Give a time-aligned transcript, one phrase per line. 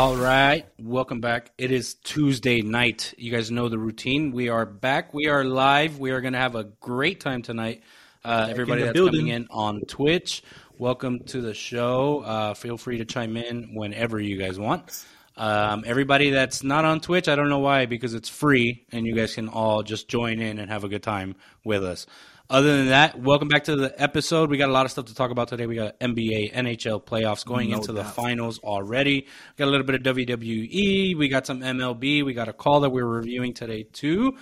[0.00, 1.50] All right, welcome back.
[1.58, 3.12] It is Tuesday night.
[3.18, 4.32] You guys know the routine.
[4.32, 5.12] We are back.
[5.12, 5.98] We are live.
[5.98, 7.82] We are going to have a great time tonight.
[8.24, 9.20] Uh, everybody that's building.
[9.20, 10.42] coming in on Twitch,
[10.78, 12.20] welcome to the show.
[12.20, 15.04] Uh, feel free to chime in whenever you guys want.
[15.36, 19.14] Um, everybody that's not on Twitch, I don't know why, because it's free and you
[19.14, 22.06] guys can all just join in and have a good time with us.
[22.50, 24.50] Other than that, welcome back to the episode.
[24.50, 25.66] We got a lot of stuff to talk about today.
[25.66, 29.20] We got NBA, NHL playoffs going No into the finals already.
[29.20, 31.16] We Got a little bit of WWE.
[31.16, 32.24] We got some MLB.
[32.24, 34.36] We got a call that we're reviewing today too.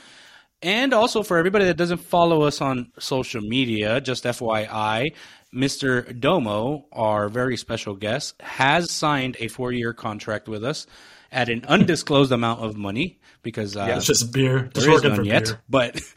[0.62, 5.12] And also for everybody that doesn't follow us on social media, just FYI,
[5.54, 6.18] Mr.
[6.18, 10.86] Domo, our very special guest, has signed a four-year contract with us
[11.30, 14.70] at an undisclosed amount of money because uh, Yeah, it's just beer.
[14.72, 15.44] Just there is none for yet.
[15.44, 15.60] beer.
[15.68, 16.00] But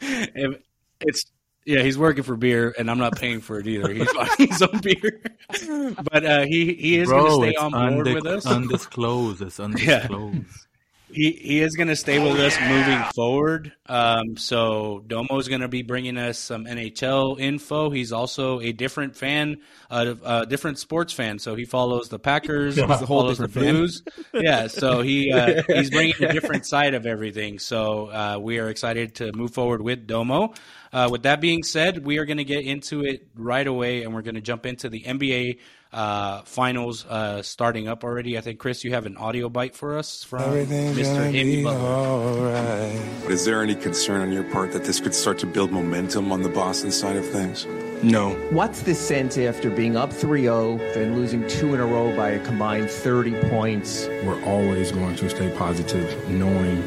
[1.02, 1.26] it's
[1.64, 3.92] yeah, he's working for beer, and I'm not paying for it either.
[3.92, 5.20] He's buying his own beer,
[6.12, 8.46] but uh, he he is going to stay on board undic- with us.
[8.46, 9.42] Undisclosed.
[9.42, 10.66] It's undisclosed.
[11.10, 13.72] he he is going to stay with us moving forward.
[13.86, 17.90] Um, so Domo's going to be bringing us some NHL info.
[17.90, 19.58] He's also a different fan,
[19.90, 21.38] uh, a different sports fan.
[21.38, 23.48] So he follows the Packers, Yeah, he follows the.
[23.48, 24.02] Blues.
[24.32, 27.58] yeah, so he uh, he's bringing a different side of everything.
[27.58, 30.54] So uh, we are excited to move forward with Domo.
[30.92, 34.12] Uh, with that being said, we are going to get into it right away, and
[34.12, 35.58] we're going to jump into the NBA
[35.92, 38.36] uh, finals uh, starting up already.
[38.36, 41.16] I think Chris, you have an audio bite for us from Everything's Mr.
[41.16, 41.86] gonna Himmy be Butler.
[41.86, 43.30] alright.
[43.30, 46.42] Is there any concern on your part that this could start to build momentum on
[46.42, 47.66] the Boston side of things?
[48.02, 48.30] No.
[48.50, 52.30] What's the sense after being up 3 0, then losing two in a row by
[52.30, 54.06] a combined 30 points?
[54.24, 56.82] We're always going to stay positive, knowing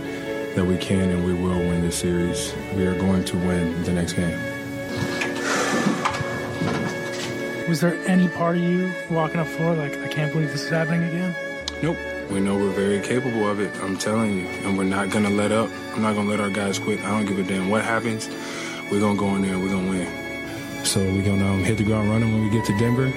[0.56, 2.54] that we can and we will win this series.
[2.76, 4.40] We are going to win the next game.
[7.68, 10.70] Was there any part of you walking up floor like, I can't believe this is
[10.70, 11.36] happening again?
[11.82, 11.98] Nope.
[12.32, 14.46] We know we're very capable of it, I'm telling you.
[14.64, 15.70] And we're not going to let up.
[15.94, 17.00] I'm not going to let our guys quit.
[17.02, 18.30] I don't give a damn what happens.
[18.92, 20.86] We're going to go in there and we're going to win.
[20.86, 23.12] So we're going to um, hit the ground running when we get to Denver.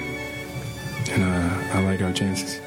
[1.11, 2.59] And uh, I like our chances.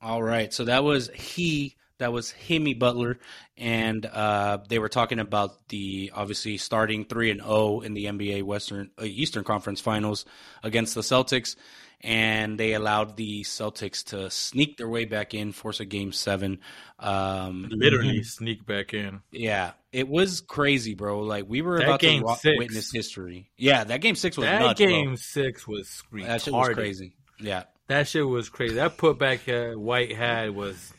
[0.00, 1.76] All right, so that was he.
[2.02, 3.18] That was Himmy Butler,
[3.56, 8.42] and uh, they were talking about the obviously starting three and zero in the NBA
[8.42, 10.24] Western uh, Eastern Conference Finals
[10.62, 11.54] against the Celtics,
[12.00, 16.58] and they allowed the Celtics to sneak their way back in, force a game seven.
[16.98, 19.20] Um, Literally sneak back in.
[19.30, 21.20] yeah, it was crazy, bro.
[21.20, 22.58] Like we were That about to game ro- six.
[22.58, 23.50] witness history.
[23.56, 24.88] Yeah, that game six was That nuts, bro.
[24.88, 26.26] game six was retarded.
[26.26, 27.16] That shit was crazy.
[27.40, 27.64] Yeah.
[27.88, 28.76] That shit was crazy.
[28.76, 30.92] That putback uh, White had was,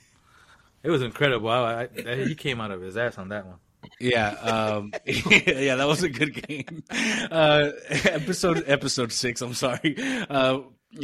[0.84, 1.50] it was incredible.
[1.50, 3.58] I, I, he came out of his ass on that one.
[4.00, 6.84] Yeah, um, yeah, that was a good game.
[6.90, 9.42] Uh, episode episode six.
[9.42, 9.96] I'm sorry.
[10.30, 10.60] Uh,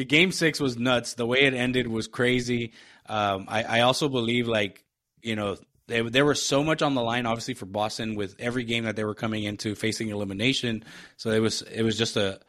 [0.07, 1.13] game six was nuts.
[1.13, 2.73] The way it ended was crazy.
[3.07, 4.83] Um, I, I also believe like
[5.21, 5.57] you know
[5.87, 8.95] they, there was so much on the line, obviously for Boston with every game that
[8.95, 10.85] they were coming into facing elimination.
[11.17, 12.39] So it was it was just a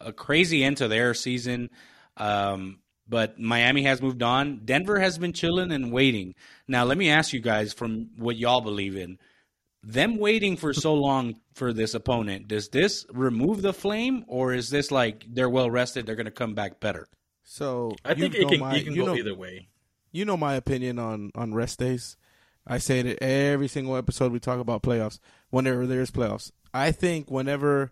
[0.00, 1.70] a crazy end to their season.
[2.16, 2.78] Um,
[3.10, 4.62] but Miami has moved on.
[4.64, 6.34] Denver has been chilling and waiting.
[6.66, 9.18] Now, let me ask you guys from what y'all believe in
[9.82, 14.70] them waiting for so long for this opponent, does this remove the flame, or is
[14.70, 17.08] this like they're well rested, they're going to come back better?
[17.44, 19.68] So I think you it can, my, you can you go know, either way.
[20.12, 22.16] You know my opinion on on rest days.
[22.66, 25.18] I say it every single episode we talk about playoffs.
[25.48, 27.90] Whenever there's playoffs, I think whenever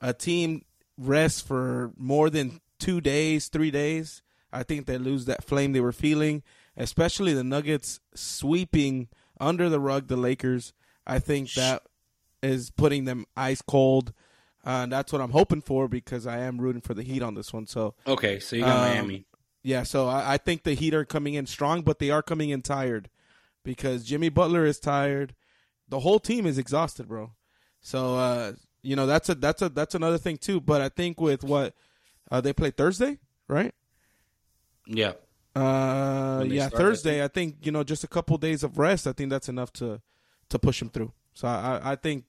[0.00, 0.64] a team
[0.96, 4.22] rests for more than two days, three days,
[4.54, 6.42] I think they lose that flame they were feeling.
[6.76, 9.08] Especially the Nuggets sweeping
[9.40, 10.72] under the rug the Lakers.
[11.06, 11.82] I think that
[12.42, 14.12] is putting them ice cold.
[14.66, 17.34] Uh, and that's what I'm hoping for because I am rooting for the Heat on
[17.34, 17.66] this one.
[17.66, 19.26] So Okay, so you got Um, Miami.
[19.62, 22.50] yeah, so I, I think the Heat are coming in strong, but they are coming
[22.50, 23.10] in tired
[23.62, 25.34] because Jimmy Butler is tired.
[25.88, 27.32] The whole team is exhausted, bro.
[27.82, 28.52] So uh,
[28.82, 30.60] you know that's a that's a that's another thing too.
[30.60, 31.74] But I think with what
[32.30, 33.18] uh, they play Thursday,
[33.48, 33.74] right?
[34.86, 35.12] Yeah.
[35.56, 37.24] Uh, yeah, start, I Thursday.
[37.24, 37.64] I think.
[37.64, 39.06] you know just a couple days of rest.
[39.06, 40.00] I think that's enough to
[40.48, 41.12] to push them through.
[41.34, 42.24] So I I- I think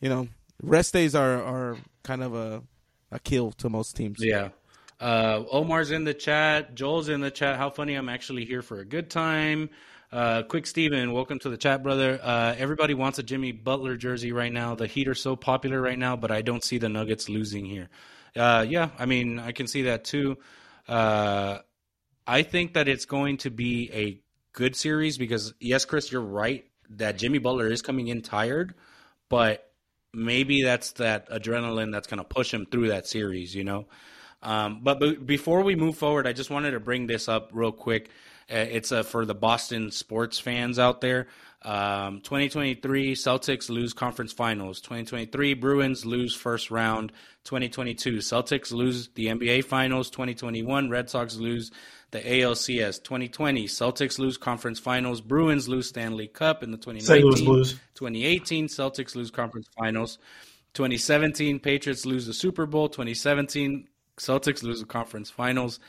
[0.00, 0.28] you know
[0.62, 2.62] rest days are are kind of a
[3.10, 4.18] a kill to most teams.
[4.20, 4.50] Yeah.
[5.00, 6.74] Uh, Omar's in the chat.
[6.74, 7.56] Joel's in the chat.
[7.56, 7.94] How funny!
[7.94, 9.70] I'm actually here for a good time.
[10.10, 12.18] Uh, Quick Steven, welcome to the chat, brother.
[12.22, 14.74] Uh, everybody wants a Jimmy Butler jersey right now.
[14.74, 17.90] The Heat are so popular right now, but I don't see the Nuggets losing here.
[18.34, 20.38] Uh, yeah, I mean, I can see that too.
[20.88, 21.58] Uh,
[22.28, 24.20] I think that it's going to be a
[24.52, 28.74] good series because, yes, Chris, you're right that Jimmy Butler is coming in tired,
[29.30, 29.72] but
[30.12, 33.86] maybe that's that adrenaline that's going to push him through that series, you know?
[34.42, 37.72] Um, but, but before we move forward, I just wanted to bring this up real
[37.72, 38.10] quick.
[38.50, 41.28] Uh, It's uh, for the Boston sports fans out there.
[41.62, 44.80] Um, 2023 Celtics lose conference finals.
[44.80, 47.12] 2023 Bruins lose first round.
[47.44, 50.08] 2022 Celtics lose the NBA finals.
[50.10, 51.72] 2021 Red Sox lose
[52.12, 53.02] the ALCS.
[53.02, 55.20] 2020 Celtics lose conference finals.
[55.20, 57.32] Bruins lose Stanley Cup in the 2019.
[57.36, 57.80] St.
[57.94, 60.18] 2018 Celtics lose conference finals.
[60.74, 62.88] 2017 Patriots lose the Super Bowl.
[62.88, 65.80] 2017 Celtics lose the conference finals.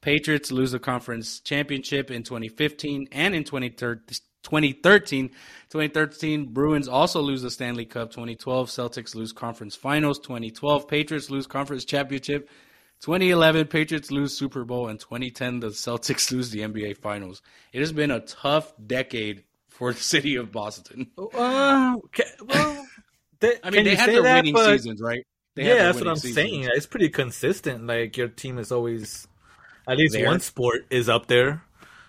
[0.00, 4.00] Patriots lose the conference championship in 2015 and in 2013.
[4.42, 5.28] 2013,
[5.68, 8.10] 2013 Bruins also lose the Stanley Cup.
[8.10, 10.18] 2012 Celtics lose conference finals.
[10.18, 12.48] 2012 Patriots lose conference championship.
[13.02, 17.40] 2011 Patriots lose Super Bowl, and 2010 the Celtics lose the NBA Finals.
[17.72, 21.10] It has been a tough decade for the city of Boston.
[21.18, 22.86] Uh, okay, well,
[23.40, 25.26] they, I mean, they had their that, winning but- seasons, right?
[25.56, 26.34] They yeah, that's what I'm seasons.
[26.36, 26.68] saying.
[26.74, 27.86] It's pretty consistent.
[27.86, 29.26] Like your team is always,
[29.88, 30.26] at least There.
[30.26, 31.62] one sport is up there.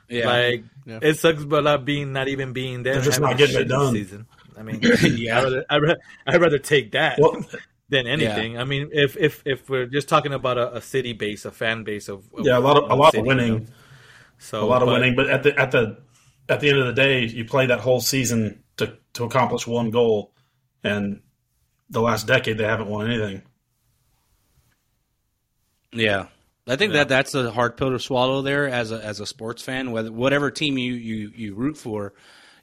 [0.09, 0.99] Yeah, Like Yeah.
[1.01, 2.95] it sucks, but not being not even being there.
[2.95, 3.93] They're just not getting it done.
[3.93, 4.25] Season.
[4.57, 5.37] I mean, Yeah.
[5.39, 7.45] I'd, rather, I'd, rather, I'd rather take that Well,
[7.89, 8.57] than anything.
[8.57, 11.83] I mean, if if if we're just talking about a, a city base, a fan
[11.83, 13.43] base of, of yeah, a lot of a lot city, of you know.
[13.53, 13.67] winning,
[14.39, 15.15] So a lot of but- winning.
[15.15, 15.97] But at the at the
[16.49, 19.89] at the end of the day, you play that whole season to to accomplish one
[19.91, 20.33] goal,
[20.83, 21.21] and
[21.89, 23.43] the last decade they haven't won anything.
[25.93, 26.27] Yeah.
[26.67, 29.61] I think that that's a hard pill to swallow there as a as a sports
[29.63, 29.91] fan.
[29.91, 32.13] Whether whatever team you, you, you root for,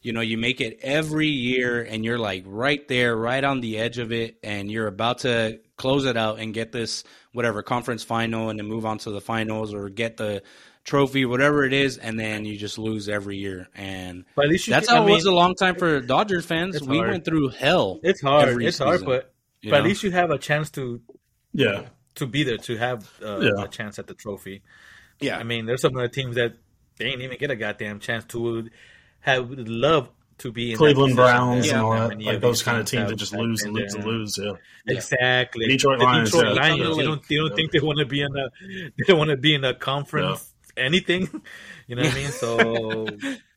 [0.02, 3.78] you know, you make it every year and you're like right there, right on the
[3.78, 7.02] edge of it, and you're about to close it out and get this
[7.32, 10.42] whatever conference final and then move on to the finals or get the
[10.84, 13.68] trophy, whatever it is, and then you just lose every year.
[13.74, 16.00] And But at least you that's can- how I it was a long time for
[16.00, 16.80] Dodgers fans.
[16.82, 17.10] We hard.
[17.10, 18.00] went through hell.
[18.02, 18.48] It's hard.
[18.48, 21.00] every It's hard, season, but you but at least you have a chance to
[21.52, 21.86] Yeah,
[22.18, 23.64] to be there to have uh, Yeah.
[23.64, 24.62] a chance at the trophy.
[25.20, 26.54] yeah, I mean, there's some other teams that
[26.96, 28.68] they ain't even get a goddamn chance to
[29.20, 32.62] have would love to be in Cleveland Browns that and all that, like of those
[32.62, 34.38] kind of teams that just lose and lose and lose.
[34.38, 34.52] Yeah,
[34.86, 35.66] Exactly.
[35.66, 36.60] Detroit the Lions, Detroit yeah.
[36.62, 36.78] Lions.
[36.78, 36.86] Yeah.
[36.94, 38.48] You don't, you don't think they want to be in a
[38.96, 41.28] they don't want to be in a conference anything.
[41.88, 42.28] You know what I mean?
[42.28, 43.06] So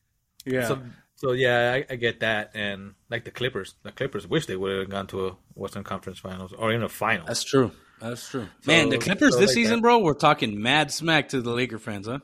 [0.45, 0.65] yeah.
[0.69, 0.81] so
[1.15, 2.51] so yeah, I, I get that.
[2.55, 6.17] And like the Clippers, the Clippers wish they would have gone to a Western Conference
[6.17, 7.25] Finals or in a final.
[7.27, 7.71] That's true.
[8.01, 8.47] That's true.
[8.65, 9.81] Man, the Clippers so this like season, that.
[9.81, 12.19] bro, we're talking mad smack to the Laker fans, huh?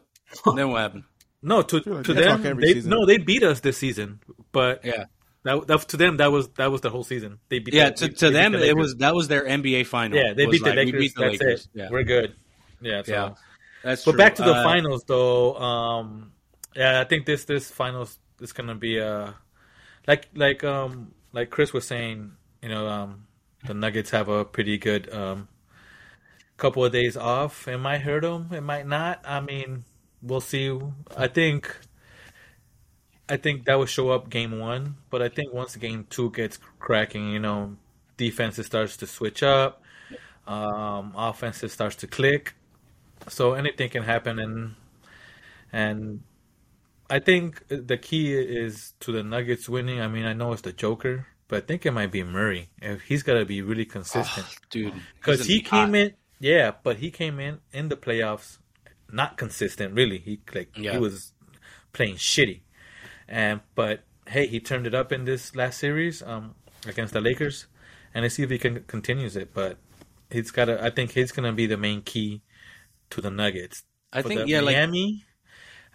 [0.55, 1.03] then what happened?
[1.41, 2.89] No, to like to they them, they season.
[2.89, 4.19] no, they beat us this season,
[4.51, 5.05] but Yeah,
[5.43, 7.39] that, that to them that was that was the whole season.
[7.49, 7.91] They beat yeah.
[7.91, 10.17] the- To, they to beat them, the it was that was their NBA final.
[10.17, 10.99] yeah, they beat the like, we Lakers.
[10.99, 11.61] beat the that's Lakers.
[11.65, 11.69] it.
[11.75, 12.35] Yeah, We're good.
[12.81, 13.11] Yeah, so.
[13.11, 13.29] yeah.
[13.83, 14.17] That's But true.
[14.17, 15.55] back to the Uh, finals, though.
[15.55, 16.31] Um,
[16.75, 19.31] yeah, I think this this finals is gonna be uh
[20.07, 22.31] like like um like Chris was saying.
[22.63, 23.27] You know, um,
[23.65, 25.47] the Nuggets have a pretty good um
[26.57, 27.67] couple of days off.
[27.67, 28.49] It might hurt them.
[28.51, 29.21] It might not.
[29.25, 29.85] I mean,
[30.21, 30.77] we'll see.
[31.15, 31.75] I think.
[33.29, 36.59] I think that will show up game one, but I think once game two gets
[36.79, 37.75] cracking, you know,
[38.15, 39.83] defense starts to switch up,
[40.47, 42.55] um, offense starts to click,
[43.27, 44.75] so anything can happen, and
[45.73, 46.21] and
[47.09, 49.99] I think the key is to the Nuggets winning.
[49.99, 52.69] I mean, I know it's the Joker, but I think it might be Murray.
[52.81, 56.97] If he's got to be really consistent dude, because he came I- in, yeah, but
[56.97, 58.57] he came in in the playoffs
[59.11, 59.93] not consistent.
[59.93, 60.93] Really, he like Yeah.
[60.93, 61.33] he was
[61.93, 62.61] playing shitty,
[63.27, 67.67] and but hey, he turned it up in this last series um, against the Lakers,
[68.13, 69.53] and let's see if he can continues it.
[69.53, 69.77] But
[70.29, 70.83] he's got to.
[70.83, 72.41] I think he's gonna be the main key
[73.11, 73.83] to the Nuggets.
[74.11, 75.25] I For think the yeah, like Miami.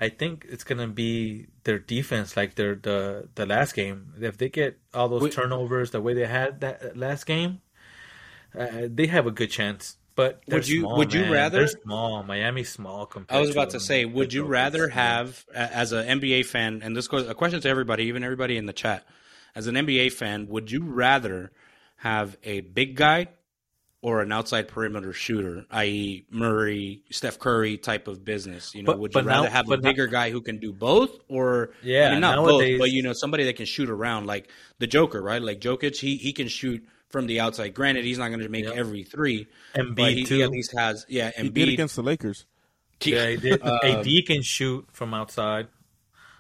[0.01, 4.15] I think it's gonna be their defense, like their the the last game.
[4.21, 5.33] If they get all those Wait.
[5.33, 7.61] turnovers the way they had that last game,
[8.59, 9.97] uh, they have a good chance.
[10.15, 11.31] But Would you- small, would you man.
[11.33, 12.23] rather- They're small.
[12.23, 13.37] Miami's small compared.
[13.37, 13.81] I was about to them.
[13.81, 17.69] say, would you rather have, as an NBA fan, and this goes a question to
[17.69, 19.07] everybody, even everybody in the chat,
[19.55, 21.51] as an NBA fan, would you rather
[21.97, 23.29] have a big guy
[24.03, 28.75] or an outside perimeter shooter, i.e., Murray, Steph Curry type of business?
[28.75, 30.43] You know, But- would you but now- rather have a but now- bigger guy who
[30.43, 33.57] can do both, or Yeah, I mean, not nowadays- both, but you know, somebody that
[33.57, 35.41] can shoot around, like the Joker, right?
[35.41, 36.85] Like Jokic, he he can shoot.
[37.13, 38.75] From the outside, granted, he's not going to make Yep.
[38.75, 42.47] every three, Embiid, but he, he at least has, yeah, He did against the Lakers.
[43.05, 43.63] Yeah, he did.
[43.63, 45.69] Um, AD can shoot from outside.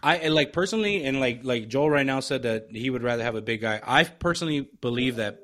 [0.02, 3.22] I and, like personally, and like like Joel right now said that he would rather
[3.22, 3.80] have a big guy.
[3.84, 5.38] I personally believe that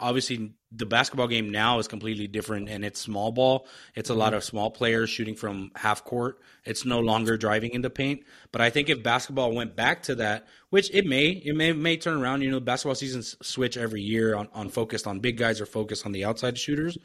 [0.00, 3.66] obviously the basketball game now is completely different, and it's small ball.
[3.94, 4.36] It's a lot mm-hmm.
[4.36, 6.38] of small players shooting from half court.
[6.64, 8.22] It's no longer driving in the paint.
[8.52, 11.96] But I think if basketball went back to that, which it may, it may may
[11.96, 12.42] turn around.
[12.42, 16.06] You know, basketball seasons switch every year on on focused on big guys or focused
[16.06, 16.96] on the outside shooters.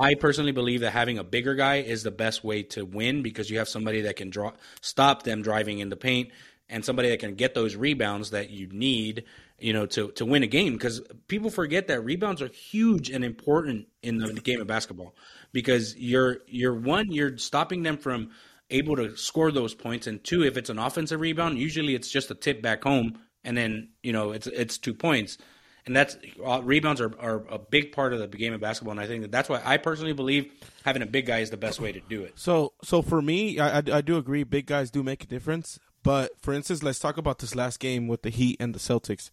[0.00, 3.50] I personally believe that having a bigger guy is the best way to win because
[3.50, 6.30] you have somebody that can draw stop them driving in the paint
[6.68, 9.24] and somebody that can get those rebounds that you need,
[9.58, 13.24] you know, to to win a game because people forget that rebounds are huge and
[13.24, 15.14] important in the game of basketball
[15.52, 18.30] because you're you're one you're stopping them from
[18.70, 22.30] able to score those points and two if it's an offensive rebound usually it's just
[22.30, 25.38] a tip back home and then you know it's it's two points
[25.86, 29.00] and that's uh, rebounds are, are a big part of the game of basketball and
[29.00, 30.52] i think that that's why i personally believe
[30.84, 33.58] having a big guy is the best way to do it So, so for me,
[33.58, 34.44] I, I, I do agree.
[34.44, 35.78] Big guys do make a difference.
[36.02, 39.30] But for instance, let's talk about this last game with the Heat and the Celtics.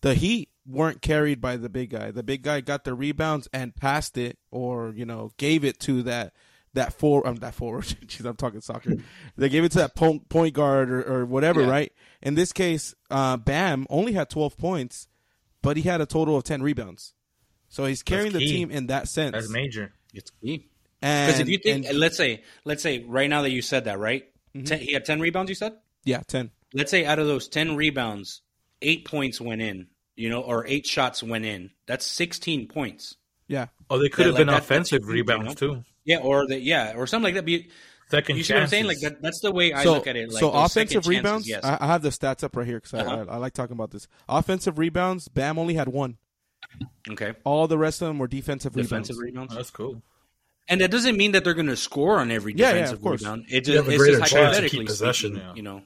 [0.00, 2.10] The Heat weren't carried by the big guy.
[2.10, 6.02] The big guy got the rebounds and passed it, or you know, gave it to
[6.04, 6.32] that
[6.74, 7.26] that four.
[7.26, 7.84] Um, that forward.
[8.06, 8.94] Jeez, I'm talking soccer.
[9.36, 11.70] they gave it to that point, point guard or, or whatever, Yeah.
[11.70, 11.92] right?
[12.22, 15.08] In this case, uh, Bam only had 12 points,
[15.62, 17.14] but he had a total of 10 rebounds.
[17.68, 19.32] So he's carrying the team in that sense.
[19.32, 19.92] That's major.
[20.14, 20.68] it's key
[21.00, 23.98] because if you think and- let's say let's say right now that you said that
[23.98, 24.24] right
[24.64, 25.74] Ten, he had 10 rebounds you said
[26.08, 26.50] yeah, 10.
[26.74, 28.42] let's say out of those 10 rebounds,
[28.82, 31.70] eight points went in, you know, or eight shots went in.
[31.86, 33.16] That's 16 points.
[33.46, 33.66] Yeah.
[33.90, 35.74] Oh, they could Yeah, have like been that- offensive rebounds you know?
[35.76, 35.84] too.
[36.04, 37.42] Yeah, or the, yeah, or something like that.
[37.44, 37.64] But you,
[38.10, 38.86] Second you see what I'm saying?
[38.86, 40.32] Like that, that's the way I so, look at it.
[40.32, 41.48] Like so offensive second chances, rebounds.
[41.48, 41.62] yes.
[41.64, 43.24] I, I have the stats up right here because Uh-huh.
[43.28, 44.08] I, I, I like talking about this.
[44.28, 45.28] Offensive rebounds.
[45.28, 46.16] Bam only had one.
[47.10, 49.52] okay, All the rest of them were defensive, defensive rebounds.
[49.52, 50.02] rebounds, That's cool.
[50.68, 53.02] and that doesn't mean that they're going to score on every Yeah, yeah, defensive of
[53.02, 53.20] course.
[53.22, 53.44] rebound.
[53.50, 55.30] It just, it's just chance to hypothetically keep possession.
[55.32, 55.54] speaking, Yeah.
[55.54, 55.82] you know.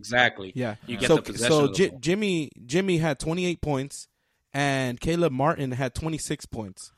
[0.00, 0.52] Exactly.
[0.54, 0.76] Yeah.
[0.86, 1.52] You get so the possession.
[1.52, 1.92] so the J-.
[2.00, 4.08] Jimmy Jimmy had 28 points,
[4.54, 6.92] and Caleb Martin had 26 points.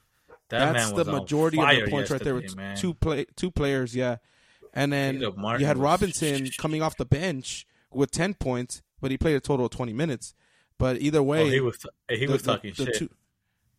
[0.50, 2.76] That That's the was majority of the points right there with man.
[2.76, 3.96] two play two players.
[3.96, 4.16] Yeah,
[4.72, 9.18] and then you had was- Robinson coming off the bench with 10 points, but he
[9.18, 10.34] played a total of 20 minutes.
[10.78, 12.94] But either oh, way, Oh, he was he the- was talking the shit.
[12.96, 13.08] Two,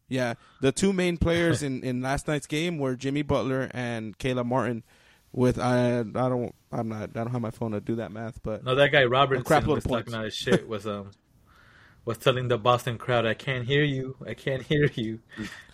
[0.10, 4.48] yeah, the two main players in, in last night's game were Jimmy Butler and Caleb
[4.48, 4.84] Martin.
[5.32, 8.42] With I I don't I'm not I don't have my phone to do that math,
[8.44, 10.06] but No, that guy Robertson crap was points.
[10.08, 10.68] talking out his shit.
[10.68, 11.12] Was um
[12.06, 14.18] was telling the Boston crowd, "I can't hear you.
[14.28, 15.20] I can't hear you."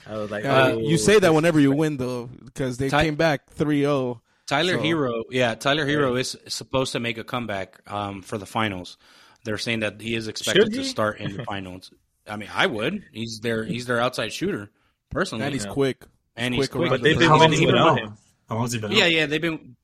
[0.08, 3.04] I was like, uh, oh, you say that whenever you win though, because they Ty-
[3.06, 3.64] came back oh.
[3.64, 4.22] 3-0.
[4.48, 8.46] Tyler So- Hero, yeah, Tyler Herro is supposed to make a comeback um, for the
[8.48, 8.98] finals.
[9.44, 11.92] They're saying that he is expected Should to start in the finals.
[12.28, 13.04] I mean, I would.
[13.12, 14.70] He's their he's their outside shooter,
[15.12, 15.46] personally.
[15.46, 15.72] and he's Yeah.
[15.72, 16.06] quick.
[16.36, 16.82] And he's quick quick.
[16.92, 17.42] around But they've been How rim.
[17.42, 18.18] long winning has he been without him.
[18.48, 19.12] How long has he been Yeah, out?
[19.12, 19.76] yeah, they've been.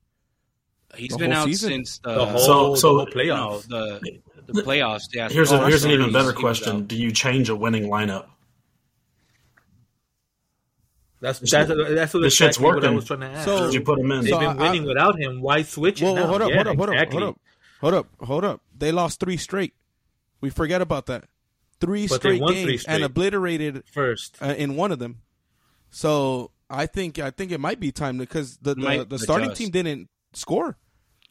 [0.96, 1.70] He's The been out season?
[1.72, 3.68] since the, The whole, So- so- the whole no, playoffs.
[3.68, 5.04] the the playoffs.
[5.14, 5.28] Yeah.
[5.30, 6.86] Here's a, I'm here's an even better question.
[6.86, 8.28] Do you change a winning lineup?
[11.22, 12.96] That's that's that's what This shit's exactly what I working.
[12.96, 13.46] was trying to ask.
[13.46, 14.22] So- Did you put him in?
[14.22, 15.42] They've So been I- winning without him.
[15.42, 16.28] Why switch it Whoa, now?
[16.28, 17.18] hold up, Yeah, hold up, hold exactly.
[17.18, 17.38] up, hold up,
[17.82, 18.62] hold up, hold up.
[18.78, 19.74] They lost three straight.
[20.42, 21.24] We forget about that.
[21.80, 25.22] Three But straight games three and obliterated First, uh, in one of them.
[25.90, 29.62] So I think I think it might be time because the the, the starting adjust.
[29.62, 30.78] team didn't score.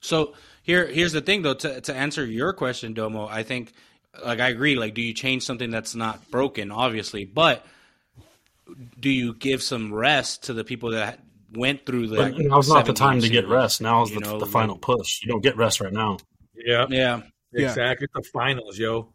[0.05, 1.55] So here, here's the thing, though.
[1.55, 3.73] To to answer your question, Domo, I think,
[4.25, 4.77] like, I agree.
[4.77, 6.71] Like, do you change something that's not broken?
[6.71, 7.65] Obviously, but
[9.01, 11.21] do you give some rest to the people that
[11.53, 12.17] went through the?
[12.17, 13.81] But now's not the time to get rest.
[13.81, 15.23] Now's you the, know, the final push.
[15.23, 16.19] You don't get rest right now.
[16.55, 17.69] yeah, Yeah, Yeah.
[17.69, 18.05] exactly.
[18.05, 19.09] It's the finals, yo.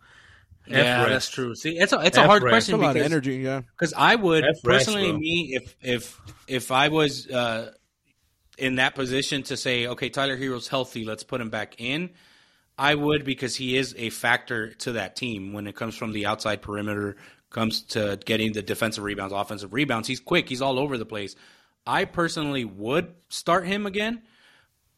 [0.67, 1.09] F yeah, rest.
[1.09, 1.55] that's true.
[1.55, 2.69] See, it's a it's a F hard rest.
[2.69, 3.35] It's a question lot of because energy.
[3.37, 5.19] Yeah, Because I would F rest, personally, bro.
[5.19, 7.71] me, if if if I was uh,
[8.59, 12.11] in that position to say, okay, Tyler Herro's healthy, let's put him back in.
[12.77, 16.25] I would because he is a factor to that team when it comes from the
[16.27, 17.17] outside perimeter,
[17.49, 20.07] comes to getting the defensive rebounds, offensive rebounds.
[20.07, 20.47] He's quick.
[20.47, 21.35] He's all over the place.
[21.85, 24.21] I personally would start him again,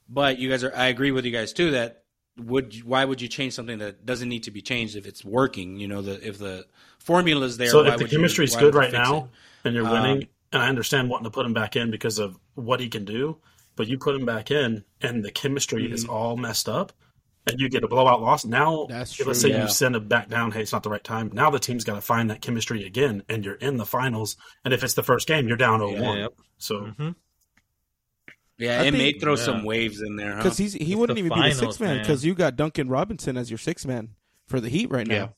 [0.10, 0.76] but you guys are.
[0.76, 2.04] I agree with you guys too that
[2.38, 5.80] would why would you change something that doesn't need to be changed if it's working?
[5.80, 6.66] You know, the if the
[7.00, 7.70] formula is there.
[7.70, 9.68] So if the chemistry is good right now it?
[9.68, 12.38] and you're Um, winning, and I understand wanting to put him back in because of
[12.56, 13.38] what he can do,
[13.76, 16.14] but you put him back in and the chemistry is Mm-hmm.
[16.14, 16.92] all messed up,
[17.48, 18.46] and you get a blowout loss.
[18.46, 19.64] Now, That's let's say yeah.
[19.64, 20.52] you send it back down.
[20.52, 21.32] Hey, it's not the right time.
[21.34, 24.38] Now the team's got to find that chemistry again, and you're in the finals.
[24.64, 26.18] And if it's the first game, you're down 0-1.
[26.20, 26.34] Yep.
[26.58, 27.10] So Mm-hmm.
[28.58, 29.44] Yeah, I it may throw yeah.
[29.44, 30.44] some waves in there, huh?
[30.44, 32.04] because he's he It's wouldn't the even be the finals, six man man.
[32.04, 34.10] because you got Duncan Robinson as your six man
[34.48, 35.34] for the Heat right now.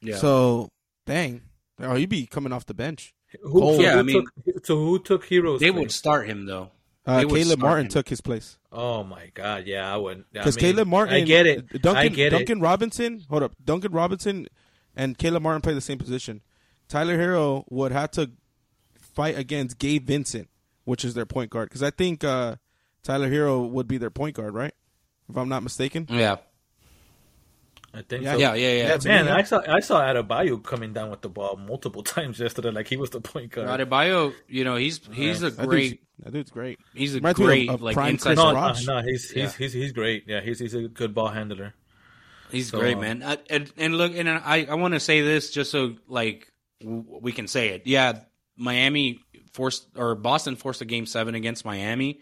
[0.00, 0.16] Yeah.
[0.18, 0.68] So
[1.04, 1.42] dang,
[1.80, 3.12] oh, he'd be coming off the bench.
[3.42, 3.82] Who, Cole.
[3.82, 5.58] Yeah, who I mean- took, so who took Herro's?
[5.58, 5.80] They place?
[5.80, 6.70] would start him though.
[7.10, 10.26] Uh, Caleb start Martin took his place Oh my god, yeah, I wouldn't.
[10.34, 11.14] I because mean, Caleb Martin.
[11.14, 11.82] I get it.
[11.82, 12.62] Duncan I get Duncan it.
[12.62, 13.24] Robinson.
[13.28, 14.46] Hold up, Duncan Robinson
[14.94, 16.42] and Caleb Martin play the same position.
[16.88, 18.30] Tyler Herro would have to
[18.94, 20.48] fight against Gabe Vincent,
[20.84, 21.68] which is their point guard.
[21.68, 22.56] Because I think uh,
[23.02, 24.74] Tyler Herro would be their point guard, right?
[25.28, 26.06] If I'm not mistaken.
[26.08, 26.36] Yeah.
[27.92, 28.38] I think Yeah, so.
[28.38, 28.88] Yeah, yeah, yeah.
[28.88, 32.38] Yeah, Man, me, I saw I saw Adebayo coming down with the ball multiple times
[32.38, 33.68] yesterday, like he was the point guard.
[33.68, 36.78] Adebayo, you know, he's he's a that great dude's, that dude's great.
[36.94, 38.54] he's a Reminds me of- great of like prime inside Chris no, Rock.
[38.54, 38.86] no, Raj.
[38.86, 39.50] no, he's he's, Yeah.
[39.58, 40.24] he's he's great.
[40.28, 41.74] Yeah, he's he's a good ball handler.
[42.52, 43.22] He's So, great, uh, man.
[43.22, 46.46] Uh, and and look, and I I want to say this just so like
[46.80, 47.82] we can say it.
[47.86, 48.20] Yeah,
[48.56, 49.20] Miami
[49.52, 52.20] forced or Boston forced a game seven against Miami.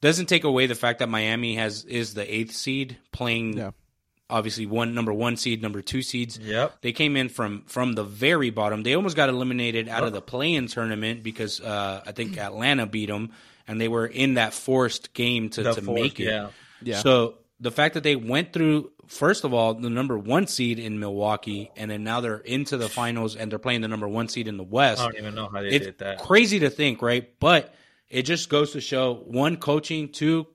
[0.00, 3.56] Doesn't take away the fact that Miami has is the eighth seed playing.
[3.56, 3.70] Yeah.
[4.28, 6.36] Obviously, one number one seed, number two seeds.
[6.38, 6.78] Yep.
[6.80, 8.82] They came in from from the very bottom.
[8.82, 13.06] They almost got eliminated out of the play-in tournament because uh, I think Atlanta beat
[13.06, 13.30] them,
[13.68, 16.24] and they were in that forced game to, The to fourth, make it.
[16.24, 16.48] yeah.
[16.82, 16.98] Yeah.
[16.98, 20.98] So the fact that they went through first of all the number one seed in
[20.98, 24.48] Milwaukee, and then now they're into the finals and they're playing the number one seed
[24.48, 25.00] in the West.
[25.00, 26.18] I don't even know how they It's did that.
[26.18, 27.32] crazy to think, right?
[27.38, 27.72] But
[28.10, 30.48] it just goes to show one coaching, two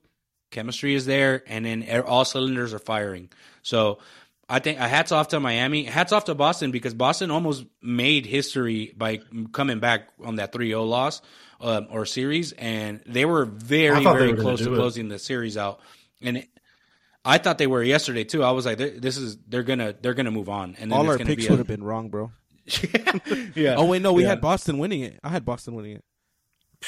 [0.52, 3.30] chemistry is there, and then all cylinders are firing.
[3.62, 3.98] So
[4.48, 8.26] I think a hats off to Miami, hats off to Boston because Boston almost made
[8.26, 9.20] history by
[9.52, 11.22] coming back on that 3-0 loss
[11.60, 14.74] um, or series, and they were very I thought they very were close to do
[14.74, 14.76] it.
[14.76, 15.80] closing the series out.
[16.20, 16.48] And it,
[17.24, 18.42] I thought they were yesterday too.
[18.42, 21.16] I was like, this is they're gonna they're gonna move on, and then All our
[21.18, 22.32] gonna picks be would a, have been wrong, bro.
[23.54, 23.76] yeah.
[23.76, 24.30] Oh wait, no, we Yeah.
[24.30, 25.18] had Boston winning it.
[25.22, 26.04] I had Boston winning it.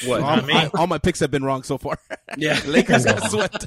[0.07, 0.21] What?
[0.23, 1.99] all, I mean- I- all my picks have been wrong so far.
[2.37, 3.67] yeah, Lakers got swept.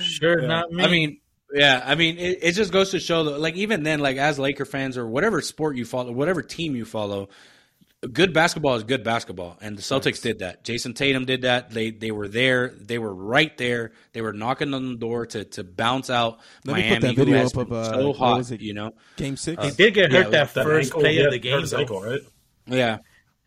[0.00, 0.84] Sure, not me.
[0.84, 1.20] I mean,
[1.52, 4.38] yeah, I mean, it, it just goes to show that, like, even then, like, as
[4.38, 7.28] Laker fans or whatever sport you follow, whatever team you follow,
[8.12, 10.64] good basketball is good basketball, and the Celtics did that.
[10.64, 11.70] Jayson Tatum did that.
[11.70, 12.68] They they were there.
[12.78, 13.92] They were right there.
[14.12, 17.14] They were knocking on the door to to bounce out Let me Miami, put that
[17.16, 18.36] who video up of, uh, so hot.
[18.38, 18.60] was it?
[18.60, 19.62] You know, Game six.
[19.64, 22.02] he did get yeah, hurt that That first ankle, play yeah, of the game, ankle,
[22.02, 22.20] right?
[22.66, 22.98] yeah,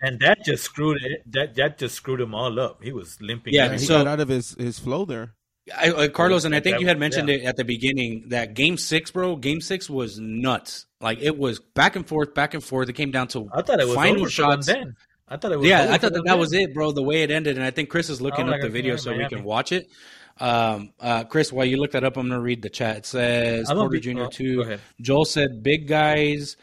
[0.04, 1.24] and that just screwed it.
[1.32, 2.84] That that just screwed him all up.
[2.84, 3.54] He was limping.
[3.54, 5.34] Yeah, Yeah, he so- got out of his, his flow there.
[5.78, 7.36] I, uh, Carlos, and I think you had mentioned yeah.
[7.36, 9.38] it at the beginning that Game Six, bro.
[9.38, 10.88] Game Six was nuts.
[11.00, 12.90] Like it was back and forth, back and forth.
[12.90, 14.68] It came down to I thought it was final shots.
[14.68, 14.98] Then.
[15.26, 15.68] I thought it was.
[15.70, 16.92] Yeah, I thought that that was it, bro.
[16.92, 19.14] The way it ended, and I think Chris is looking up like the video said,
[19.14, 19.90] so we can watch it.
[20.38, 22.98] Um, uh, Chris, while you look that up, I'm gonna read the chat.
[22.98, 24.24] It says I'm Porter be- Jr.
[24.24, 24.78] oh, two.
[25.00, 26.58] Joel said big guys.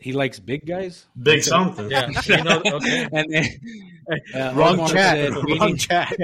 [0.00, 1.06] He likes big guys.
[1.20, 1.90] Big something.
[1.90, 2.62] Yeah, you know.
[2.64, 3.08] Okay.
[3.12, 3.48] And then
[4.32, 5.16] uh, Wrong Omar chat.
[5.16, 6.16] Said, we Wrong need, chat.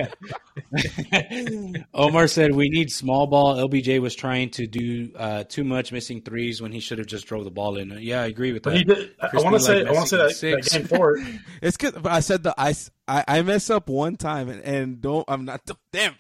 [1.94, 3.56] Omar said we need small ball.
[3.56, 7.26] LBJ was trying to do uh, too much, missing threes when he should have just
[7.26, 7.90] drove the ball in.
[8.00, 8.70] Yeah, I agree with that.
[8.70, 9.14] But he did.
[9.20, 9.82] I want to say.
[9.82, 10.76] like I want to say Messi that, in that six.
[10.76, 11.18] game four.
[11.60, 12.00] It's good.
[12.00, 12.74] But I said the I,
[13.08, 15.60] I, I mess up one time and, and don't I'm not
[15.92, 16.14] damn.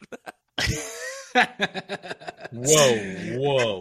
[2.52, 3.80] Whoa,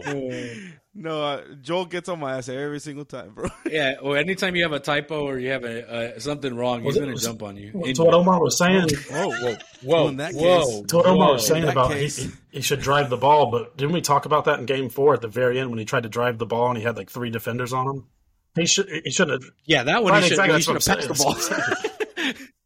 [0.96, 3.48] No, uh, Joel gets on my ass every single time, bro.
[3.70, 6.86] Yeah, or anytime you have a typo or you have a, uh, something wrong, he's
[6.86, 7.72] Was it- gonna jump on you.
[7.94, 8.86] To what Omar was saying.
[9.12, 11.98] Oh, whoa, Whoa, in that whoa, case- To what Omar was saying that about he,
[12.00, 14.88] case- he, he should drive the ball, but didn't we talk about that in Game
[14.88, 16.96] Four at the very end when he tried to drive the ball and he had
[16.96, 18.06] like three defenders on him?
[18.54, 18.88] He should.
[19.04, 19.52] He shouldn't have.
[19.64, 22.04] Yeah, that one he should, exactly, he should have what passed the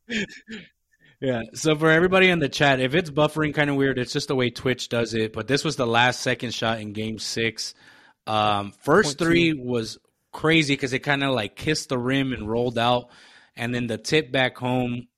[0.09, 0.19] ball.
[1.21, 1.43] yeah.
[1.55, 4.35] So for everybody in the chat, if it's buffering kind of weird, it's just the
[4.35, 5.33] way Twitch does it.
[5.33, 7.73] But this was the last second shot in Game Six.
[8.29, 9.99] Um, first Point three was
[10.33, 13.09] crazy because it kind of like kissed the rim and rolled out,
[13.57, 15.09] and then the tip back home,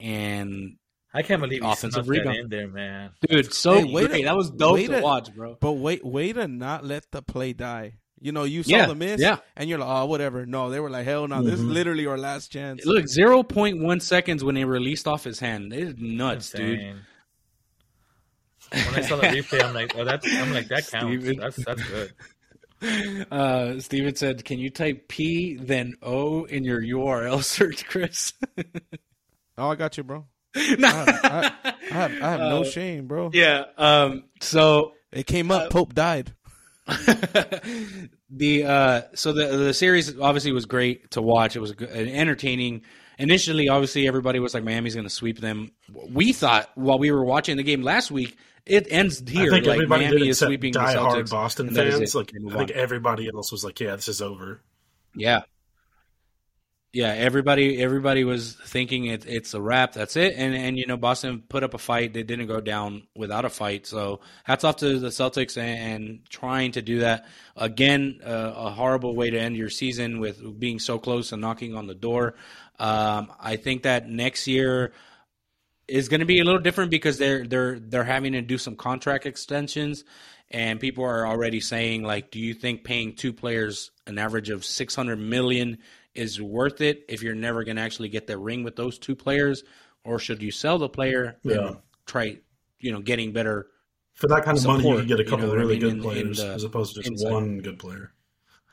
[0.00, 0.76] and
[1.14, 2.36] I can't believe Offensive snuck that rebound.
[2.36, 3.10] in there, man.
[3.28, 4.20] dude, so Hey, wait great.
[4.22, 5.56] a- that was dope wait to a- watch, bro.
[5.60, 7.94] But wait, way to not let the play die.
[8.20, 9.38] You know, you saw Yeah, the miss, yeah.
[9.56, 10.44] and you're like, oh, whatever.
[10.44, 12.84] No, they were like, hell no, this is literally our last chance.
[12.84, 15.72] Look, zero point one seconds when they released off his hand.
[15.72, 16.80] It is nuts, dude.
[18.70, 20.26] When I saw the replay, I'm like, oh, that's.
[20.30, 21.24] I'm like, that counts.
[21.24, 21.38] Steven.
[21.40, 22.12] That's that's good.
[23.30, 28.32] Uh, Steven said, "Can you type P then O in your URL search, Chris?"
[29.58, 30.24] Oh, I got you, bro.
[30.56, 33.30] I have, I, I have, I have no Uh, shame, bro.
[33.34, 33.64] yeah.
[33.76, 34.24] Um.
[34.40, 35.70] So It came up.
[35.70, 36.32] Pope died.
[38.30, 41.56] the uh so the the series obviously was great to watch.
[41.56, 42.82] It was an entertaining.
[43.18, 45.72] Initially, obviously, everybody was like Miami's going to sweep them.
[46.10, 49.46] We thought while we were watching the game last week, it ends here.
[49.46, 52.14] I think like everybody Miami did is sweeping the diehard Celtics, Boston and fans.
[52.14, 54.62] Like I think everybody else was like, "Yeah, this is over."
[55.14, 55.42] Yeah.
[56.90, 59.92] Yeah, everybody everybody was thinking it, it's a wrap.
[59.92, 60.34] That's it.
[60.36, 62.14] And and you know Boston put up a fight.
[62.14, 63.86] They didn't go down without a fight.
[63.86, 67.26] So hats off to the Celtics and, and trying to do that
[67.56, 68.20] again.
[68.24, 71.86] Uh, a horrible way to end your season with being so close and knocking on
[71.86, 72.36] the door.
[72.78, 74.92] Um, I think that next year
[75.88, 78.76] is going to be a little different because they're they're they're having to do some
[78.76, 80.04] contract extensions,
[80.50, 84.64] and people are already saying like, do you think paying two players an average of
[84.64, 85.78] six hundred million
[86.14, 89.14] is worth it if you're never going to actually get the ring with those two
[89.16, 89.62] players,
[90.04, 91.66] or should you sell the player Yeah.
[91.68, 92.38] and try,
[92.80, 93.68] you know, getting better
[94.14, 95.58] For that kind of money, you support, can get a you couple know of what
[95.58, 97.30] I really mean, good in- in players the as opposed to just inside.
[97.32, 98.12] one good player.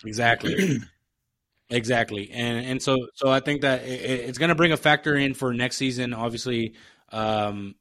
[0.05, 0.79] Exactly.
[1.69, 2.31] exactly.
[2.31, 5.33] And and so so I think that it, it's going to bring a factor in
[5.33, 6.13] for next season.
[6.13, 6.75] Obviously,
[7.11, 7.75] um,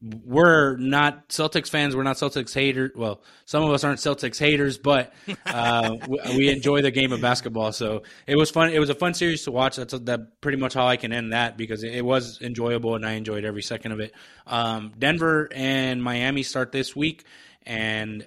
[0.00, 1.96] we're not Celtics fans.
[1.96, 2.92] We're not Celtics haters.
[2.94, 5.12] Well, some of us aren't Celtics haters, but
[5.46, 7.72] uh, we, we enjoy the game of basketball.
[7.72, 8.70] So it was fun.
[8.70, 9.76] It was a fun series to watch.
[9.76, 13.04] That's that pretty much how I can end that because it, it was enjoyable and
[13.04, 14.14] I enjoyed every second of it.
[14.46, 17.24] Um, Denver and Miami start this week,
[17.66, 18.26] and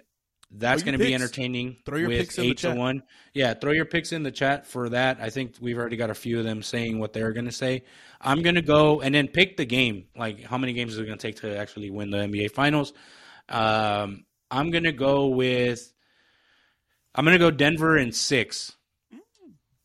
[0.54, 1.78] that's going to be entertaining.
[1.86, 2.78] Throw your with picks in the eight to chat.
[2.78, 3.04] one.
[3.34, 5.20] Yeah, throw your picks in the chat for that.
[5.22, 7.84] I think we've already got a few of them saying what they're going to say.
[8.20, 10.06] I'm going to go and then pick the game.
[10.16, 12.92] Like, how many games is it going to take to actually win the NBA Finals?
[13.50, 15.92] Um, I'm going to go with.
[17.16, 18.74] I'm going to go Denver in six.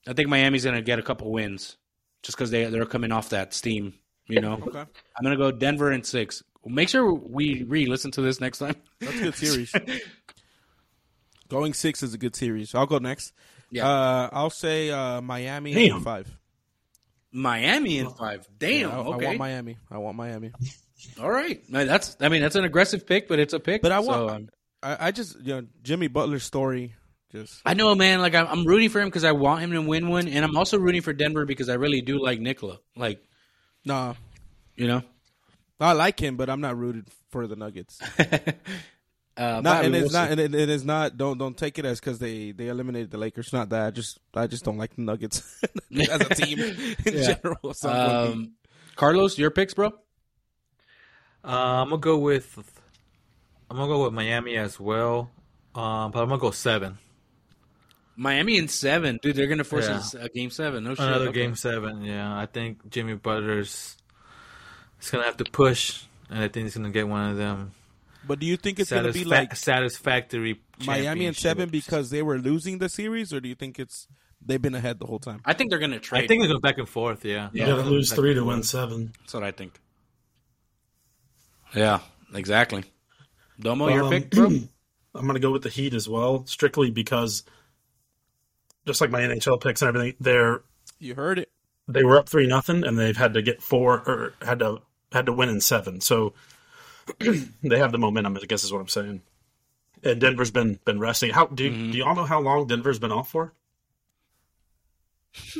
[0.09, 1.77] I think Miami's going to get a couple wins,
[2.23, 3.95] just because they they're coming off that steam.
[4.29, 4.79] You know, Okay.
[4.81, 6.43] I'm going to go Denver in six.
[6.65, 8.75] Make sure we re-listen to this next time.
[9.01, 9.73] That's a good series.
[11.49, 12.75] Going six is a good series.
[12.75, 13.33] I'll go next.
[13.71, 13.89] Yeah.
[13.89, 15.99] Uh, I'll say uh, Miami Damn.
[15.99, 16.39] in five.
[17.33, 18.47] Miami in five.
[18.59, 18.91] Damn.
[18.91, 19.27] I, I okay.
[19.27, 19.77] want Miami.
[19.91, 20.53] I want Miami.
[21.21, 22.17] All right, that's.
[22.21, 23.83] I mean, that's an aggressive pick, but it's a pick.
[23.83, 24.31] But I so, want.
[24.31, 24.49] um,
[24.83, 26.95] I, I just you know Jimmy Butler's story.
[27.33, 28.21] Just I know, man.
[28.21, 30.57] Like I'm, I'm rooting for him because I want him to win one, and I'm
[30.57, 32.79] also rooting for Denver because I really do like Nikola.
[32.97, 33.23] Like,
[33.85, 34.15] nah.
[34.75, 35.03] you know,
[35.81, 38.01] I like him, but I'm not rooted for the Nuggets.
[39.37, 41.17] uh, Not, Bobby, and it's not, and it, it is not.
[41.17, 43.53] Don't don't take it as because they they eliminated the Lakers.
[43.53, 43.87] Not that.
[43.87, 45.43] I just I just don't like the Nuggets
[46.11, 47.35] as a team in Yeah.
[47.35, 47.75] general.
[47.75, 48.53] So I'm gonna be- Um,
[48.97, 49.89] Carlos, your picks, bro.
[51.45, 51.49] Uh,
[51.83, 52.59] I'm gonna go with
[53.71, 55.31] I'm gonna go with Miami as well.
[55.75, 56.99] Um, but I'm gonna go seven.
[58.17, 59.37] Miami in seven, dude.
[59.37, 59.97] They're gonna force Yeah.
[59.97, 60.85] us a game seven.
[60.85, 61.05] No shit.
[61.07, 61.41] Another Okay.
[61.43, 62.03] game seven.
[62.03, 63.97] Yeah, I think Jimmy Butler's
[65.03, 67.73] is gonna have to push, and I think he's gonna get one of them.
[68.27, 72.39] But do you think it's gonna be like satisfactory Miami and seven because they were
[72.39, 74.07] losing the series, or do you think it's
[74.45, 75.41] they've been ahead the whole time?
[75.45, 76.25] I think they're gonna trade.
[76.25, 77.25] I think they go back and forth.
[77.25, 79.13] Yeah, You got to lose three to win seven.
[79.21, 79.81] that's what I think.
[81.75, 82.01] Yeah,
[82.35, 82.85] exactly.
[83.59, 84.47] Domo, your Um, pick, bro.
[85.15, 87.43] I'm going to go with the Heat as well, strictly because,
[88.87, 90.61] just like my NHL picks and everything, they're
[90.99, 91.51] You heard it.
[91.89, 95.27] they were up three nothing, and they've had to get four or had to had
[95.27, 96.01] to win in seven.
[96.01, 96.35] So
[97.63, 98.37] they have the momentum.
[98.37, 99.23] I guess is what I'm saying.
[100.03, 101.31] And Denver's been been resting.
[101.31, 101.91] How do Mm-hmm.
[101.93, 103.53] do you all know how long Denver's been off for?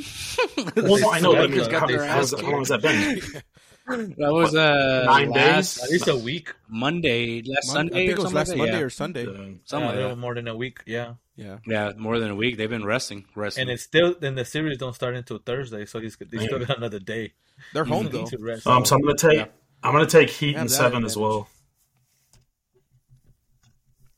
[0.75, 1.33] well, no, I know.
[1.33, 3.21] but Lakers got how, their how's- ass how long has that been?
[3.89, 5.83] That was uh Nine last days?
[5.85, 6.53] At least a week.
[6.67, 8.57] Monday, last Mon- Sunday I think or it was last like?
[8.57, 8.83] Monday yeah.
[8.83, 9.25] or Sunday.
[9.25, 9.31] Uh,
[9.63, 10.79] something yeah, like a little more than a week.
[10.85, 11.59] Yeah, Yeah.
[11.65, 12.57] Yeah, more than a week.
[12.57, 13.61] They've been resting, resting.
[13.61, 16.75] and it's still then the series don't start until Thursday, so he's they still got
[16.77, 17.31] another day
[17.73, 18.25] They're home though.
[18.25, 18.67] to rest.
[18.67, 19.47] um, so I'm going to take
[19.83, 21.47] I'm going to take Heat and that seven as well.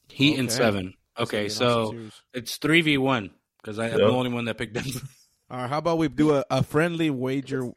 [0.10, 0.94] Heat and seven.
[1.18, 1.96] Okay, an so
[2.34, 5.00] it's three v one because I'm the only one that picked Denver.
[5.52, 7.64] All right, how about we do a, a friendly wager?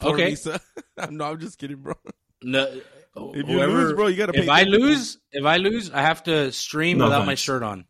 [0.00, 0.30] for Okay.
[0.30, 0.60] Lisa?
[1.10, 1.94] no, I'm just kidding, bro.
[2.42, 2.80] No,
[3.16, 4.80] If you lose, bro, you gotta pay If I attention.
[4.80, 7.86] lose, if I lose, I have to stream No without my shirt on.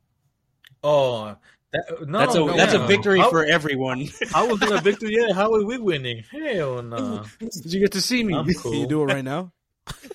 [0.82, 1.36] Oh,
[1.76, 4.08] that, no, That's a no, that's a victory How- for everyone.
[4.32, 5.16] How was it a victory?
[5.16, 6.24] Yeah, how are we winning?
[6.30, 7.24] Hell no.
[7.38, 8.34] Did you get to see me?
[8.34, 8.70] I'm cool.
[8.72, 9.52] Can you do it right now?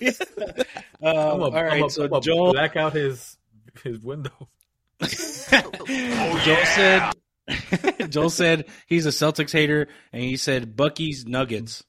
[0.01, 0.13] Um,
[1.01, 3.37] I'm a, all right, I'm a, so I'm Joel, black out his
[3.83, 4.31] his window.
[5.01, 7.11] Joel said,
[8.09, 11.83] Joel said he's a Celtics hater, and he said Bucky's Nuggets.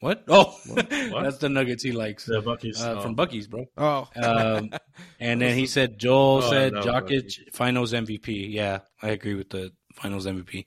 [0.00, 0.24] What?
[0.28, 0.54] Oh,
[1.22, 2.80] that's the Nuggets he likes Yeah, Bucky's.
[2.82, 3.64] uh, from Bucky's, bro.
[3.78, 4.70] Oh, Um,
[5.18, 7.48] and then he said Joel Oh, said no, Jokic Bucky.
[7.52, 8.52] Finals MVP.
[8.52, 10.66] Yeah, I agree with the Finals MVP.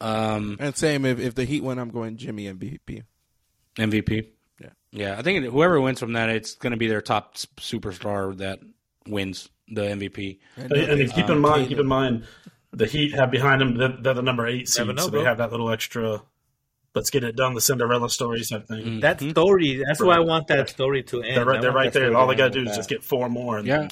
[0.00, 3.02] Um, and same if, if the Heat win, I'm going Jimmy MVP.
[3.78, 4.26] MVP.
[4.60, 4.68] Yeah.
[4.90, 5.16] yeah.
[5.18, 8.58] I think whoever wins from that, it's going to be their top superstar that
[9.06, 10.38] wins the MVP.
[10.56, 12.24] And, And, and keep in Um, mind, keep in mind,
[12.72, 15.38] the Heat have behind them they're, they're the number eight seed, know, so they have
[15.38, 16.22] that little extra.
[16.96, 17.52] Let's get it done.
[17.52, 18.84] The Cinderella story type thing.
[18.84, 19.00] Mm.
[19.02, 19.82] That story.
[19.86, 21.36] That's why I want that story to end.
[21.36, 22.16] They're right, they're right there.
[22.16, 22.76] All they gotta do is that.
[22.76, 23.58] just get four more.
[23.58, 23.88] And Yeah.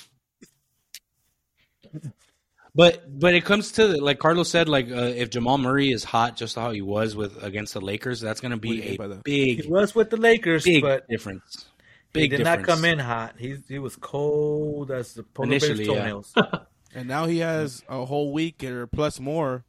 [2.75, 6.37] But but it comes to like Carlos said, like uh, if Jamal Murray is hot
[6.37, 9.05] just how he was with against the Lakers, that's going to What do you be
[9.05, 9.23] a that?
[9.27, 11.67] He was with the Lakers, big but difference.
[12.15, 12.67] he Big did difference.
[12.67, 13.35] not come in hot.
[13.39, 16.01] He he was cold as the polar bear's Initially, yeah.
[16.01, 16.35] toenails.
[16.95, 19.65] and now he has a whole week or plus more,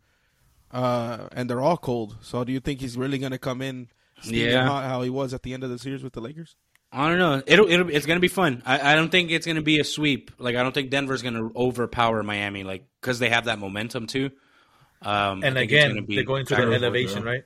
[0.76, 2.18] uh, and they're all cold.
[2.22, 3.88] So do you think he's really going to come in?
[4.24, 4.68] Yeah.
[4.68, 6.56] hot how he was at the end of the series with the Lakers.
[6.92, 7.42] I don't know.
[7.46, 8.62] It'll, it'll it's going to be fun.
[8.66, 10.32] I, I don't think it's going to be a sweep.
[10.38, 14.08] Like I don't think Denver's going to overpower Miami, like because they have that momentum
[14.08, 14.32] too.
[15.02, 17.44] Um, and think it's again, gonna be they're going to factor- the elevation, right?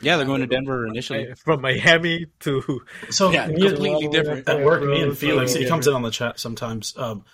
[0.00, 1.32] Yeah, they're going to Denver initially.
[1.34, 4.48] from Miami to So Yeah, completely different.
[4.48, 6.94] at work, me and Felix, he comes in on the chat sometimes.
[6.96, 7.24] Um,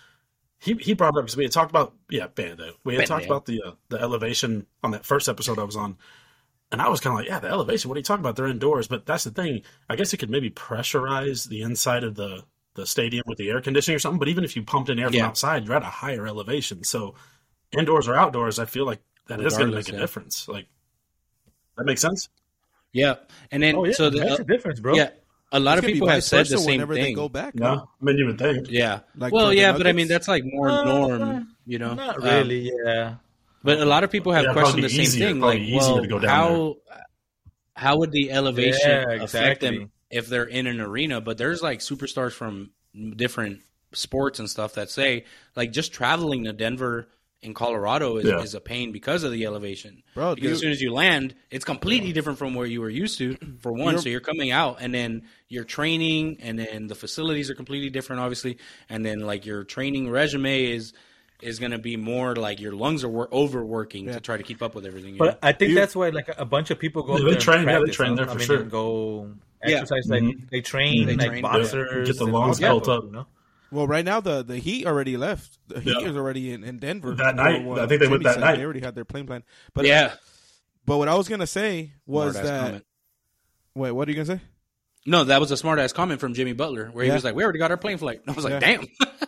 [0.61, 2.77] he he brought up because we had talked about yeah, Bandit.
[2.85, 5.97] We had talked about the uh, the elevation on that first episode I was on,
[6.71, 7.89] and I was kind of like, yeah, the elevation.
[7.89, 8.37] What are you talking about?
[8.37, 9.63] They're indoors, but that's the thing.
[9.89, 12.45] I guess you could maybe pressurize the inside of the
[12.75, 14.19] the stadium with the air conditioning or something.
[14.19, 15.27] But even if you pumped in air from Yeah.
[15.27, 16.85] outside, you're at a higher elevation.
[16.85, 17.15] So
[17.73, 19.99] indoors or outdoors, I feel like that is going to make a yeah.
[19.99, 20.47] difference.
[20.47, 20.67] Like
[21.77, 22.29] that makes sense.
[22.93, 23.15] Yeah,
[23.51, 24.95] and then oh yeah, so so the makes a difference, bro.
[24.95, 25.11] yeah,
[25.53, 27.05] a lot It's of people have said the same whenever thing.
[27.05, 27.55] they go back.
[27.55, 27.89] No, no?
[28.01, 28.67] I mean you would think.
[28.71, 31.95] Yeah, Like well, yeah, but I mean that's like more Uh, norm, you know.
[31.95, 32.71] not Um, really.
[32.85, 33.17] yeah,
[33.65, 35.41] But a lot of people have Yeah, questioned the same easier- thing.
[35.41, 36.77] Like, well, to go down how
[37.75, 41.21] how would the elevation Yeah, affect them if they're in an arena?
[41.21, 42.71] But there's like superstars from
[43.17, 43.61] different
[43.93, 45.25] sports and stuff that say
[45.57, 47.09] like just traveling to Denver
[47.43, 48.41] in Colorado is, Yeah.
[48.43, 50.03] is a pain because of the elevation.
[50.15, 52.91] Bro, because you- as soon as you land, it's completely different from where you were
[52.91, 53.37] used to.
[53.61, 57.49] For one, You're- so you're coming out, and then your training, and then the facilities
[57.51, 58.59] are completely different, obviously,
[58.91, 60.93] and then like your training resume is
[61.43, 64.61] is going to be more like your lungs are wor- overworking to try to keep
[64.63, 65.15] up with everything.
[65.15, 65.39] You but know?
[65.43, 67.13] I think that's why like a bunch of people go.
[67.13, 68.61] Yeah, up they there and train- yeah, they train there for I mean, sure.
[68.61, 69.31] and go
[69.67, 69.77] Yeah.
[69.77, 70.51] exercise like Mhm.
[70.51, 71.41] they train They like train.
[71.41, 72.07] boxers.
[72.09, 73.05] Get the lungs built that, up.
[73.05, 73.27] You know?
[73.73, 75.59] Well, right now the the Heat already left.
[75.69, 76.09] The Heat Yeah.
[76.09, 77.63] is already in, in Denver That night.
[77.65, 78.57] I uh, think they went that said night.
[78.57, 79.45] They already had their plane plan.
[79.75, 80.15] But yeah,
[80.87, 82.87] but what I was gonna say was Smart-ass that comment.
[83.75, 84.45] wait, what are you gonna say?
[85.07, 87.15] no, that was a smart ass comment from Jimmy Butler where he Yeah.
[87.15, 88.79] was like, "We already got our plane flight." I was like, Yeah.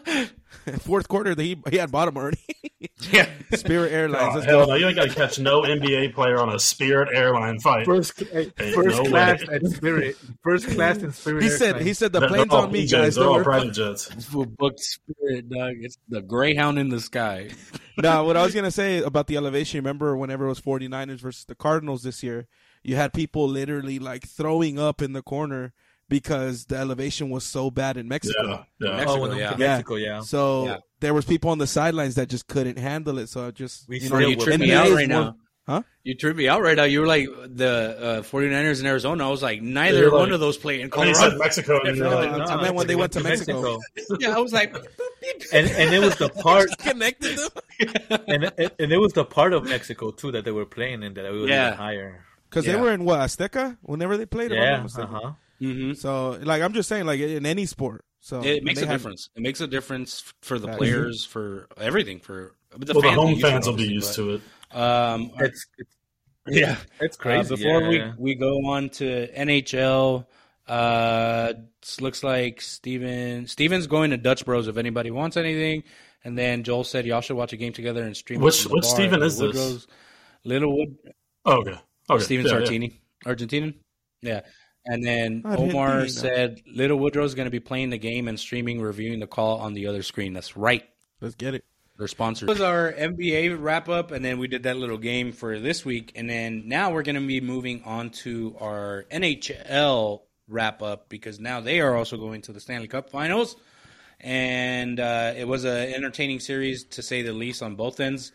[0.06, 0.28] "Damn."
[0.80, 2.38] Fourth quarter, the, he he had bottom already.
[3.10, 4.30] yeah, Spirit Airlines.
[4.30, 4.72] Oh, let's hell go.
[4.72, 4.74] no!
[4.76, 7.84] You ain't got to catch no NBA player on a Spirit airline fight.
[7.86, 9.54] First, Ain't first no class way.
[9.56, 10.16] at Spirit.
[10.42, 11.42] First class in Spirit.
[11.42, 11.86] He said Airlines.
[11.86, 13.14] he said the oh, They're plane's all on me, PJs, guys.
[13.14, 13.44] They're Don't all worry.
[13.44, 14.32] private jets.
[14.32, 15.74] We booked spirit, dog.
[15.80, 17.50] It's the Greyhound in the sky.
[17.98, 19.78] now, what I was gonna say about the elevation.
[19.78, 22.46] Remember, whenever it was 49ers versus the Cardinals this year,
[22.82, 25.72] you had people literally like throwing up in the corner
[26.12, 28.42] because the elevation was so bad in Mexico.
[28.46, 28.90] Yeah, yeah.
[28.96, 29.68] Mexico, oh, when they went to yeah.
[29.68, 30.20] Mexico, yeah.
[30.20, 30.76] So Yeah.
[31.00, 33.28] there was people on the sidelines that just couldn't handle it.
[33.28, 35.36] So I just We you still know, you would- me out right more- now.
[35.64, 35.82] Huh?
[36.02, 36.82] You trip me out right now.
[36.82, 39.24] You were like the uh, 49ers in Arizona.
[39.28, 41.30] I was like, neither You're one of those play in I mean, Colorado.
[41.30, 41.80] said Mexico.
[41.84, 43.78] And No, you're like, I meant when they went to Mexico.
[44.18, 44.74] yeah, I was like,
[45.52, 47.50] and and it was the part connected them
[48.26, 51.14] and and and it was the part of Mexico too that they were playing in
[51.14, 51.68] that it was Yeah.
[51.68, 52.24] even higher.
[52.50, 52.72] because Yeah.
[52.74, 54.50] they were in what Azteca whenever they played.
[54.50, 55.32] if I'm not Yeah, uh huh.
[55.62, 55.96] Mhm.
[55.96, 58.04] So like I'm just saying, like in any sport.
[58.20, 59.30] So it makes a had- difference.
[59.36, 60.78] It makes a difference for the Facts.
[60.78, 63.82] players, for everything, for the well, the home get used to it, fans will be
[63.82, 64.76] obviously, used to it.
[64.76, 65.96] Um, It's it's,
[66.48, 66.76] yeah.
[67.00, 67.54] it's Uh, crazy.
[67.56, 68.14] before yeah.
[68.18, 70.26] we we go on to NHL,
[70.68, 71.52] uh,
[72.00, 74.68] looks like Steven Steven's going to Dutch Bros.
[74.68, 75.82] If anybody wants anything,
[76.24, 78.40] and then Joel said y'all should watch a game together and stream.
[78.40, 79.46] it Which- from the which bar Steven at is this?
[79.48, 79.86] Woodrow's.
[80.44, 80.96] Littlewood.
[81.44, 81.78] Oh, okay.
[82.10, 82.24] Okay.
[82.24, 82.66] Steven yeah, yeah.
[82.66, 82.92] Sartini,
[83.24, 83.74] Argentinian.
[84.22, 84.40] Yeah.
[84.84, 89.20] And then Omar said Little Woodrow's going to be playing the game and streaming, reviewing
[89.20, 90.32] the call on the other screen.
[90.32, 90.88] That's right.
[91.20, 91.64] Let's get it.
[91.98, 92.08] They're
[92.48, 96.12] was our NBA wrap up, and then we did that little game for this week.
[96.16, 101.38] And then now we're going to be moving on to our NHL wrap up because
[101.38, 103.54] now they are also going to the Stanley Cup finals.
[104.18, 108.32] And uh, it was an entertaining series, to say the least, on both ends.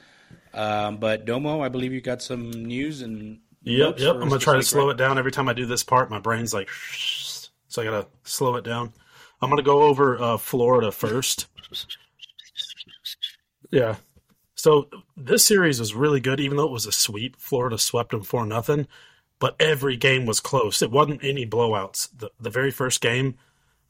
[0.54, 3.40] Um, but Domo, I believe you got some news and.
[3.68, 4.16] Yep, yep.
[4.16, 4.92] I'm gonna try to slow right?
[4.92, 6.10] it down every time I do this part.
[6.10, 6.70] My brain's like,
[7.68, 8.94] so I gotta slow it down.
[9.42, 11.48] I'm gonna go over uh, Florida first.
[13.70, 13.96] Yeah.
[14.56, 17.36] So this series was really good, even though it was a sweep.
[17.38, 18.88] Florida swept them for nothing,
[19.38, 20.82] but every game was close.
[20.82, 22.10] It wasn't any blowouts.
[22.18, 23.36] The the very first game,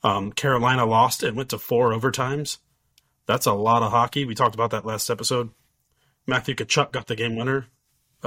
[0.03, 2.57] um, Carolina lost and went to four overtimes.
[3.27, 4.25] That's a lot of hockey.
[4.25, 5.51] We talked about that last episode.
[6.25, 7.67] Matthew Tkachuk got the game winner.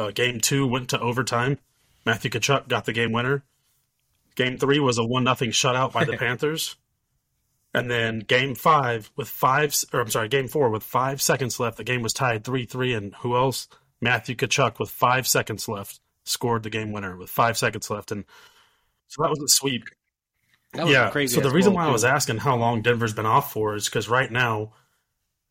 [0.00, 1.58] Uh, game two went to overtime.
[2.06, 3.44] Matthew Tkachuk got the game winner.
[4.34, 6.76] Game three was a one nothing shutout by the Panthers.
[7.74, 11.76] And then game five with five, or I'm sorry, game four with five seconds left.
[11.76, 13.68] The game was tied three three, and who else?
[14.00, 18.24] Matthew Tkachuk with five seconds left scored the game winner with five seconds left, and
[19.08, 19.84] so that was a sweep.
[20.72, 21.10] That was yeah.
[21.10, 23.88] crazy So the reason why I was asking how long Denver's been off for is
[23.88, 24.72] because right now,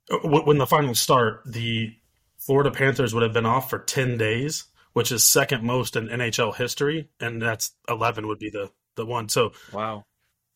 [0.09, 1.93] w- when the finals start, the
[2.49, 6.55] Florida Panthers would have been off for ten days, which is second most in NHL
[6.55, 9.29] history, and that's eleven would be the the one.
[9.29, 10.05] So Wow.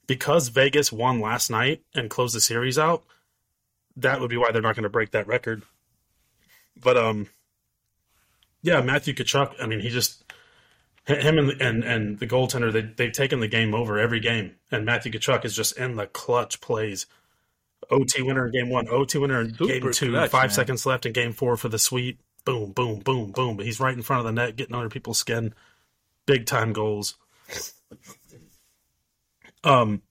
[0.08, 3.04] because Vegas won last night and closed the series out,
[3.98, 5.62] that would be why they're not going to break that record.
[6.76, 7.28] But um,
[8.64, 9.54] yeah, Matthew Tkachuk.
[9.62, 10.24] I mean, he just
[11.06, 14.84] him and and and the goaltender they they've taken the game over every game, and
[14.84, 17.06] Matthew Tkachuk is just in the clutch plays.
[17.92, 20.50] OT winner in game one, OT winner in Super game two, clutch, five man.
[20.52, 22.20] seconds left in game four for the sweep.
[22.46, 23.58] Boom, boom, boom, boom.
[23.58, 25.54] But he's right in front of the net, getting under people's skin.
[26.26, 27.16] big time goals.
[29.64, 30.02] Um,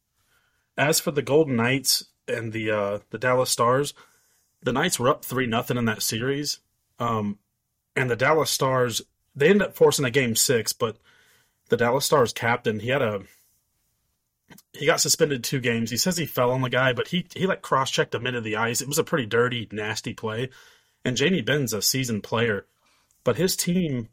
[0.78, 3.94] as for the Golden Knights and the uh, the Dallas Stars,
[4.62, 6.60] the Knights were up three nothing in that series,
[6.98, 7.38] um,
[7.94, 9.02] and the Dallas Stars
[9.34, 10.96] they ended up forcing a game six, but
[11.68, 13.22] the Dallas Stars captain he had a
[14.72, 15.90] he got suspended two games.
[15.90, 18.40] He says he fell on the guy, but he he like cross checked him into
[18.40, 18.80] the ice.
[18.80, 20.50] It was a pretty dirty, nasty play.
[21.04, 22.66] And Jamie Benn's a seasoned player,
[23.24, 24.08] but his team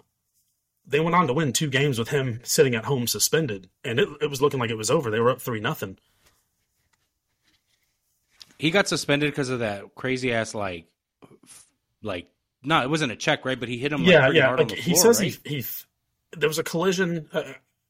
[0.89, 4.09] they went on to win two games with him sitting at home suspended, and it,
[4.21, 5.11] it was looking like it was over.
[5.11, 5.97] They were up three nothing.
[8.57, 10.87] He got suspended because of that crazy ass like,
[12.01, 12.27] like
[12.63, 13.59] no, it wasn't a check, right?
[13.59, 14.03] But he hit him.
[14.03, 14.55] Yeah, pretty yeah.
[14.55, 15.37] Like he floor, says right?
[15.45, 15.65] he he
[16.35, 17.29] there was a collision.
[17.31, 17.43] Uh,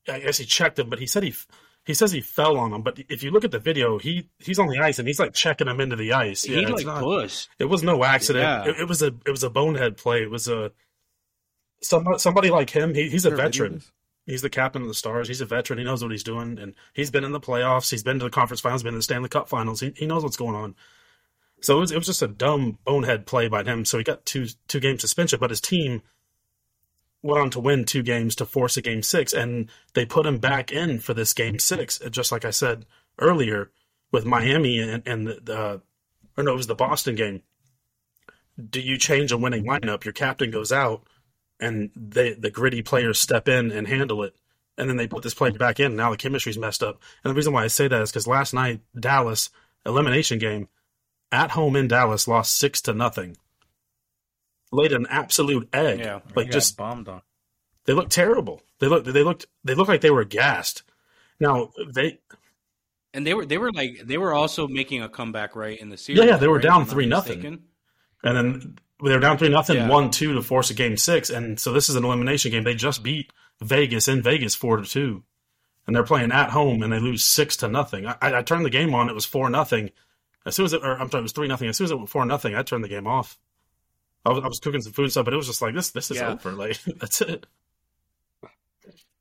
[0.07, 1.33] I guess he checked him, but he said he
[1.89, 2.83] he says he fell on him.
[2.83, 5.33] But if you look at the video, he he's on the ice and he's like
[5.33, 6.43] checking him into the ice.
[6.43, 7.49] he Yeah, it's like not- pushed.
[7.57, 8.43] It was no accident.
[8.43, 8.69] Yeah.
[8.71, 10.21] It, it was a it was a bonehead play.
[10.21, 10.71] It was a
[11.81, 12.93] somebody somebody like him.
[12.93, 13.81] He, he's a Is there video of veteran.
[14.27, 15.27] He's the captain of the Stars.
[15.27, 15.79] He's a veteran.
[15.79, 17.89] He knows what he's doing, and he's been in the playoffs.
[17.89, 18.83] He's been to the conference finals.
[18.83, 19.79] Been to the Stanley Cup finals.
[19.79, 20.75] He, he knows what's going on.
[21.61, 23.83] So it was, it was just a dumb bonehead play by him.
[23.85, 26.03] So he got two two game suspension, but his team
[27.21, 30.37] went on to win two games to force a game six, and they put him
[30.37, 31.99] back in for this game six.
[32.09, 32.85] Just like I said
[33.17, 33.71] earlier
[34.11, 35.81] with Miami and, and the, the
[36.37, 37.43] or no, it was the Boston game.
[38.57, 40.05] Do you change a winning lineup?
[40.05, 41.03] Your captain goes out,
[41.59, 44.35] and they the gritty players step in and handle it,
[44.77, 45.87] and then they put this player back in.
[45.87, 47.01] And now the chemistry's messed up.
[47.23, 49.49] And the reason why I say that is because last night Dallas
[49.85, 50.67] elimination game
[51.31, 53.37] at home in Dallas lost six to nothing.
[54.71, 55.99] Laid an absolute egg.
[55.99, 57.21] Yeah, like just bombed on.
[57.85, 58.61] they looked terrible.
[58.79, 60.83] They looked they looked they looked like they were gassed.
[61.39, 62.19] Now they
[63.13, 65.97] And they were they were like they were also making a comeback right in the
[65.97, 66.19] series.
[66.19, 66.63] Yeah, yeah, they were right?
[66.63, 67.59] down If I'm not 3-0.
[68.23, 69.87] and then they were down three nothing, Yeah.
[69.89, 72.63] one two to force a game six, and so this is an elimination game.
[72.65, 75.23] They just beat Vegas in Vegas four to two,
[75.87, 78.05] and they're playing at home and they lose six to nothing.
[78.05, 79.89] I, I turned the game on; it was four nothing.
[80.45, 81.69] As soon as it, or I'm sorry, it was three nothing.
[81.69, 83.39] As soon as it went four nothing, I turned the game off.
[84.25, 85.91] I was, I was cooking some food and stuff, but it was just like this.
[85.91, 86.33] This is Yeah.
[86.33, 86.51] over.
[86.51, 87.45] Like that's it.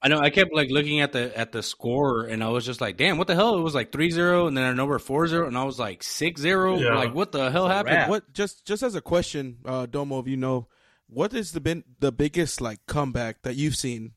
[0.01, 0.21] I know.
[0.21, 3.19] I kept like looking at the at the score, and I was just like, "Damn,
[3.19, 5.79] what the hell?" It was like 3-0, and then our number 4-0, and I was
[5.79, 6.81] like 6-0.
[6.81, 6.95] Yeah.
[6.95, 8.09] Like, what the hell happened?
[8.09, 10.69] What just just as a question, uh, Domo, if you know,
[11.09, 14.13] what is the been the biggest like comeback that you've seen,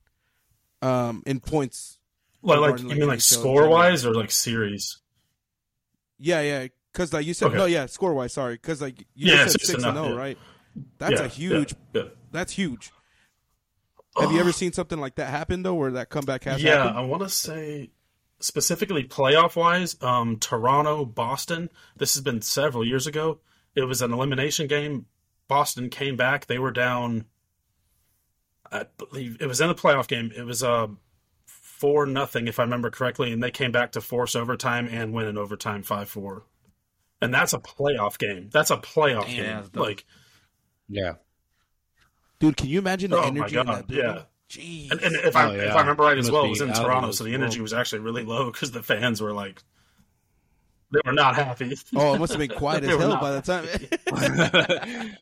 [0.84, 1.98] um, in points?
[2.44, 5.00] Like, like you like, mean like NHL score wise or like series?
[6.20, 7.58] Yeah, yeah, because like you said, Okay.
[7.58, 8.34] no, yeah, score wise.
[8.34, 10.34] Sorry, because like you Yeah, said six six and and oh, zero, yeah.
[10.75, 10.86] Right?
[10.97, 11.75] That's Yeah, a huge.
[11.93, 12.10] Yeah, yeah.
[12.31, 12.91] That's huge.
[14.19, 16.97] Have you ever seen something like that happen though, where that comeback has yeah, happened?
[16.97, 17.91] I want to say
[18.39, 21.69] specifically playoff wise, um, Toronto, Boston.
[21.95, 23.39] This has been several years ago.
[23.75, 25.05] It was an elimination game.
[25.47, 26.47] Boston came back.
[26.47, 27.25] They were down.
[28.69, 30.31] I believe it was in the playoff game.
[30.36, 30.88] It was uh,
[31.45, 35.27] four nothing, if I remember correctly, and they came back to force overtime and win
[35.27, 36.43] in overtime five four.
[37.21, 38.49] And that's a playoff game.
[38.51, 39.55] That's a playoff Damn, game.
[39.73, 39.75] that's.
[39.75, 40.05] Like,
[40.91, 41.13] Yeah.
[42.39, 44.06] Dude, can you imagine the Oh, my energy in God, that building?
[44.06, 44.21] yeah.
[44.49, 44.91] Jeez.
[44.91, 45.71] and, and if I Oh, if.
[45.73, 47.63] I remember right as well, it was in Toronto, so the energy world.
[47.63, 49.63] was actually really low because the fans were like,
[50.91, 51.73] they were not happy.
[51.95, 55.15] oh, it must have been quiet as hell by the time.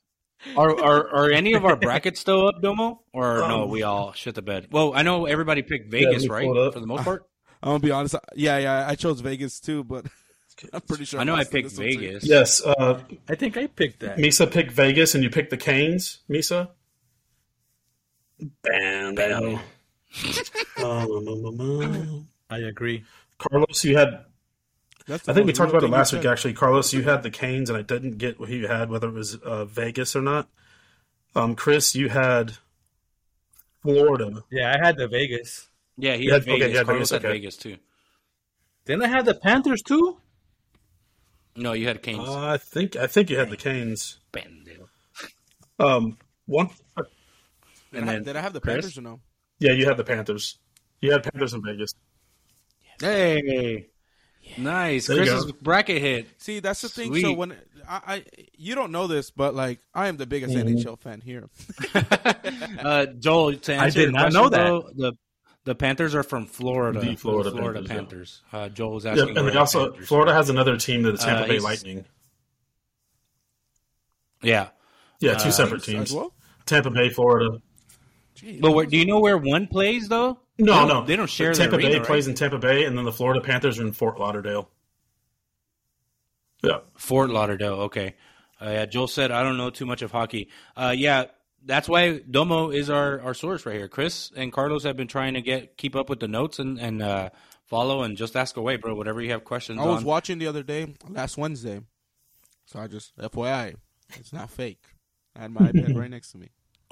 [0.55, 3.01] Are, are are any of our brackets still up, Domo?
[3.11, 4.69] Or no, Um, we all shit the bed.
[4.71, 6.45] Well, I know everybody picked Vegas, me right?
[6.45, 6.73] pull it up.
[6.75, 7.25] For the most part.
[7.61, 8.15] I'm gonna be honest.
[8.35, 10.05] Yeah, yeah, I chose Vegas too, but
[10.73, 11.83] I'm pretty sure I know I picked this too.
[11.83, 12.23] Vegas.
[12.25, 14.17] yes, uh, I think I picked that.
[14.17, 16.19] Misa picked Vegas, and you picked the Canes.
[16.29, 16.69] Misa.
[18.63, 19.59] Bam, bam.
[20.83, 23.03] Um, I agree.
[23.37, 24.25] Carlos, you had.
[25.09, 26.25] I think we talked about it last week.
[26.25, 29.13] Actually, Carlos, you had the Canes, and I didn't get who you had, whether it
[29.13, 30.47] was uh, Vegas or not.
[31.35, 32.53] Um, Chris, you had
[33.81, 34.43] Florida.
[34.51, 35.67] Yeah, I had the Vegas.
[35.97, 36.71] Yeah, he You had had- okay, Vegas.
[36.71, 37.31] you had Carlos Vegas, had.
[37.31, 37.77] Vegas too.
[38.85, 40.17] Didn't I have the Panthers too?
[41.59, 42.27] No, you had Canes.
[42.27, 44.19] Uh, I think I think you had the Canes.
[44.33, 44.87] Pendejo.
[45.79, 46.69] Um, one.
[46.97, 47.05] Did,
[48.01, 48.75] And I, then did I have the Chris?
[48.75, 49.19] Panthers or no?
[49.59, 50.57] Yeah, you had the Panthers.
[51.01, 51.93] You had Panthers in Vegas.
[53.01, 53.87] Hey,
[54.57, 55.07] nice.
[55.07, 56.27] There Chris's bracket hit.
[56.37, 57.15] See, that's the thing.
[57.15, 57.53] So when
[57.87, 58.23] I, I,
[58.57, 60.77] you don't know this, but like I am the biggest Mm-hmm.
[60.77, 61.49] NHL fan here.
[62.79, 64.57] Uh, Joel, to answer I did not question, know that.
[64.57, 65.13] though, the
[65.69, 66.99] the Panthers are from Florida.
[66.99, 68.41] The Florida Florida Panthers, Panthers.
[68.51, 69.27] Uh, Joel was Yeah, asking.
[69.37, 72.05] and where they also Panthers- Florida has another team, the Tampa Uh, Bay Lightning.
[74.41, 74.69] Yeah.
[75.19, 76.11] Yeah, two Uh, separate teams.
[76.13, 76.33] well.
[76.65, 77.61] Tampa Bay, Florida.
[78.35, 78.61] Jeez.
[78.61, 80.39] But where, do you know where one plays though?
[80.57, 82.07] No, They no, they don't share Tampa the arena, Bay right?
[82.07, 84.69] plays in Tampa Bay, and then the Florida Panthers are in Fort Lauderdale.
[86.63, 87.73] Yeah, Fort Lauderdale.
[87.83, 88.15] Okay.
[88.61, 90.49] Uh, yeah, Joel said I don't know too much of hockey.
[90.75, 91.25] Uh, yeah,
[91.65, 93.87] that's why Domo is our, our source right here.
[93.87, 97.01] Chris and Carlos have been trying to get keep up with the notes and and
[97.01, 97.29] uh,
[97.65, 98.95] follow and just ask away, bro.
[98.95, 100.03] Whatever you have questions I was on.
[100.05, 101.81] watching the other day, last Wednesday.
[102.65, 103.75] So I just FYI,
[104.15, 104.83] it's not fake.
[105.35, 106.49] I had my iPad right next to me.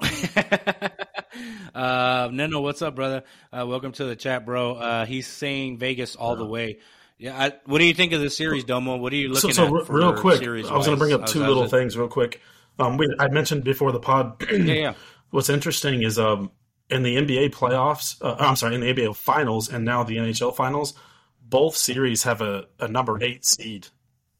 [1.74, 3.22] uh, Neno, what's up, brother?
[3.52, 4.74] Uh, welcome to the chat, bro.
[4.74, 6.78] Uh, he's saying Vegas all the way.
[7.18, 8.96] Yeah, I, what do you think of the series, Domo?
[8.96, 9.72] What are you So, looking so at?
[9.72, 12.06] re- for real quick, I was going to bring up two little how's things real
[12.08, 12.40] quick.
[12.78, 14.42] Um, we, I mentioned before the pod.
[14.50, 14.94] Yeah, yeah.
[15.30, 16.50] What's interesting is um,
[16.88, 20.56] in the NBA playoffs, uh, I'm sorry, in the NBA finals and now the NHL
[20.56, 20.94] finals,
[21.42, 23.88] both series have a, a number eight seed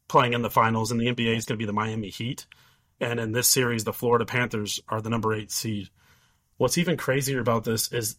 [0.07, 2.47] playing in the finals, and the NBA is going to be the Miami Heat.
[2.99, 5.89] And in this series, the Florida Panthers are the number eight seed.
[6.57, 8.17] What's even crazier about this is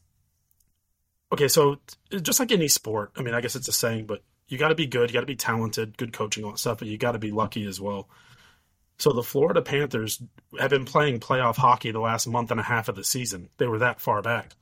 [1.33, 1.81] okay, so
[2.23, 4.75] just like any sport, I mean, I guess it's a saying, but you got to
[4.75, 7.13] be good, you got to be talented, good coaching, all that stuff, but you got
[7.13, 8.09] to be lucky as well.
[9.01, 10.23] So the Florida Panthers
[10.59, 13.49] have been playing playoff hockey the last month and a half of the season.
[13.57, 14.55] They were that far back.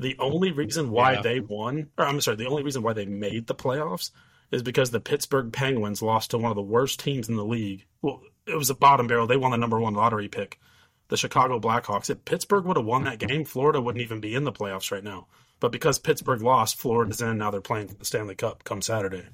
[0.00, 1.20] The only reason why Yeah.
[1.20, 4.12] they won, or I'm sorry, the only reason why they made the playoffs
[4.50, 7.84] is because the Pittsburgh Penguins lost to one of the worst teams in the league.
[8.00, 9.26] Well, it was a bottom barrel.
[9.26, 10.58] They won the number one lottery pick,
[11.08, 12.08] the Chicago Blackhawks.
[12.08, 15.04] If Pittsburgh would have won that game, Florida wouldn't even be in the playoffs right
[15.04, 15.26] now.
[15.60, 17.36] But because Pittsburgh lost, Florida's in.
[17.36, 19.26] Now they're playing for the Stanley Cup come Saturday.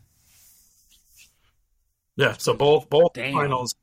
[2.16, 3.32] Yeah, so both both Damn.
[3.34, 3.74] finals,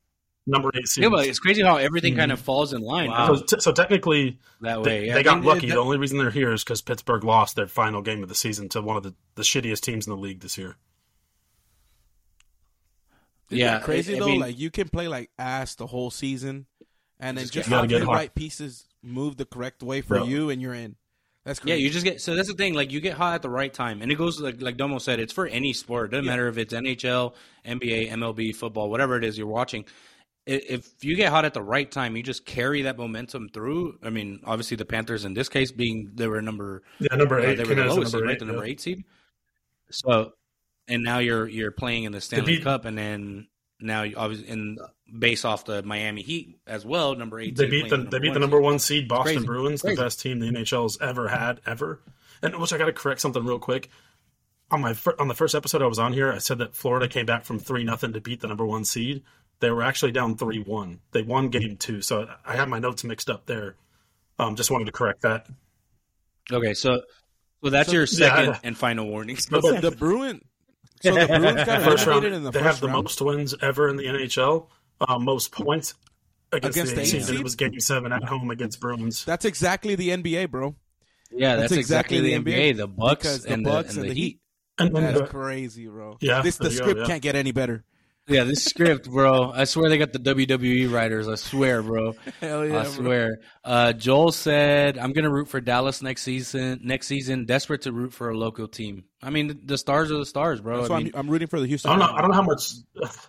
[0.50, 1.04] number eight seeds.
[1.04, 2.40] Yeah, but it's crazy how everything kind mm-hmm.
[2.40, 5.08] of falls in line So, t- so technically, that they, way.
[5.08, 5.68] Yeah, they got mean, lucky.
[5.68, 8.36] that- the only reason they're here is because Pittsburgh lost their final game of the
[8.36, 10.76] season to one of the, the shittiest teams in the league this year.
[13.50, 14.26] Isn't Yeah, that crazy I- I though.
[14.28, 16.66] mean- like you can play like ass the whole season,
[17.20, 20.26] and then Just just have the right pieces move the correct way for Bro.
[20.26, 20.96] you, and you're in.
[21.46, 22.74] That's Yeah, you just get so that's the thing.
[22.74, 25.20] Like you get hot at the right time, and it goes like like Domo said.
[25.20, 26.10] It's for any sport.
[26.10, 27.34] It doesn't matter if it's NHL,
[27.66, 29.86] NBA, MLB, football, whatever it is you're watching.
[30.52, 34.00] If you get hot at the right time, you just carry that momentum through.
[34.04, 37.44] I mean, obviously the Panthers in this case being they were number Yeah, number uh,
[37.46, 37.56] eight.
[37.56, 38.32] they were the lowest number seed, right?
[38.34, 39.04] eight, The number eight seed.
[39.92, 40.34] So,
[40.88, 43.48] and now you're you're playing in the Stanley beat- Cup, and then
[43.80, 44.78] now you obviously in
[45.18, 47.56] based off the Miami Heat as well, number eight.
[47.56, 49.44] They beat the the they beat the number one seed Boston.
[49.44, 52.02] Bruins, the best team the NHL's ever had ever.
[52.42, 53.90] And which I got to correct something real quick.
[54.72, 57.08] On my fir- on the first episode I was on here, I said that Florida
[57.08, 59.24] came back from three nothing to beat the number one seed.
[59.60, 61.00] They were actually down three one.
[61.12, 63.76] They won game two, so I have my notes mixed up there.
[64.38, 65.48] Um, just wanted to correct that.
[66.52, 67.02] Okay, so
[67.64, 68.60] so that's So- your second Yeah.
[68.64, 69.38] and final warning.
[69.52, 70.42] No, the, but the Bruin.
[71.02, 73.04] So the Bruins got first round, eliminated in the they first have the round.
[73.04, 74.68] most wins ever in the NHL,
[75.02, 75.94] uh, most points
[76.52, 77.20] against, Against the the eight eight seed.
[77.20, 77.40] and seed?
[77.40, 79.24] It was game seven at home against Bruins.
[79.26, 80.76] That's exactly the NBA, bro.
[81.32, 82.74] Yeah, that's, That's exactly, exactly the the NBA.
[82.74, 84.40] NBA, The Bucks because the and Bucks the, and the Heat.
[84.80, 86.18] And That's the- crazy, bro.
[86.22, 87.06] Yeah, this the there script yeah.
[87.06, 87.84] can't get any better.
[88.30, 89.52] Yeah, this script, bro.
[89.52, 91.28] I swear they got the WWE writers.
[91.28, 92.14] I swear, bro.
[92.42, 93.40] Hell yeah, I swear.
[93.64, 96.80] Uh, Joel said, "I'm gonna root for Dallas next season.
[96.84, 99.06] Next season, desperate to root for a local team.
[99.24, 100.86] I mean, the stars are the stars, bro.
[100.86, 101.92] So I I'm, I'm rooting for the Houston.
[101.92, 102.16] I don't know.
[102.16, 102.72] I don't know how much.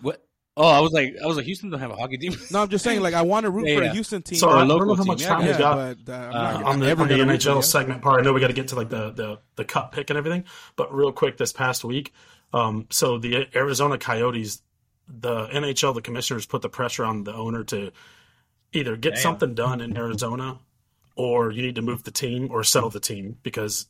[0.03, 0.23] what?
[0.57, 2.35] Oh, I was like, I was like, Houston don't have a hockey team.
[2.51, 3.91] No, I'm just saying, like, I want to root Yeah, for yeah.
[3.91, 4.39] a Houston team.
[4.39, 5.97] So Or a I don't know how much time yeah, we got.
[6.05, 7.63] but uh, Uh, on the, on the gonna root for NHL them.
[7.63, 8.21] segment part.
[8.21, 10.45] I know we got to get to like the, the the cup pick and everything,
[10.77, 12.13] but real quick, this past week,
[12.53, 14.61] um, so the Arizona Coyotes,
[15.11, 17.93] the NHL, the commissioners put the pressure on the owner to
[18.73, 19.23] either get Damn.
[19.23, 20.59] something done in Arizona,
[21.17, 23.87] or you need to move the team or sell the team because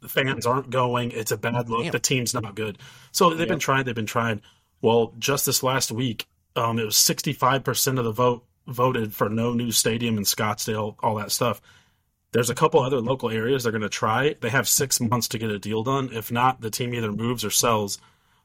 [0.00, 1.12] the fans aren't going.
[1.12, 1.84] It's a bad look.
[1.84, 1.92] Damn.
[1.92, 2.78] The team's not good.
[3.12, 3.84] So they've been trying.
[3.84, 4.42] They've been trying.
[4.82, 9.52] Well, just this last week, um, it was 65% of the vote voted for no
[9.52, 11.60] new stadium in Scottsdale, all that stuff.
[12.32, 14.34] There's a couple other local areas they're going to try.
[14.40, 16.10] They have six months to get a deal done.
[16.12, 17.98] If not, the team either moves or sells.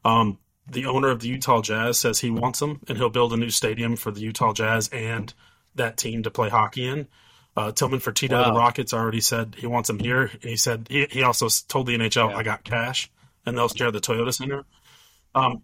[0.04, 3.36] Um, the owner of the Utah Jazz says he wants them, and he'll build a
[3.36, 5.32] new stadium for the Utah Jazz and
[5.74, 7.08] that team to play hockey in.
[7.56, 10.22] Uh, Tillman Fertitta of the Rockets already said he wants them here.
[10.22, 13.10] And he said he, he also told the NHL, "I got cash,"
[13.44, 14.64] and they'll share the Toyota Center.
[15.34, 15.62] Um,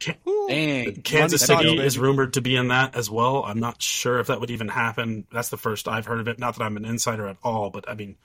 [0.49, 3.45] Dang, Kansas City is rumored to be in that as well.
[3.45, 5.27] I'm not sure if that would even happen.
[5.33, 6.39] That's the first I've heard of it.
[6.39, 8.17] Not that I'm an insider at all, but I mean,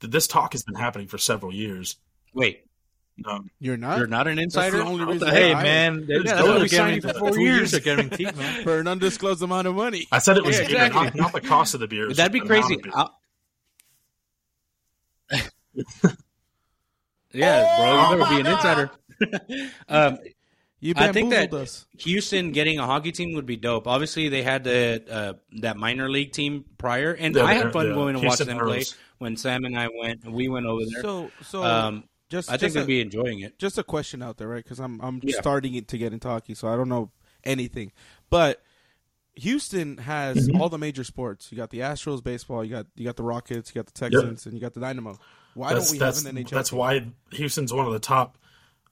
[0.00, 1.96] this talk has been happening for several years.
[2.34, 2.64] Wait,
[3.26, 3.98] Um, You're not.
[3.98, 4.78] you're not an insider.
[4.78, 7.30] the only reason- Hey I- man, Yeah, those that's are what we guaranteed- for four
[7.32, 7.74] two years.
[7.74, 8.62] are guaranteed, man.
[8.64, 10.06] for an undisclosed amount of money.
[10.12, 11.04] I said it was Yeah, exactly.
[11.04, 12.12] not, not the cost of the beer.
[12.12, 12.74] That'd be just the amount crazy.
[12.76, 12.92] of beer.
[12.94, 13.14] I'll-
[17.32, 18.90] yeah, bro, you better be an insider.
[19.88, 20.18] um,
[20.80, 21.86] You I think that us.
[21.98, 23.86] Houston getting a hockey team would be dope.
[23.88, 27.88] Obviously, they had the uh, that minor league team prior, and Yeah, I had fun
[27.88, 28.84] the going and Houston watching them play
[29.18, 30.24] when Sam and I went.
[30.24, 31.02] We went over there.
[31.02, 33.58] So, so um, just I think just they'd be enjoying it.
[33.58, 34.62] just a question out there, right?
[34.62, 35.40] Because I'm I'm Yeah.
[35.40, 37.10] starting it to get into hockey, so I don't know
[37.44, 37.92] anything.
[38.30, 38.62] But
[39.36, 40.58] Houston has Mhm.
[40.60, 41.50] all the major sports.
[41.52, 44.46] You got the Astros baseball, you got you got the Rockets, you got the Texans,
[44.46, 45.18] and you got the Dynamo.
[45.54, 46.50] Why that's, don't we have an NHL?
[46.50, 46.78] That's team?
[46.78, 48.36] why Houston's one of the top,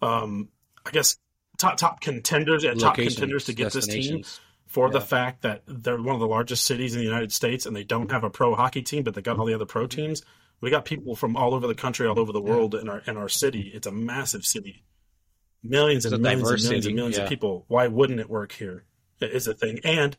[0.02, 0.48] um,
[0.84, 1.16] I guess,
[1.58, 4.40] top top contenders, yeah, top contenders to get this team destinations.
[4.66, 7.74] for the fact that they're one of the largest cities in the United States, and
[7.74, 10.22] they don't have a pro hockey team, but they got all the other pro teams.
[10.60, 13.16] We got people from all over the country, all over the world in our in
[13.16, 13.70] our city.
[13.74, 14.84] It's a massive city,
[15.62, 17.24] millions and It's a millions and millions city, and millions yeah.
[17.24, 17.64] of people.
[17.68, 18.84] Why wouldn't it work here?
[19.20, 20.16] It is a thing, and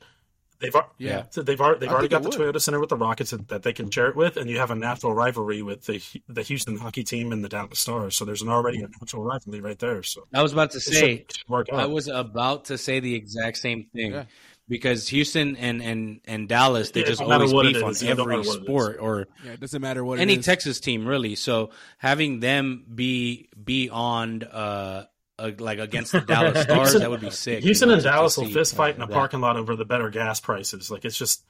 [0.59, 1.23] they've Yeah.
[1.29, 2.38] so they've already they've I already got the would.
[2.38, 4.71] Toyota Center with the Rockets that that they can share it with, and you have
[4.71, 8.15] a natural rivalry with the the Houston hockey team and the Dallas Stars.
[8.15, 10.03] So there's an already a natural rivalry right there.
[10.03, 11.67] So I was about to say, should, should work.
[11.71, 14.13] I was about to say the exact same thing.
[14.13, 14.25] Yeah.
[14.70, 18.13] Because Houston and, and, and Dallas, they Yeah, just always what beef on is, yeah,
[18.15, 18.65] no every matter what it is.
[18.65, 20.45] sport or Yeah, it doesn't matter what any it is.
[20.45, 21.36] Texas team really.
[21.36, 25.05] So having them be be on uh,
[25.39, 27.63] uh like against the Dallas Stars, Houston- that would be sick.
[27.63, 29.13] Houston you know, and to- to Dallas will see, fist fight in a that.
[29.13, 30.91] parking lot over the better gas prices.
[30.91, 31.45] Like it's just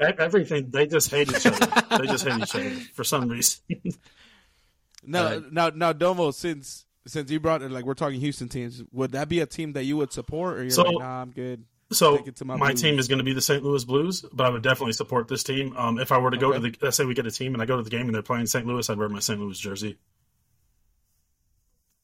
[0.00, 0.70] everything.
[0.70, 1.66] They just hate each other.
[1.98, 3.60] they just hate each other for some reason.
[5.08, 8.82] Now, Uh, now, now, Domo, since since you brought it, like we're talking Houston teams,
[8.90, 11.30] would that be a team that you would support, or you're So- like, nah, I'm
[11.30, 11.64] good?
[11.92, 13.62] So Take it to my my team is going to be the St.
[13.62, 15.76] Louis Blues, but I would definitely support this team.
[15.76, 16.70] Um, if I were to go Okay.
[16.70, 18.14] to the, let's say we get a team and I go to the game and
[18.14, 18.66] they're playing St.
[18.66, 19.38] Louis, I'd wear my St.
[19.38, 19.96] Louis jersey.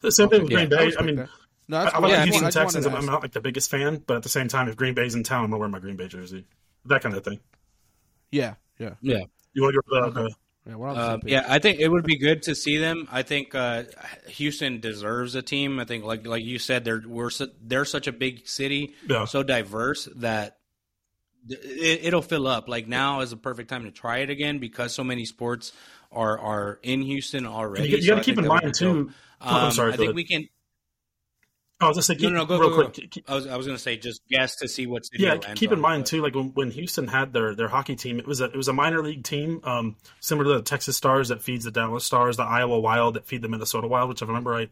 [0.00, 0.82] The same thing with Yeah, Green I Bay.
[0.82, 1.28] I, respect mean, that.
[1.68, 2.02] No, I, that's I cool.
[2.02, 2.86] like Yeah, the I Houston Texans.
[2.86, 5.14] I'm, I'm not like the biggest fan, but at the same time, if Green Bay's
[5.14, 6.44] in town, I'm gonna wear my Green Bay jersey.
[6.86, 7.40] That kind of thing.
[8.30, 9.24] Yeah, yeah, Yeah.
[9.54, 10.34] You want to go to the, the
[10.66, 10.74] yeah.
[10.76, 11.32] We're on the same page.
[11.32, 13.08] yeah, I think it would be good to see them.
[13.10, 13.84] I think uh,
[14.28, 15.78] Houston deserves a team.
[15.80, 19.24] I think, like like you said, they're we're su- they're such a big city, Yeah.
[19.24, 20.58] so diverse that
[21.48, 22.68] it, it'll fill up.
[22.68, 25.72] Like now is a perfect time to try it again because so many sports
[26.12, 27.88] are are in Houston already.
[27.88, 28.74] You, you So got I to keep in mind be dope.
[28.74, 29.10] too.
[29.40, 29.92] Oh, Um, I'm sorry.
[29.92, 30.14] I think ahead.
[30.14, 30.48] we can.
[31.86, 32.86] I was just saying, No, no, no, go, real go, quick.
[32.94, 33.02] go.
[33.10, 35.80] keep- I was I was gonna say just guess to see what's yeah, keep in
[35.80, 38.56] mind too, like when, when Houston had their, their hockey team, it was a it
[38.56, 42.04] was a minor league team, um, similar to the Texas Stars that feeds the Dallas
[42.04, 44.70] Stars, the Iowa Wild that feed the Minnesota Wild, which if I remember right,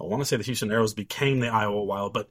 [0.00, 2.28] I want to say the Houston Aeros became the Iowa Wild, but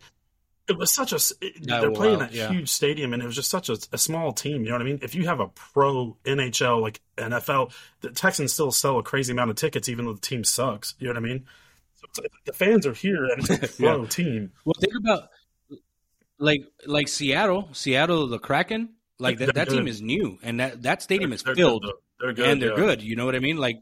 [0.68, 2.50] it was such a it- they're playing Wild, that yeah.
[2.50, 4.64] huge stadium, and it was just such a, a small team.
[4.64, 5.00] You know what I mean?
[5.02, 7.72] If you have a pro NHL like NFL,
[8.02, 10.94] the Texans still sell a crazy amount of tickets, even though the team sucks.
[11.00, 11.46] You know what I mean?
[12.00, 14.52] So it's like the fans are here, and it's a pro team.
[14.64, 15.30] Well, think about
[16.38, 18.90] like like Seattle, Seattle, the Kraken.
[19.22, 21.94] Like that, They're that team is new, and that that stadium is They're filled, good.
[22.22, 22.76] They're good, and they're yeah.
[22.76, 23.02] good.
[23.04, 23.58] You know what I mean?
[23.58, 23.82] Like,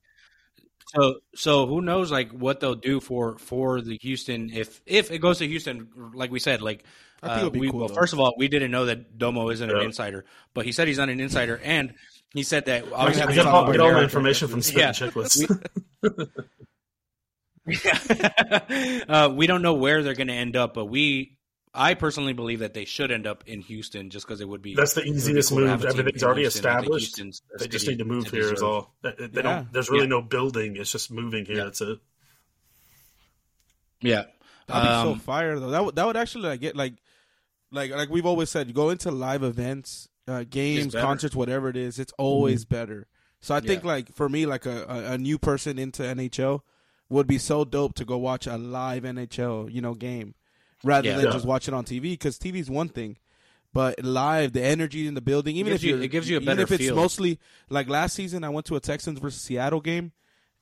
[0.87, 2.11] so so who knows?
[2.11, 6.31] Like what they'll do for for the Houston if if it goes to Houston, like
[6.31, 6.83] we said, like.
[7.23, 7.95] I think uh, it'll be we, cool, well, though.
[7.95, 10.99] first of all, we didn't know that Domo isn't an insider, but he said he's
[10.99, 11.95] not an insider, and
[12.31, 14.03] he said that I obviously have get, to we talk all, about get all my
[14.03, 15.09] information from Spit Yeah.
[16.03, 16.29] and
[17.67, 19.03] Chiclets.
[19.09, 21.37] uh, we don't know where they're going to end up, but we,
[21.73, 24.73] I personally believe that they should end up in Houston just because it would be.
[24.75, 25.85] That's the it would be easiest cool move.
[25.85, 26.59] Everything's already Houston.
[26.59, 27.17] Established.
[27.17, 28.41] Houston's a They just need to move to here.
[28.45, 28.63] Is deserve.
[28.67, 28.93] all.
[29.03, 29.41] They, they Yeah.
[29.41, 29.73] don't.
[29.73, 30.09] There's really Yeah.
[30.09, 30.75] no building.
[30.77, 31.57] It's just moving here.
[31.57, 31.63] Yeah.
[31.65, 31.99] That's it.
[34.01, 34.25] Yeah,
[34.67, 35.71] That'd be so Um, fire though.
[35.71, 36.93] That would that would actually like get like
[37.71, 41.77] like like we've always said, you go into live events, uh, games, concerts, whatever it
[41.77, 43.07] is, it's always better.
[43.41, 46.61] So I think like for me, like a, a, a new person into NHL
[47.09, 50.35] would be so dope to go watch a live NHL, you know, game
[50.83, 51.15] rather Yeah.
[51.17, 51.31] than Yeah.
[51.31, 53.17] just watch it on TV because TV is one thing.
[53.73, 56.51] But live, the energy in the building, even if you, it gives you a better
[56.61, 56.95] even if it's feel.
[56.95, 57.39] mostly
[57.69, 60.13] like last season, I went to a Texans versus Seattle game,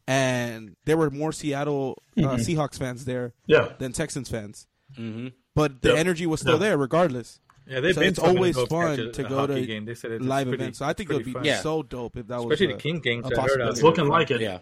[0.08, 3.74] and there were more Seattle uh, Seahawks fans there Yeah.
[3.78, 4.68] than Texans fans.
[4.96, 5.96] hmm But the Yeah.
[5.96, 6.60] energy was still Yeah.
[6.60, 7.40] there regardless.
[7.68, 9.86] Yeah, they've So been it's always fun a- to a go to game.
[9.86, 10.80] They said live pretty, events.
[10.80, 11.46] So I think it would be fun.
[11.64, 13.26] So dope if that was especially a- the King games.
[13.32, 14.42] a I heard uh, It's looking like it.
[14.42, 14.60] yeah.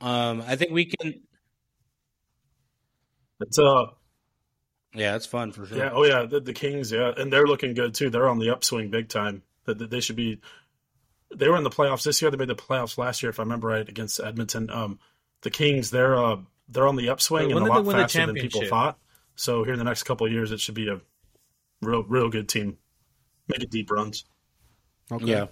[0.00, 1.22] Um, I think we can.
[3.40, 3.86] It's uh.
[4.94, 5.78] Yeah, it's fun for sure.
[5.78, 5.90] Yeah.
[5.92, 6.24] Oh yeah.
[6.24, 6.90] The, the Kings.
[6.90, 8.10] Yeah, and they're looking good too.
[8.10, 9.42] They're on the upswing big time.
[9.64, 10.40] That that they should be.
[11.34, 12.30] They were in the playoffs this year.
[12.30, 14.70] They made the playoffs last year, if I remember right, against Edmonton.
[14.70, 14.98] Um,
[15.42, 15.90] the Kings.
[15.90, 16.38] They're uh
[16.68, 18.70] they're on the upswing When and a lot they win the faster than people championship?
[18.70, 18.98] thought.
[19.36, 21.00] So here in the next couple of years, it should be a
[21.82, 22.78] real real good team.
[23.48, 24.24] Make it deep runs.
[25.10, 25.26] Okay.
[25.26, 25.46] Yeah.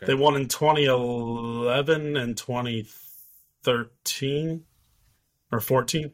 [0.00, 2.99] They won in 2011 and 2013
[5.52, 6.12] or 14.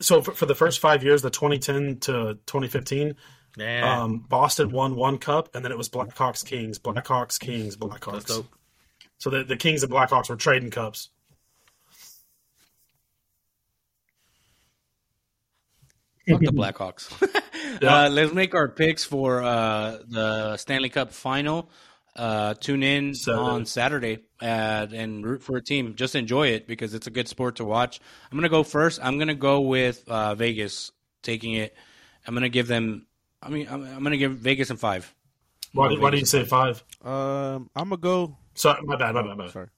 [0.00, 3.14] So for, for the first five years, the 2010 to 2015,
[3.56, 8.00] Yeah, um, Boston won one cup, and then it was Blackhawks Kings, Blackhawks Kings, that's
[8.00, 8.44] Blackhawks.
[9.18, 11.10] So the, the Kings and Blackhawks were trading cups.
[16.28, 17.40] Fuck the Blackhawks.
[17.82, 18.04] Yeah.
[18.04, 21.70] uh, let's make our picks for uh, the Stanley Cup final.
[22.16, 23.42] Uh, tune in Saturday.
[23.42, 25.94] on Saturday uh, and root for a team.
[25.96, 28.00] Just enjoy it because it's a good sport to watch.
[28.30, 29.00] I'm gonna go first.
[29.02, 30.92] I'm gonna go with uh, Vegas
[31.22, 31.74] taking it.
[32.26, 33.06] I'm gonna give them.
[33.42, 35.12] I mean, I'm, I'm gonna give Vegas in five.
[35.72, 36.84] Why, Go why do you say in five?
[37.04, 38.36] Um, I'm gonna go.
[38.54, 39.52] Sorry, my bad, my bad, my bad.
[39.52, 39.68] Sorry.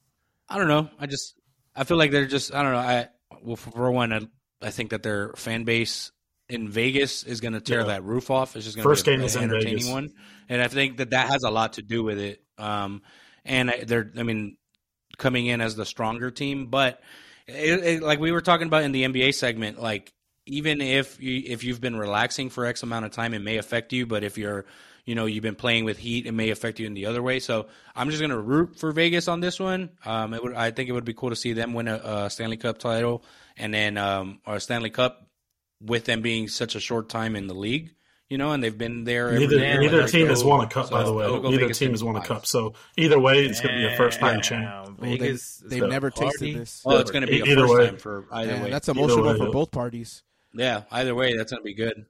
[0.49, 0.91] I don't know.
[1.01, 1.34] I just
[1.74, 2.78] I feel like they're just I don't know.
[2.78, 3.09] I
[3.43, 4.20] well for one I,
[4.61, 6.12] I think that their fan base
[6.49, 7.86] in Vegas is going to tear Yeah.
[7.86, 8.55] that roof off.
[8.57, 9.90] It's just going to First be game an is in entertaining Vegas.
[9.90, 10.12] one,
[10.49, 12.40] and I think that that has a lot to do with it.
[12.59, 13.03] Um,
[13.44, 14.57] and I- they're I mean
[15.18, 17.01] coming in as the stronger team, but
[17.47, 20.12] it, it, like we were talking about in the NBA segment, like
[20.47, 23.92] even if you if you've been relaxing for X amount of time, it may affect
[23.92, 24.07] you.
[24.07, 24.66] But if you're
[25.05, 27.38] you know you've been playing with heat, it may affect you in the other way.
[27.40, 29.90] So I'm just gonna root for Vegas on this one.
[30.05, 31.94] Um, it would I think it would be cool to see them win a,
[32.26, 33.24] a Stanley Cup title
[33.57, 35.26] and then um or a Stanley Cup
[35.81, 37.93] with them being such a short time in the league.
[38.29, 39.31] You know, and they've been there.
[39.39, 39.81] Neither, year.
[39.81, 41.24] neither Like, team has won a cup, by the way.
[41.24, 42.45] I'll go Neither Vegas team has won a cup.
[42.45, 44.64] So either way, it's going to be a first time champ.
[44.64, 45.62] Damn, Oh, they- Vegas.
[45.64, 46.83] they've the never tasted this.
[46.85, 47.87] Oh, it's going to be a Either first way.
[47.87, 48.70] time for either Man, way.
[48.70, 49.51] that's Either emotional way, for yeah.
[49.53, 50.24] both parties.
[50.55, 52.05] yeah, either way, that's going to be good.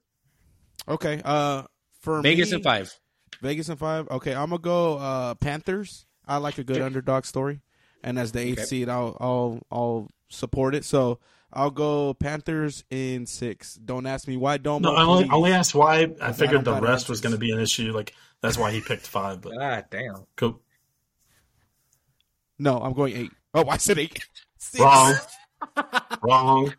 [0.89, 1.21] Okay.
[1.23, 1.64] Uh,
[2.01, 2.99] for Vegas me, in five.
[3.43, 4.09] Vegas and five.
[4.09, 6.07] Okay, I'm gonna go uh, Panthers.
[6.27, 7.61] I like a good underdog story,
[8.03, 8.64] and as the eighth Okay.
[8.67, 10.85] seed, I'll I'll I'll support it.
[10.87, 11.19] So
[11.57, 13.74] I'll go Panthers in six.
[13.76, 14.59] Don't ask me why.
[14.59, 14.82] Don't.
[14.82, 16.00] No, I only, only asked why.
[16.20, 17.92] I I figured don't the got rest was going to be an issue.
[17.92, 19.40] Like that's why he picked five.
[19.40, 20.26] But God damn.
[20.36, 20.61] cool.
[22.59, 23.30] No, I'm going eight.
[23.54, 24.24] Oh, I said eight.
[24.59, 24.80] Six.
[24.84, 25.14] Wrong.
[26.22, 26.74] Wrong.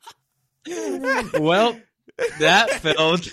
[1.39, 1.80] well,
[2.39, 3.28] that failed.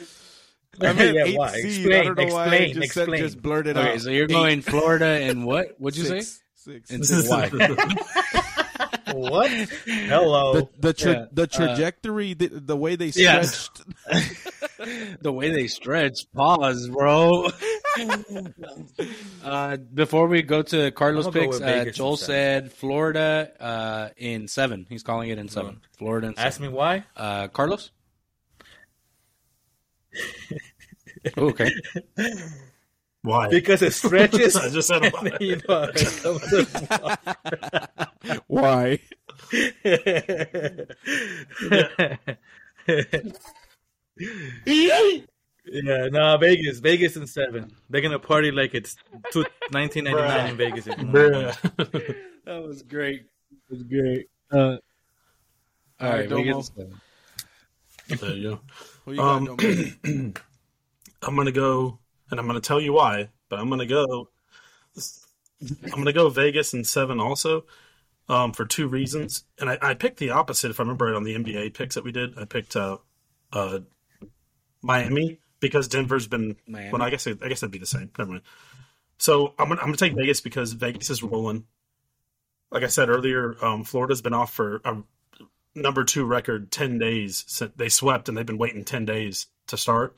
[0.80, 1.52] I mean, Yeah, eight why?
[1.60, 1.92] seed.
[1.92, 2.42] I don't know Explain, why.
[2.42, 3.22] I explain, just said- explain.
[3.22, 4.00] just blurted Okay, out.
[4.00, 4.28] so you're Eight.
[4.30, 5.74] going Florida and what?
[5.78, 6.20] What'd you say?
[6.20, 6.40] Six.
[6.56, 6.90] Six.
[6.90, 7.28] And six.
[7.28, 7.50] Why?
[9.14, 9.50] What?
[9.50, 10.52] Hello.
[10.54, 13.70] the the tra- Yeah, the uh, trajectory, the, the way they Yes.
[14.06, 15.22] stretched.
[15.22, 16.26] the way they stretch.
[16.34, 17.48] Pause, bro.
[19.44, 24.08] uh, before we go to Carlos I'm gonna go picks, uh, Joel said Florida uh,
[24.16, 24.86] in seven.
[24.88, 25.80] He's calling it in seven.
[25.96, 26.46] Florida in seven.
[26.46, 27.04] Ask me why?
[27.16, 27.90] Uh, Carlos.
[31.38, 31.70] Oh, okay.
[33.24, 33.48] Why?
[33.48, 34.54] Because it stretches.
[34.54, 35.36] I just said why.
[35.40, 37.88] you know, it comes to-
[38.46, 38.98] Why?
[45.66, 47.74] yeah, no, Vegas, Vegas in seven.
[47.88, 48.96] They're gonna party like it's
[49.32, 50.86] two, 1999 in Vegas.
[50.86, 51.52] If you know what I mean.
[51.52, 52.16] Bruh.
[52.44, 53.26] That was great.
[53.50, 54.28] That was great.
[54.52, 54.76] Uh,
[56.00, 56.42] all right, Domo.
[56.42, 58.60] Vegas in there you go.
[59.06, 59.56] Who you Um, Domo?
[61.22, 61.98] I'm gonna go,
[62.34, 63.28] and I'm gonna tell you why.
[63.48, 64.28] But I'm gonna go.
[65.84, 67.64] I'm gonna go Vegas and seven also,
[68.28, 69.44] um, for two reasons.
[69.60, 72.02] And I, I picked the opposite if I remember right on the NBA picks that
[72.02, 72.36] we did.
[72.36, 72.98] I picked uh,
[73.52, 73.80] uh,
[74.82, 76.56] Miami because Denver's been.
[76.66, 76.90] Miami.
[76.90, 78.10] Well, I guess I guess that'd be the same.
[78.18, 78.42] Never mind.
[79.18, 81.66] So I'm gonna I'm gonna take Vegas because Vegas is rolling.
[82.72, 84.96] Like I said earlier, um, Florida's been off for a
[85.76, 87.44] number two record ten days.
[87.46, 90.16] Since they swept and they've been waiting ten days to start.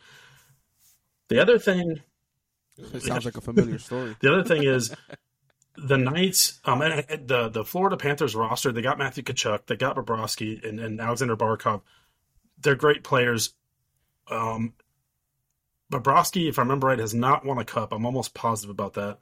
[1.28, 2.00] The other thing
[2.78, 4.16] It sounds like a familiar story.
[4.20, 4.94] the other thing is
[5.76, 8.72] the Knights, um, and, the the Florida Panthers roster.
[8.72, 11.82] They got Matthew Tkachuk, they got Bobrovsky, and, and Alexander Barkov.
[12.58, 13.52] They're great players.
[14.30, 14.74] Um,
[15.92, 17.92] Bobrovsky, if I remember right, has not won a cup.
[17.92, 19.18] I'm almost positive about that.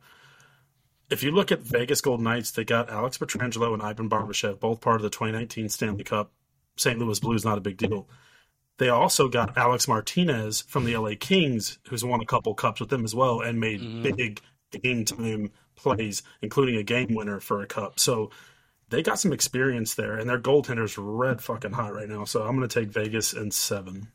[1.11, 4.81] If you look at Vegas Golden Knights, they got Alex Pietrangelo and Ivan Barbashev, both
[4.81, 6.33] part of the 2019 Stanley Cup.
[6.77, 6.99] St.
[6.99, 8.09] Louis Blues, not a big deal.
[8.79, 12.91] They also got Alex Martinez from the LA Kings, who's won a couple cups with
[12.91, 17.67] them as well and made big game time plays, including a game winner for a
[17.67, 18.01] cup.
[18.01, 18.31] So
[18.89, 22.25] they got some experience there, and their goaltender's red fucking hot right now.
[22.25, 24.09] So I'm going to take Vegas in seven.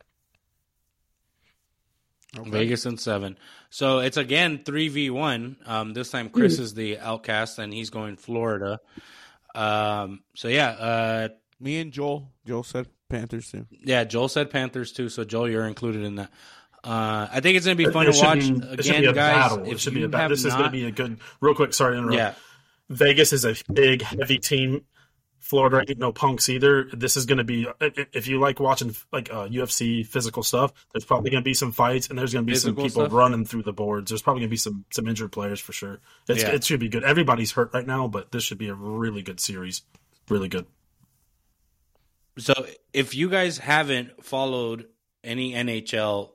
[2.34, 3.38] Vegas in seven.
[3.70, 5.58] So it's again three v one.
[5.66, 8.80] Um, this time Chris is the outcast, and he's going Florida.
[9.56, 11.30] Um, so yeah, uh,
[11.60, 12.32] Me and Joel.
[12.46, 13.66] Joel said Panthers too.
[13.72, 14.04] yeah.
[14.04, 16.32] Joel said Panthers too, so Joel, you're included in that.
[16.84, 19.08] Uh, I think it's gonna be fun It to watch be- it should again, be
[19.08, 19.50] a guys.
[19.52, 19.72] battle.
[19.72, 20.22] It should be a battle.
[20.22, 21.20] have This is gonna be a good.
[21.42, 22.18] Real quick, sorry to interrupt.
[22.18, 22.34] yeah.
[22.90, 24.84] Vegas is a big, heavy team.
[25.40, 26.90] Florida ain't no punks either.
[26.94, 27.66] This is going to be
[28.14, 30.74] if you like watching like uh, UFC physical stuff.
[30.94, 33.14] There's probably going to be some fights, and there's going to be some people stuff?
[33.14, 34.10] running through the boards.
[34.12, 36.00] There's probably going to be some some injured players for sure.
[36.28, 36.50] It's, Yeah.
[36.50, 37.04] It should be good.
[37.04, 39.82] Everybody's hurt right now, but this should be a really good series.
[40.30, 40.66] Really good.
[42.40, 44.88] So if you guys haven't followed
[45.24, 46.32] any NHL,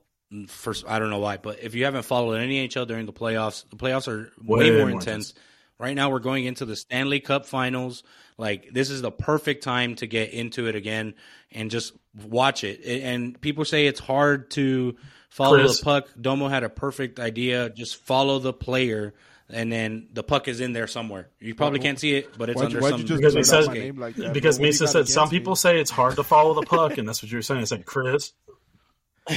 [0.47, 3.67] first I don't know why, but if you haven't followed any NHL during the playoffs,
[3.69, 5.29] the playoffs are way, Way more, more intense.
[5.31, 5.33] intense.
[5.77, 8.03] Right now, we're going into the Stanley Cup Finals.
[8.37, 11.15] Like this is the perfect time to get into it again
[11.51, 11.93] and just
[12.25, 12.81] watch it.
[13.03, 14.95] And people say it's hard to
[15.29, 15.79] follow Chris.
[15.79, 16.09] the puck.
[16.19, 17.69] Domo had a perfect idea.
[17.69, 19.13] Just follow the player.
[19.49, 21.29] And then the puck is in there somewhere.
[21.39, 23.05] You probably can't see it, but it's Why'd under you, why'd some.
[23.05, 24.33] just Because he says- like that?
[24.33, 24.67] because bro?
[24.67, 25.39] What do you Misa said some against me?
[25.39, 27.61] people say it's hard to follow the puck, and that's what you were saying.
[27.61, 28.33] I said, Chris,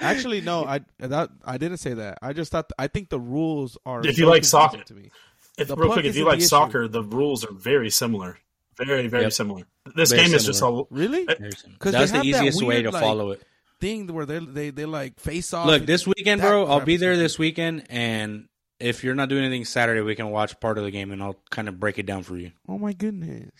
[0.00, 2.18] Actually, no, I that I didn't say that.
[2.22, 4.04] I just thought I think the rules are.
[4.06, 5.10] If you like soccer- to me.
[5.58, 6.46] If, The real quick, if you like issue.
[6.46, 8.38] soccer, the rules are very similar.
[8.78, 9.32] Very, very Yep.
[9.34, 9.64] similar.
[9.94, 11.26] This Very game is just a Really?
[11.26, 13.42] because That's they the have that easiest way weird, to like, follow it.
[13.78, 15.66] thing where they they they like face off.
[15.66, 18.48] Look, this weekend, bro, I'll be there this weekend, and
[18.82, 21.36] if you're not doing anything Saturday, we can watch part of the game, and I'll
[21.50, 22.52] kind of break it down for you.
[22.68, 23.50] Oh my goodness.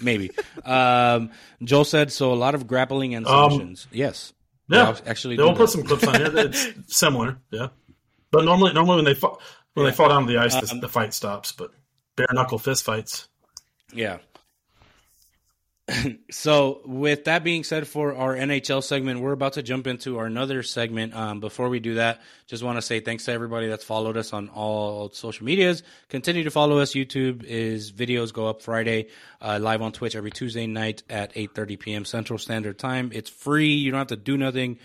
[0.00, 0.30] Maybe.
[0.64, 1.30] um,
[1.62, 2.32] Joel said so.
[2.32, 3.86] A lot of grappling and Um, submissions.
[3.92, 4.32] yes.
[4.68, 5.36] Yeah, They'll actually.
[5.36, 6.30] they'll put some clips on here.
[6.34, 7.68] It's similar, yeah.
[8.30, 9.40] But normally, normally when they fall,
[9.74, 11.52] when they fall down to the ice, the, Um, the fight stops.
[11.52, 11.72] But
[12.16, 13.28] bare knuckle fist fights.
[13.92, 14.18] Yeah.
[16.30, 20.26] so, with that being said, for our NHL segment, we're about to jump into our
[20.26, 21.14] another segment.
[21.14, 24.32] Um, before we do that, just want to say thanks to everybody that's followed us
[24.32, 25.82] on all social medias.
[26.08, 26.92] Continue to follow us.
[26.92, 29.08] YouTube is videos go up Friday,
[29.40, 32.04] uh, live on Twitch every Tuesday night at 8:30 p.m.
[32.04, 33.10] Central Standard Time.
[33.12, 33.74] It's free.
[33.74, 34.78] You don't have to do nothing.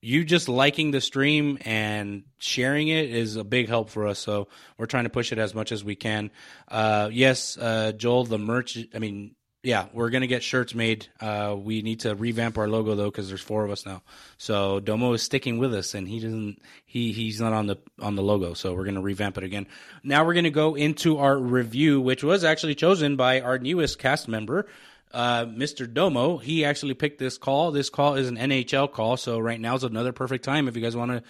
[0.00, 4.18] You just liking the stream and sharing it is a big help for us.
[4.18, 6.30] So we're trying to push it as much as we can.
[6.66, 8.78] Uh, yes, uh, Joel, the merch.
[8.94, 11.06] I mean, yeah, we're gonna get shirts made.
[11.20, 14.02] Uh, we need to revamp our logo though because there's four of us now.
[14.36, 16.60] So Domo is sticking with us, and he doesn't.
[16.84, 18.54] He he's not on the on the logo.
[18.54, 19.68] So we're gonna revamp it again.
[20.02, 24.26] Now we're gonna go into our review, which was actually chosen by our newest cast
[24.26, 24.66] member.
[25.12, 25.92] Uh, Mr.
[25.92, 27.70] Domo, he actually picked this call.
[27.70, 30.82] This call is an NHL call, so right now is another perfect time if you
[30.82, 31.22] guys want to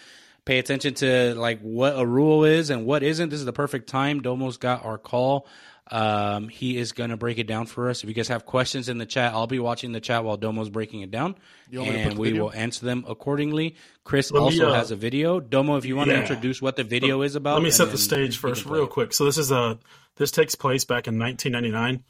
[0.45, 3.28] pay attention to like what a rule is and what isn't.
[3.28, 4.22] This is the perfect time.
[4.22, 5.47] Domo's got our call.
[5.91, 8.03] Um, he is gonna break it down for us.
[8.03, 10.70] If you guys have questions in the chat, I'll be watching the chat while Domo's
[10.70, 11.35] breaking it down,
[11.72, 13.76] want me to put and we will answer them accordingly.
[14.05, 15.41] Chris Let me, also uh, has a video.
[15.41, 16.20] Domo, if you want to yeah.
[16.20, 19.12] introduce what the video is about, Let me set the stage first, real quick.
[19.12, 19.78] So this is a
[20.16, 22.05] this takes place back in 1999.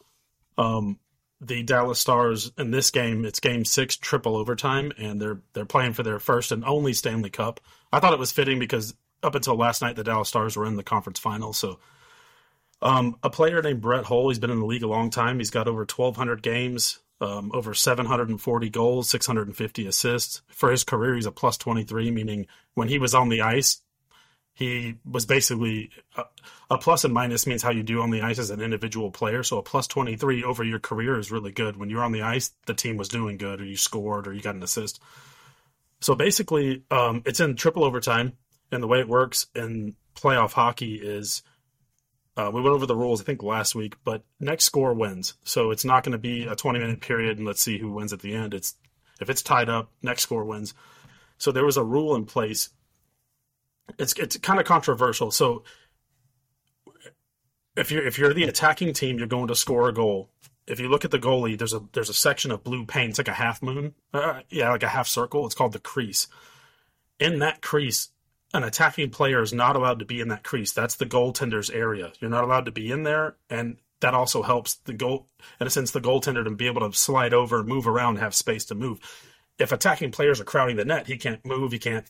[0.59, 0.99] Um,
[1.41, 5.93] the Dallas Stars in this game, it's Game Six, triple overtime, and they're they're playing
[5.95, 7.61] for their first and only Stanley Cup.
[7.93, 10.77] I thought it was fitting because up until last night, the Dallas Stars were in
[10.77, 11.59] the conference finals.
[11.59, 11.79] So,
[12.83, 15.39] um, a player named Brett Hull, he's been in the league a long time.
[15.39, 20.43] He's got over 1,200 games, um, over 740 goals, 650 assists.
[20.49, 23.81] For his career, he's a plus 23, meaning when he was on the ice,
[24.55, 26.25] he was basically a,
[26.71, 29.43] a plus and minus means how you do on the ice as an individual player.
[29.43, 31.77] So a plus 23 over your career is really good.
[31.77, 34.43] When you're on the ice, the team was doing good, or you scored, or you
[34.43, 35.01] got an assist.
[36.01, 38.33] So basically, um, it's in triple overtime,
[38.71, 41.43] and the way it works in playoff hockey is
[42.37, 45.35] uh, we went over the rules, I think, last week, but next score wins.
[45.45, 48.13] So it's not going to be a 20 minute period and let's see who wins
[48.13, 48.55] at the end.
[48.55, 48.75] It's
[49.21, 50.75] if it's tied up, next score wins.
[51.39, 52.71] So there was a rule in place.
[53.99, 55.31] It's it's kind of controversial.
[55.31, 55.65] So
[57.77, 60.31] if you're if you're the attacking team, you're going to score a goal.
[60.67, 63.11] If you look at the goalie, there's a there's a section of blue paint.
[63.11, 65.45] It's like a half moon, uh, yeah, like a half circle.
[65.45, 66.29] It's called the crease.
[67.19, 68.09] In that crease,
[68.55, 70.73] an attacking player is not allowed to be in that crease.
[70.73, 72.13] That's the goaltender's area.
[72.21, 75.29] You're not allowed to be in there, and that also helps the goal,
[75.61, 78.65] in a sense, the goaltender to be able to slide over, move around, have space
[78.67, 78.99] to move.
[79.59, 81.73] If attacking players are crowding the net, he can't move.
[81.73, 82.07] He can't.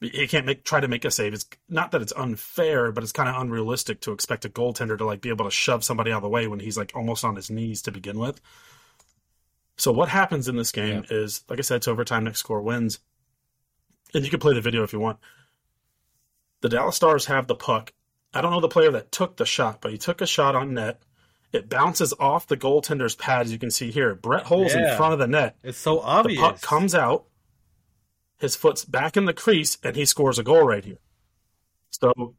[0.00, 1.34] He can't make try to make a save.
[1.34, 5.04] It's not that it's unfair, but it's kind of unrealistic to expect a goaltender to
[5.04, 7.36] like be able to shove somebody out of the way when he's like almost on
[7.36, 8.40] his knees to begin with.
[9.76, 12.24] So what happens in this game is, like I said, it's overtime.
[12.24, 12.98] Next score wins
[14.14, 15.18] and you can play the video if you want.
[16.60, 17.92] The Dallas Stars have the puck.
[18.32, 20.74] I don't know the player that took the shot, but he took a shot on
[20.74, 21.02] net.
[21.52, 24.14] It bounces off the goaltender's pad, as you can see here.
[24.14, 25.56] Brett Hull's in front of the net.
[25.64, 26.40] It's so obvious.
[26.40, 27.24] The puck comes out.
[28.38, 30.98] His foot's back in the crease, and he scores a goal right here.
[31.90, 32.36] So,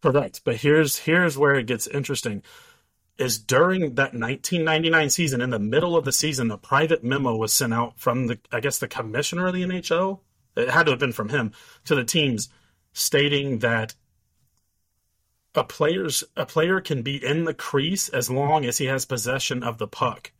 [0.00, 0.42] correct.
[0.44, 2.42] But here's here's where it gets interesting.
[3.18, 7.52] Is during that 1999 season, in the middle of the season, a private memo was
[7.52, 10.20] sent out from the, I guess, the commissioner of the NHL.
[10.58, 11.52] It had to have been from him
[11.84, 12.48] to the teams,
[12.92, 13.94] stating that
[15.54, 19.62] a player's a player can be in the crease as long as he has possession
[19.62, 20.32] of the puck.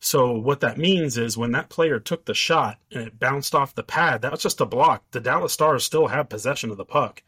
[0.00, 3.74] So what that means is when that player took the shot and it bounced off
[3.74, 5.04] the pad, that was just a block.
[5.10, 7.22] The Dallas Stars still have possession of the puck.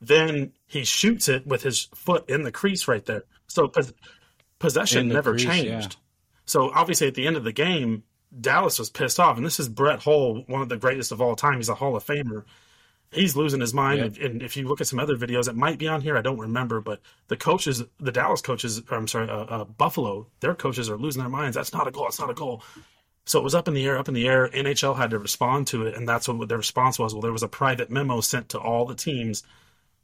[0.00, 3.24] Then he shoots it with his foot in the crease right there.
[3.46, 3.72] So
[4.58, 5.94] possession the never crease, changed.
[5.94, 6.00] yeah.
[6.46, 8.04] So obviously at the end of the game,
[8.38, 11.36] Dallas was pissed off, and this is Brett Hull, one of the greatest of all
[11.36, 11.56] time.
[11.56, 12.44] He's a Hall of Famer.
[13.10, 14.18] He's losing his mind.
[14.18, 14.30] Yep.
[14.30, 16.16] And if you look at some other videos, it might be on here.
[16.16, 20.54] I don't remember, but the coaches, the Dallas coaches, I'm sorry, uh, uh, Buffalo, their
[20.54, 21.56] coaches are losing their minds.
[21.56, 22.04] That's not a goal.
[22.04, 22.62] That's not a goal.
[23.24, 24.48] So it was up in the air, up in the air.
[24.48, 27.14] NHL had to respond to it, and that's what their response was.
[27.14, 29.42] Well, there was a private memo sent to all the teams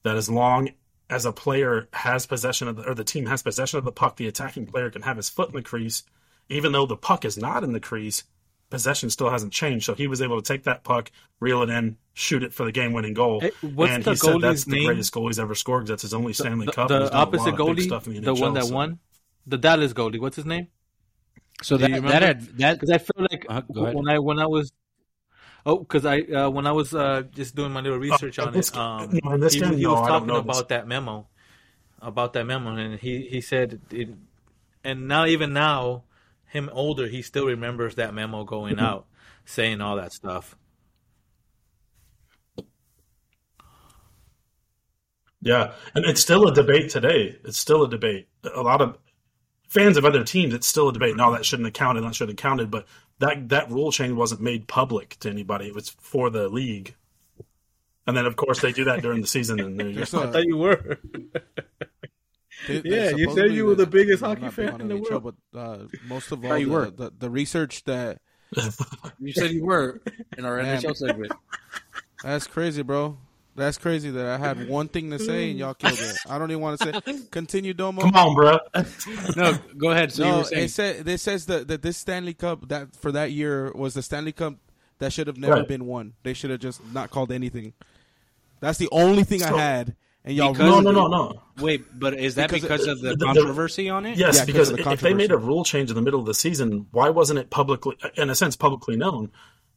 [0.03, 0.71] that as long
[1.11, 4.17] as a player has possession of the, or the team has possession of the puck,
[4.17, 6.03] the attacking player can have his foot in the crease,
[6.49, 8.25] even though the puck is not in the crease.
[8.71, 9.85] possession still hasn't changed.
[9.87, 12.73] So he was able to take that puck, reel it in, shoot it for the
[12.73, 13.41] game-winning goal.
[13.41, 14.87] Hey, what's and the he said that's goalie's the name?
[14.87, 15.83] greatest goal he's ever scored.
[15.83, 16.89] 'cause That's his only Stanley the, Cup.
[16.89, 18.65] the and he's done a lot opposite goalie, stuff in the, the NHL, one that
[18.65, 18.99] so- won,
[19.47, 20.19] the Dallas goalie.
[20.19, 20.69] What's his name?
[21.63, 22.27] So Do that you that remember?
[22.27, 24.73] had that Because I feel like Uh, when I when I was
[25.67, 28.53] oh because I uh, when I was uh, just doing my little research Oh, on
[28.53, 30.67] this- it, um, no, this he, game, he was I don't talking about this.
[30.69, 31.29] that memo,
[32.03, 34.09] about that memo, and he he said, it,
[34.83, 36.03] and now even now,
[36.55, 38.85] him older, he still remembers that memo going Mm-hmm.
[38.85, 39.07] out,
[39.45, 40.57] saying all that stuff.
[45.43, 47.37] Yeah, and it's still a debate today.
[47.45, 48.29] It's still a debate.
[48.55, 48.97] A lot of
[49.69, 51.17] fans of other teams, it's still a debate.
[51.17, 52.01] No, that shouldn't have counted.
[52.03, 52.71] That should have counted.
[52.71, 52.87] But
[53.19, 55.67] that that rule change wasn't made public to anybody.
[55.67, 56.95] It was for the league.
[58.07, 59.61] And then, of course, they do that during the season.
[59.61, 60.21] And there you There's go.
[60.23, 60.99] a- I thought you were.
[62.67, 65.35] They- they Yeah, you said you were the biggest hockey fan in the world.
[65.53, 66.91] But uh, most of all, you the, were.
[66.91, 68.21] the, the research that
[69.21, 70.01] you said you were
[70.39, 70.81] in our Man.
[70.81, 71.33] NHL segment.
[72.23, 73.19] that's crazy, bro.
[73.57, 76.17] That's crazy that I had one thing to say and y'all killed it.
[76.29, 77.19] I don't even want to say.
[77.31, 78.03] Continue, Domo.
[78.03, 78.59] Come on, bro.
[79.37, 80.11] No, go ahead.
[80.13, 83.31] So you no, it said it says that, that this Stanley Cup that for that
[83.31, 84.55] year was the Stanley Cup
[84.99, 85.69] that should have never Right.
[85.69, 86.15] been won.
[86.25, 87.75] They should have just not called anything.
[88.59, 90.53] That's the only thing So- I had, and y'all.
[90.53, 91.43] Because- No, no, no, no.
[91.61, 94.17] wait, but is that Because because of the, the- the- controversy on it?
[94.19, 96.21] Yes, Yeah, 'cause because of the if they made a rule change in the middle
[96.21, 99.31] of the season, why wasn't it publicly, in a sense, publicly known?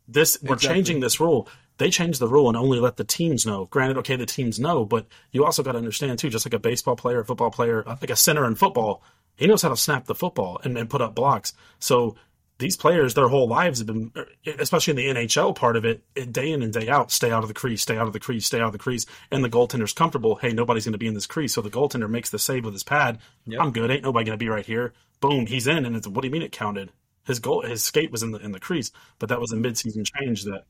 [0.07, 0.75] This we're Exactly.
[0.75, 1.49] changing this rule.
[1.79, 3.65] They changed the rule and only let the teams know.
[3.65, 6.29] Granted, okay, the teams know, but you also got to understand too.
[6.29, 9.03] Just like a baseball player, a football player, uh, like a center in football,
[9.35, 11.53] he knows how to snap the football and, and put up blocks.
[11.79, 12.15] So
[12.59, 14.11] these players, their whole lives have been,
[14.59, 16.01] especially in the NHL part of it,
[16.31, 18.45] day in and day out, stay out of the crease, stay out of the crease,
[18.47, 20.35] stay out of the crease, and the goaltender's comfortable.
[20.35, 22.73] Hey, nobody's going to be in this crease, so the goaltender makes the save with
[22.73, 23.19] his pad.
[23.59, 23.91] I'm good.
[23.91, 24.93] Ain't nobody going to be right here.
[25.19, 26.91] Boom, he's in, and it's what do you mean it counted?
[27.25, 30.05] His goal, his skate was in the in the crease, but that was a midseason
[30.05, 30.63] change that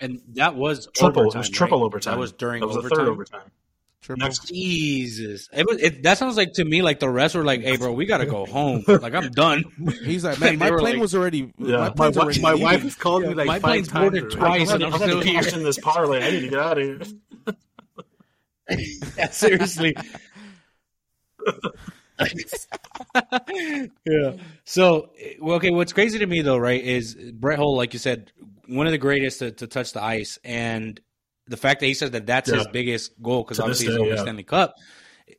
[0.00, 1.22] And that was triple.
[1.22, 1.86] overtime, it was triple right?
[1.86, 2.14] overtime.
[2.14, 2.98] That was during that was overtime.
[2.98, 3.50] third overtime.
[4.02, 4.24] Triple.
[4.26, 5.76] Next, Jesus, it was.
[5.78, 8.24] It, that sounds like to me like the rest were like, "Hey, bro, we gotta
[8.24, 8.82] go home.
[8.88, 9.62] Like I'm done."
[10.04, 11.52] He's like, man, my plane like- was already.
[11.58, 11.76] Yeah.
[11.76, 13.92] My My plane's My, already my wife has called me like my five times.
[13.92, 14.36] boarded already.
[14.36, 15.42] twice, I'm and I'm gonna still here.
[15.58, 16.22] in this parlay.
[16.26, 17.00] I need to get out of here.
[19.18, 19.96] Yeah, seriously.
[24.06, 24.32] yeah.
[24.64, 25.70] So, well, okay.
[25.70, 28.32] What's crazy to me though, right, is Brett Hull, like you said,
[28.66, 31.00] one of the greatest to, to touch the ice, and
[31.50, 33.94] the fact that he says that that's his biggest goal because To this obviously he's
[33.96, 34.22] day, only yeah.
[34.22, 34.74] Stanley Cup.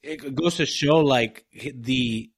[0.04, 2.30] It goes to show like the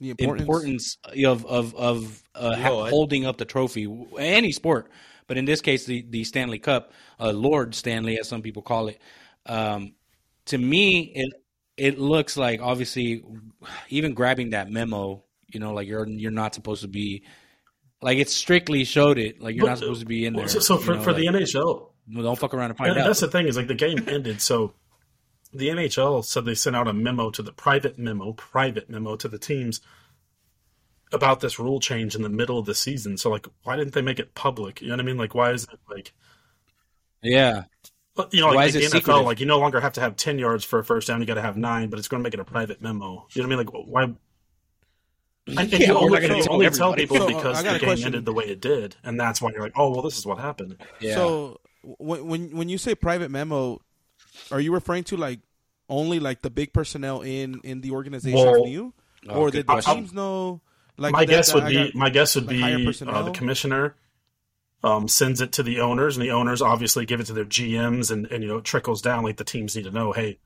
[0.00, 0.40] The importance.
[0.40, 4.90] importance of of of uh, ha- Yo, I- holding up the trophy, any sport,
[5.26, 8.88] but in this case, the the Stanley Cup, uh, Lord Stanley, as some people call
[8.88, 9.00] it.
[9.46, 9.94] Um,
[10.46, 11.32] to me, it
[11.76, 13.22] it looks like obviously,
[13.88, 17.22] even grabbing that memo, you know, like you're you're not supposed to be,
[18.02, 20.48] like it strictly showed it, like you're not supposed to be in there.
[20.48, 22.92] So, so you for, know, for like, the NHL, no, don't fuck around and find
[22.92, 23.04] and out.
[23.04, 24.40] that's the thing is like the game ended.
[24.40, 24.74] So
[25.52, 29.28] the NHL said they sent out a memo to the private memo, private memo to
[29.28, 29.80] the teams
[31.12, 33.16] about this rule change in the middle of the season.
[33.16, 34.80] So like, why didn't they make it public?
[34.80, 35.16] You know what I mean?
[35.18, 36.12] Like, why is it like?
[37.22, 37.64] yeah,
[38.32, 39.24] You know, Why like is the it NFL, secretive?
[39.24, 41.34] like you no longer have to have ten yards for a first down; you got
[41.34, 43.26] to have nine, but it's going to make it a private memo.
[43.32, 43.58] You know what I mean?
[43.58, 44.02] Like, why?
[45.56, 47.58] And, and Yeah, you we're only, not gonna tell only tell people So, uh, because
[47.64, 48.06] I the game question.
[48.06, 50.38] ended the way it did, and that's why you're like, oh well, this is what
[50.38, 50.76] happened.
[51.00, 51.14] yeah.
[51.14, 53.80] So when when when you say private memo,
[54.50, 55.40] are you referring to like
[55.88, 58.92] only like the big personnel in in the organization Well, knew,
[59.28, 60.60] Oh, or did the teams know?
[60.96, 63.96] Like my guess that would I be my guess would like, be uh, the commissioner
[64.82, 68.10] um, sends it to the owners, and the owners obviously give it to their GMs,
[68.10, 69.24] and, and you know it trickles down.
[69.24, 70.38] Like the teams need to know, hey,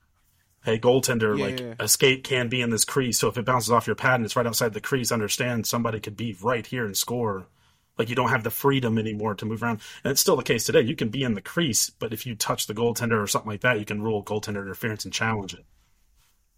[0.63, 1.73] hey, goaltender, Yeah, like yeah.
[1.79, 4.25] a skate can be in this crease, so if it bounces off your pad and
[4.25, 7.47] it's right outside the crease, understand somebody could be right here and score.
[7.97, 10.65] Like you don't have the freedom anymore to move around, and it's still the case
[10.65, 10.81] today.
[10.81, 13.61] You can be in the crease, but if you touch the goaltender or something like
[13.61, 15.65] that, you can rule goaltender interference and challenge it.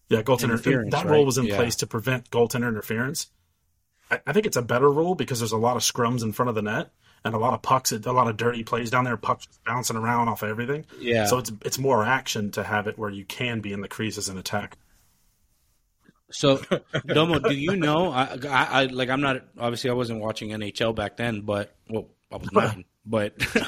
[0.10, 1.12] Yeah, goaltender Interference, That right?
[1.14, 1.58] rule was in Yeah.
[1.58, 3.28] place to prevent goaltender interference.
[4.10, 6.50] I, I think it's a better rule because there's a lot of scrums in front
[6.50, 6.92] of the net
[7.26, 10.30] and a lot of pucks, a lot of dirty plays down there, pucks bouncing around
[10.30, 10.86] off of everything.
[11.00, 11.26] Yeah.
[11.26, 14.18] So it's it's more action to have it where you can be in the crease
[14.18, 14.78] as an attack.
[16.30, 16.60] So,
[17.08, 18.12] Domo, do you know?
[18.12, 19.10] I, I, I like.
[19.10, 19.44] I'm not.
[19.58, 22.86] Obviously, I wasn't watching NHL back then, but well, I was nine.
[23.10, 23.62] But do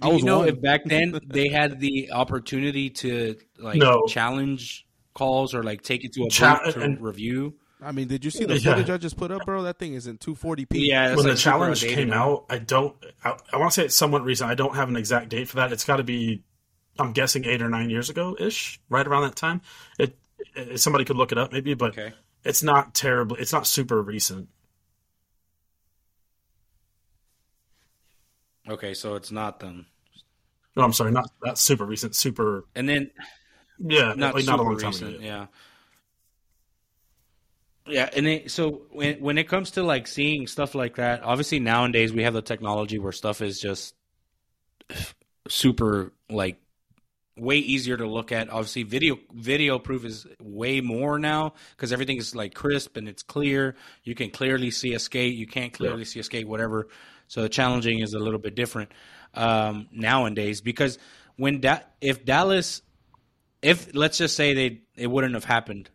[0.00, 0.48] I was you know one.
[0.48, 4.06] if back then they had the opportunity to like No.
[4.06, 7.56] challenge calls or like take it to a Cha- booth to and- review?
[7.82, 8.72] I mean, did you see the Yeah.
[8.72, 9.64] footage I just put up, bro?
[9.64, 10.66] That thing is in 240p.
[10.70, 12.96] Yeah, when like the challenge outdated came out, I don't.
[13.22, 14.50] I, I want to say it's somewhat recent.
[14.50, 15.72] I don't have an exact date for that.
[15.72, 16.42] It's got to be,
[16.98, 19.60] I'm guessing eight or nine years ago ish, right around that time.
[19.98, 20.16] It, it
[20.56, 22.14] Uh, somebody could look it up maybe, but Okay.
[22.44, 23.40] it's not terribly.
[23.40, 24.48] It's not super recent.
[28.68, 29.86] Okay, so it's not them.
[30.76, 32.14] No, I'm sorry, not not super recent.
[32.14, 33.10] Super, And then
[33.78, 35.20] yeah, not like not a long time recent, ago.
[35.20, 35.46] yeah.
[37.88, 41.60] Yeah, and it, so when when it comes to like seeing stuff like that, obviously
[41.60, 43.94] nowadays we have the technology where stuff is just
[45.48, 46.60] super like
[47.36, 48.50] way easier to look at.
[48.50, 53.22] Obviously, video video proof is way more now because everything is like crisp and it's
[53.22, 53.76] clear.
[54.04, 55.34] You can clearly see a skate.
[55.34, 56.88] You can't clearly see a skate, whatever.
[57.28, 58.92] So the challenging is a little bit different
[59.34, 60.98] um, nowadays because
[61.36, 62.82] when da- if Dallas,
[63.62, 65.90] if let's just say they it wouldn't have happened,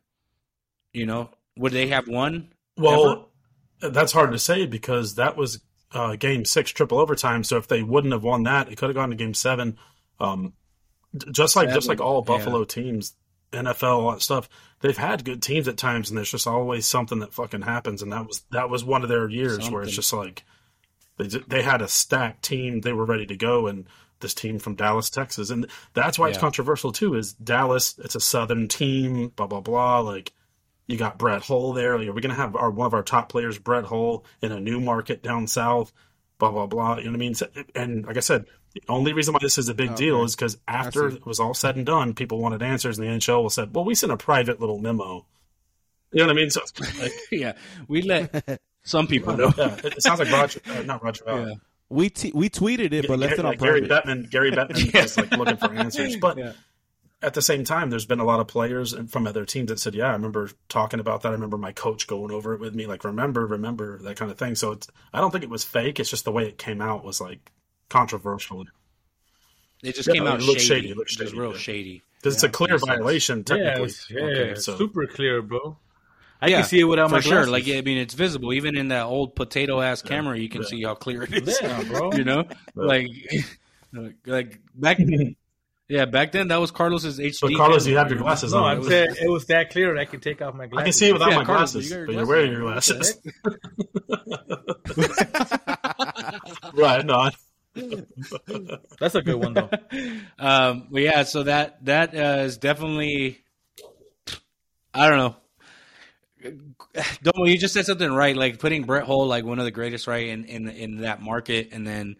[0.93, 2.49] you know, would they have won?
[2.77, 3.31] Well,
[3.79, 5.61] that's hard to say because that was
[5.93, 7.43] uh, game six triple overtime.
[7.43, 9.77] So if they wouldn't have won that, it could have gone to game seven.
[10.19, 10.53] Um,
[11.31, 12.37] just like just like all yeah.
[12.37, 13.15] Buffalo teams,
[13.51, 14.49] NFL, all that stuff,
[14.81, 18.01] they've had good teams at times, and there's just always something that fucking happens.
[18.01, 20.43] And that was that was one of their years where it's just like
[21.17, 23.85] they they had a stacked team, they were ready to go, and
[24.19, 27.15] this team from Dallas, Texas, and that's why it's controversial too.
[27.15, 27.99] Is Dallas?
[28.03, 29.99] It's a Southern team, blah blah blah.
[29.99, 30.31] Like
[30.87, 31.97] you got Brett Hull there.
[31.97, 34.51] Like, are we going to have our one of our top players, Brett Hull, in
[34.51, 35.91] a new market down south?
[36.37, 36.97] Blah blah blah.
[36.97, 37.33] You know what I mean?
[37.75, 40.57] And like I said, the only reason why this is a big deal is because
[40.67, 43.85] after it was all said and done, people wanted answers, and the NHL said, "Well,
[43.85, 45.25] we sent a private little memo."
[46.11, 46.49] You know what I mean?
[46.49, 47.53] So it's like, yeah,
[47.87, 49.53] we let some people know.
[49.57, 51.27] yeah, it, it sounds like Roger, uh, not Roger.
[51.29, 51.53] Uh, Yeah.
[51.89, 54.05] We t- we tweeted it, but left it on like Gary private.
[54.05, 54.29] Bettman.
[54.31, 56.53] Gary Bettman was like looking for answers, but Yeah.
[57.21, 59.77] at the same time, there's been a lot of players and from other teams that
[59.79, 61.29] said, "Yeah, I remember talking about that.
[61.29, 64.37] I remember my coach going over it with me, like remember, remember that kind of
[64.37, 65.99] thing." So it's, I don't think it was fake.
[65.99, 67.51] It's just the way it came out was like
[67.91, 68.65] controversial
[69.83, 70.81] It just Yeah, came it out looked shady.
[70.81, 71.57] shady, it looked It was shady, real yeah.
[71.57, 72.01] shady.
[72.17, 72.97] because it's a clear makes sense.
[72.97, 73.83] violation Yeah, technically.
[73.85, 75.77] it's, yeah, Okay, so super clear, bro.
[76.43, 77.31] I Yeah, can see it without for my sure.
[77.45, 77.51] glasses.
[77.51, 78.53] Like I mean, it's visible.
[78.53, 80.67] Even in that old potato ass camera, you can Yeah.
[80.67, 81.59] see how clear it is.
[81.61, 82.13] Yeah, bro.
[82.13, 83.07] you know, like
[84.25, 84.97] like back.
[85.89, 87.41] Yeah, back then that was Carlos's HD.
[87.41, 88.23] But Carlos, camera, you have your know?
[88.23, 88.63] glasses No, on.
[88.71, 90.81] I'm It was- saying it was that clear I could take off my glasses.
[90.81, 92.61] I can see it without Yeah, my Carlos, glasses, you your but you're wearing your
[92.61, 93.17] glasses.
[96.73, 97.05] right?
[97.05, 97.31] No, I-
[98.99, 99.69] That's a good one though.
[100.39, 103.39] Um, but yeah, so that that uh, is definitely.
[104.93, 105.35] I don't know.
[107.23, 108.35] Domo, you just said something right.
[108.35, 111.69] Like putting Brett Hull, like one of the greatest, right in in in that market,
[111.71, 112.17] and then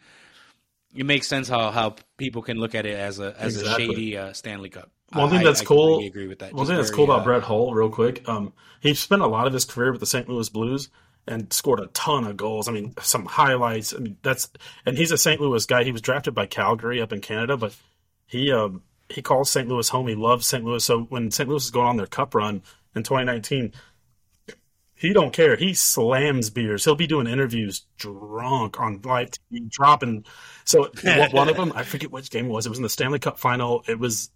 [0.95, 3.85] it makes sense how how people can look at it as a as Exactly.
[3.85, 4.91] a shady uh, Stanley Cup.
[5.13, 5.87] One thing I- that's I cool.
[5.97, 6.53] completely agree with that.
[6.53, 9.21] One Just thing that's very, cool about uh, Brett Hull, real quick, um, he spent
[9.21, 10.29] a lot of his career with the St.
[10.29, 10.89] Louis Blues
[11.27, 12.67] and scored a ton of goals.
[12.67, 13.93] I mean, some highlights.
[13.93, 14.49] I mean, that's
[14.85, 15.39] and he's a St.
[15.39, 15.83] Louis guy.
[15.83, 17.75] He was drafted by Calgary up in Canada, but
[18.25, 19.67] he um, he calls St.
[19.67, 20.07] Louis home.
[20.07, 20.63] He loves St.
[20.63, 20.83] Louis.
[20.83, 21.49] So when St.
[21.49, 22.63] Louis is going on their Cup run
[22.95, 23.73] in 2019.
[24.93, 25.55] He don't care.
[25.55, 26.85] He slams beers.
[26.85, 30.25] He'll be doing interviews drunk on live TV, dropping.
[30.63, 30.91] So
[31.31, 32.67] one- of them, I forget which game it was.
[32.67, 33.83] It was in the Stanley Cup final.
[33.87, 34.29] It was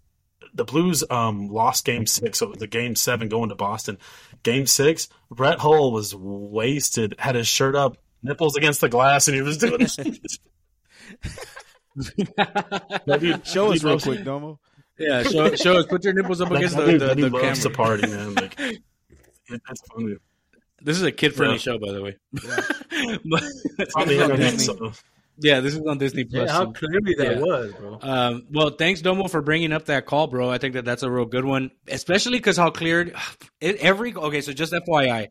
[0.55, 3.99] the Blues um, lost game six, so it was the game seven going to Boston.
[4.45, 9.35] Game six, Brett Hull was wasted, had his shirt up, nipples against the glass, and
[9.35, 9.79] he was doing
[11.95, 14.59] That dude- Show us real quick, Domo.
[14.97, 15.87] Yeah, show, show us.
[15.87, 17.75] Put your nipples up against that the, dude, the, that the dude loves to camera.
[17.85, 18.33] party, man.
[18.35, 18.81] Like, it,
[19.49, 20.15] it's funny.
[20.81, 21.59] This is a kid friendly Yeah.
[21.59, 22.15] show, by the way.
[22.31, 24.93] It's on the internet, so
[25.38, 26.47] yeah, this is on Disney Plus.
[26.47, 27.41] Yeah, how clearly that Yeah.
[27.41, 27.99] was, bro.
[28.01, 30.49] Um, well, thanks Domo for bringing up that call, bro.
[30.49, 33.11] I think that that's a real good one, especially because how clear
[33.61, 34.13] it, every.
[34.13, 35.27] Okay, so just FYI,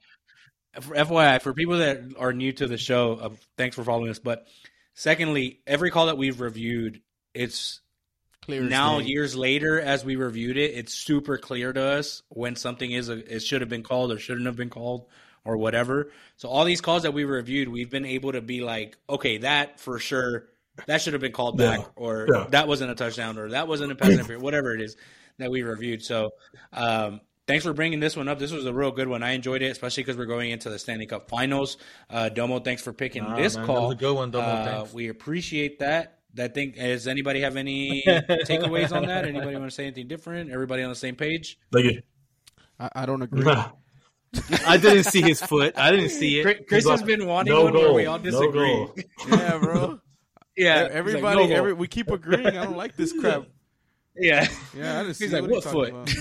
[0.80, 4.18] for FYI for people that are new to the show, uh, thanks for following us.
[4.18, 4.46] But
[4.94, 7.00] secondly, every call that we've reviewed,
[7.32, 7.80] it's
[8.42, 12.90] Clear now years later as we reviewed it, it's super clear to us when something
[12.90, 15.07] is a it should have been called or shouldn't have been called
[15.45, 16.11] or whatever.
[16.36, 19.78] So all these calls that we reviewed, we've been able to be like, okay, that
[19.80, 20.47] for sure
[20.86, 21.86] that should have been called back Yeah.
[21.97, 22.47] or Yeah.
[22.51, 24.97] that wasn't a touchdown or that wasn't a pass interference, whatever it is
[25.38, 26.03] that we reviewed.
[26.03, 26.30] So
[26.72, 28.38] um, thanks for bringing this one up.
[28.38, 29.22] This was a real good one.
[29.22, 31.76] I enjoyed it, especially because we're going into the Stanley Cup Finals.
[32.11, 33.88] Uh, Domo, thanks for picking Nah, this man, that call.
[33.88, 36.18] was a good one, Domo, Uh, we appreciate that.
[36.36, 36.72] That thing.
[36.72, 39.24] Does anybody have any takeaways on that?
[39.24, 40.51] Anybody want to say anything different?
[40.51, 41.59] Everybody on the same page?
[41.70, 42.03] like,
[42.80, 43.45] I, I don't agree.
[44.66, 45.74] I didn't see his foot.
[45.76, 46.66] I didn't see it.
[46.66, 48.72] Chris has like, been wanting no one where we all disagree.
[48.72, 48.95] goal.
[49.28, 50.01] yeah, bro.
[50.57, 52.47] yeah, he's like, Everybody, no every, we keep agreeing.
[52.47, 53.45] I don't like this crap.
[54.16, 54.49] yeah.
[54.76, 56.14] Yeah, I didn't see He's like, what, what foot?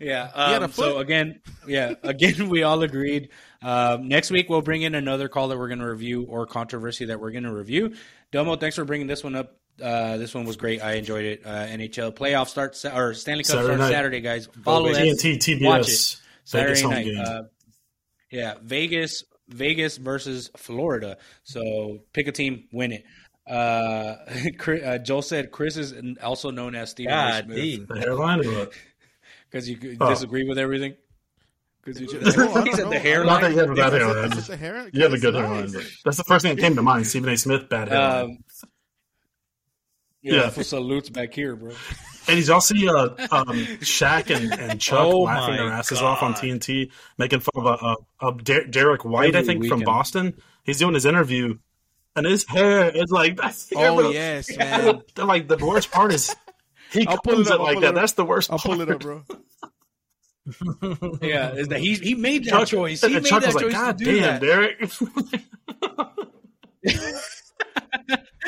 [0.00, 0.30] Yeah.
[0.34, 3.28] had a Um, so again, yeah, again, we all agreed.
[3.62, 7.04] Um, next week we'll bring in another call that we're going to review or controversy
[7.06, 7.94] that we're going to review.
[8.32, 9.56] Domo, thanks for bringing this one up.
[9.80, 10.82] Uh, this one was great.
[10.82, 11.42] I enjoyed it.
[11.44, 13.90] Uh, NHL playoff starts or Stanley Cup Saturday starts night.
[13.90, 14.48] Saturday, guys.
[14.64, 15.02] Follow that.
[15.02, 16.16] TNT, Watch it.
[16.50, 17.04] TBS, Saturday Vegas home night.
[17.04, 17.24] game.
[17.26, 17.42] Uh,
[18.30, 21.16] yeah, Vegas, Vegas versus Florida.
[21.44, 23.04] So pick a team, win it.
[23.48, 24.16] Uh,
[24.58, 27.84] Chris, uh, Joel said Chris is also known as Stephen God, Smith D.
[27.88, 28.42] The hairline
[29.50, 30.08] because you Oh.
[30.10, 30.94] disagree with everything.
[31.82, 32.90] Because you Oh, he said know.
[32.90, 33.26] the hairline.
[33.26, 34.32] Not that you have a bad Is hairline.
[34.38, 34.90] is it hair?
[34.92, 35.72] You have a good nice.
[35.72, 35.86] hairline.
[36.04, 37.06] That's the first thing that came to mind.
[37.06, 37.36] Stephen A.
[37.36, 38.24] Smith, bad hairline.
[38.24, 38.38] Um,
[40.22, 40.50] yeah, Yeah.
[40.50, 41.72] for salutes back here, bro.
[42.30, 43.48] And did y'all see uh, um,
[43.80, 47.70] Shaq and, and Chuck Oh laughing their asses off on TNT, making fun of uh,
[47.70, 49.80] uh, of Der- Derrick White, I Every think, from.
[49.80, 50.34] Boston.
[50.64, 51.58] He's doing his interview,
[52.14, 55.02] and his hair is like that's Oh yes, man.
[55.16, 56.34] like the worst part is
[56.92, 57.90] he I'll pull comes it it, up, I'll like pull that.
[57.90, 57.94] it.
[57.94, 58.52] That's the worst.
[58.52, 59.22] I'll pull it up, bro.
[61.22, 63.00] Yeah, is that he he made that Chuck, choice.
[63.02, 64.40] He made Chuck that was choice like, "God to do damn, that.
[64.40, 64.90] Derek."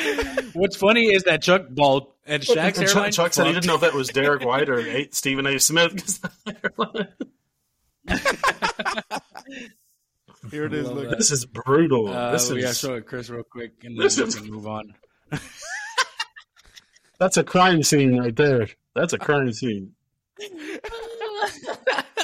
[0.54, 2.88] What's funny is that Chuck bald and Shaq's And.
[2.88, 5.58] Chuck, Chuck said he didn't know if that was Derek White or A- Stephen A.
[5.58, 5.92] Smith.
[5.96, 7.08] 'cause the hairline-
[10.50, 10.90] Here it is.
[10.90, 11.08] Look.
[11.10, 11.18] that.
[11.18, 12.08] this is brutal.
[12.08, 14.50] Uh, this we gotta show it, Chris, real quick, and then This we is- can
[14.50, 14.94] move on.
[17.18, 18.68] that's a crime scene right there.
[18.94, 19.92] That's a crime scene.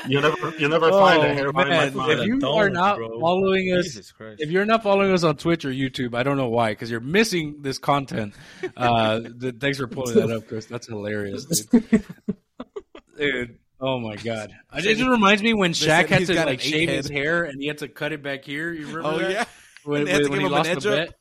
[0.09, 2.97] You never, you never find a hairline Oh, man, like if you Don't, are not
[2.97, 3.21] bro.
[3.21, 4.41] following us, Jesus Christ.
[4.41, 7.01] if you're not following us on Twitch or YouTube, I don't know why, because you're
[7.01, 8.35] missing this content.
[8.77, 10.67] Uh, th- thanks for pulling that up, Chris.
[10.67, 12.05] That's hilarious, dude.
[13.19, 14.53] Dude, oh my god!
[14.71, 17.09] I, it just reminds me when said Shaq had to like an eight shave his
[17.09, 18.73] hair and he had to cut it back here.
[18.73, 19.31] You remember Oh that?
[19.31, 19.45] yeah.
[19.85, 21.09] when, they when he lost edge the up.
[21.09, 21.15] bet.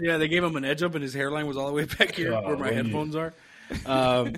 [0.00, 2.14] Yeah, they gave him an edge up, and his hairline was all the way back
[2.14, 2.86] here Oh, where my man.
[2.86, 3.34] headphones are.
[3.84, 4.36] Um,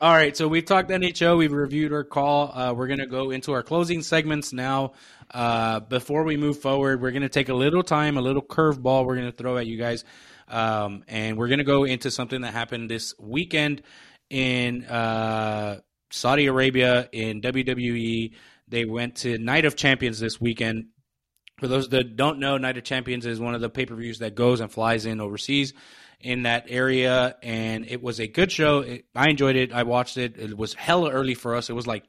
[0.00, 2.56] all right, so we've talked NHO, we've reviewed our call.
[2.56, 4.92] Uh, we're gonna go into our closing segments now.
[5.30, 9.04] Uh, before we move forward, we're gonna take a little time, a little curveball.
[9.04, 10.04] We're gonna throw at you guys,
[10.48, 13.82] um, and we're gonna go into something that happened this weekend
[14.30, 15.80] in uh,
[16.10, 18.32] Saudi Arabia in WWE.
[18.68, 20.86] They went to Night of Champions this weekend.
[21.58, 24.20] For those that don't know, Night of Champions is one of the pay per views
[24.20, 25.74] that goes and flies in overseas
[26.20, 28.80] in that area, and it was a good show.
[28.80, 29.72] It, I enjoyed it.
[29.72, 30.38] I watched it.
[30.38, 31.70] It was hella early for us.
[31.70, 32.04] It was like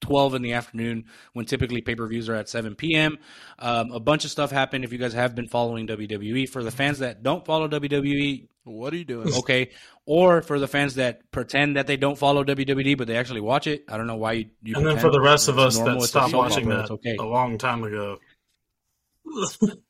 [0.00, 3.18] 12 in the afternoon when typically pay per views are at 7 p.m.
[3.58, 6.48] Um, a bunch of stuff happened if you guys have been following WWE.
[6.48, 9.32] For the fans that don't follow WWE, What are you doing?
[9.38, 9.70] okay.
[10.06, 13.66] Or for the fans that pretend that they don't follow WWE, but they actually watch
[13.66, 13.84] it.
[13.88, 14.46] I don't know why you.
[14.62, 16.00] you and then for the rest of us normal.
[16.00, 17.16] that stopped watching that okay.
[17.16, 18.18] a long time ago,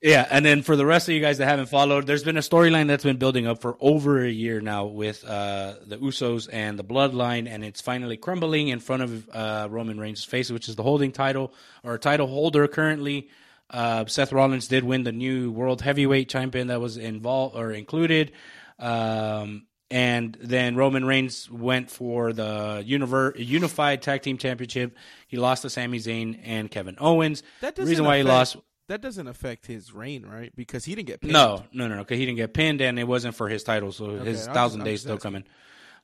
[0.03, 2.41] Yeah, and then for the rest of you guys that haven't followed, there's been a
[2.41, 6.78] storyline that's been building up for over a year now with uh, the Usos and
[6.78, 10.76] the Bloodline, and it's finally crumbling in front of uh, Roman Reigns' face, which is
[10.76, 13.28] the holding title or title holder currently.
[13.68, 18.32] Uh, Seth Rollins did win the new World Heavyweight Champion that was involved or included.
[18.78, 24.97] Um, and then Roman Reigns went for the univer- Unified Tag Team Championship.
[25.26, 27.43] He lost to Sami Zayn and Kevin Owens.
[27.61, 28.57] That the reason why he affect- lost
[28.91, 30.53] That doesn't affect his reign, right?
[30.57, 31.32] Because he didn't get paid.
[31.32, 32.03] no, no, no, no.
[32.03, 34.80] Because he didn't get pinned, and it wasn't for his title, so his I'm thousand
[34.80, 35.45] just- days still coming.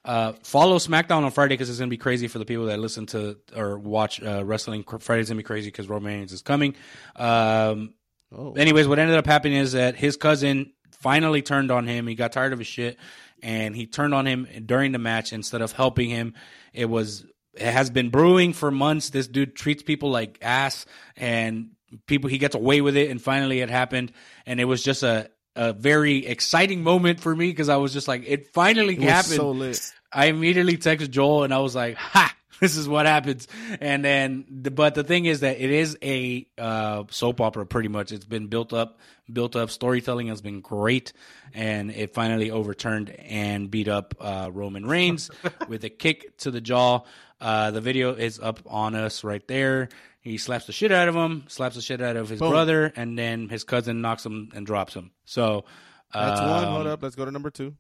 [0.04, 3.06] Uh, follow SmackDown on Friday because it's gonna be crazy for the people that listen
[3.06, 4.84] to or watch uh, wrestling.
[5.00, 6.76] Friday's gonna be crazy because Roman Reigns is coming.
[7.16, 7.94] Um,
[8.32, 8.52] Oh.
[8.54, 12.06] anyways, what ended up happening is that his cousin finally turned on him.
[12.06, 12.98] He got tired of his shit,
[13.42, 16.34] and he turned on him during the match instead of helping him.
[16.72, 19.10] It was it has been brewing for months.
[19.10, 21.70] This dude treats people like ass, and
[22.06, 23.10] people he gets away with it.
[23.10, 24.12] And finally, it happened,
[24.46, 28.06] and it was just a a very exciting moment for me because I was just
[28.06, 29.36] like, it finally It happened.
[29.36, 29.80] so lit.
[30.12, 32.35] I immediately texted Joel and I was like, "Ha!
[32.60, 33.48] This is what happens."
[33.80, 37.66] And then, the, but the thing is that it is a uh, soap opera.
[37.66, 38.98] Pretty much, it's been built up,
[39.30, 39.70] built up.
[39.70, 41.12] Storytelling has been great,
[41.54, 45.30] and it finally overturned and beat up uh, Roman Reigns
[45.68, 47.00] with a kick to the jaw.
[47.40, 49.88] Uh, the video is up on us right there.
[50.20, 52.50] He slaps the shit out of him, slaps the shit out of his Boom.
[52.50, 55.12] brother, and then his cousin knocks him and drops him.
[55.24, 55.64] So
[56.12, 56.64] That's one.
[56.64, 57.02] Hold um, up.
[57.02, 57.76] Let's go to number two.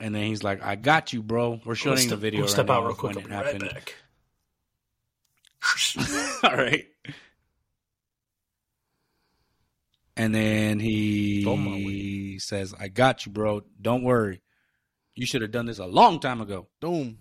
[0.00, 2.52] And then he's like, "I got you, bro." We're showing We'll the video we'll right
[2.52, 3.16] step now out real quick.
[3.16, 3.94] when it be right back.
[6.44, 6.86] All right.
[10.16, 13.62] And then he says, "I got you, bro.
[13.80, 14.42] Don't worry.
[15.14, 17.18] You should have done this a long time ago." Boom.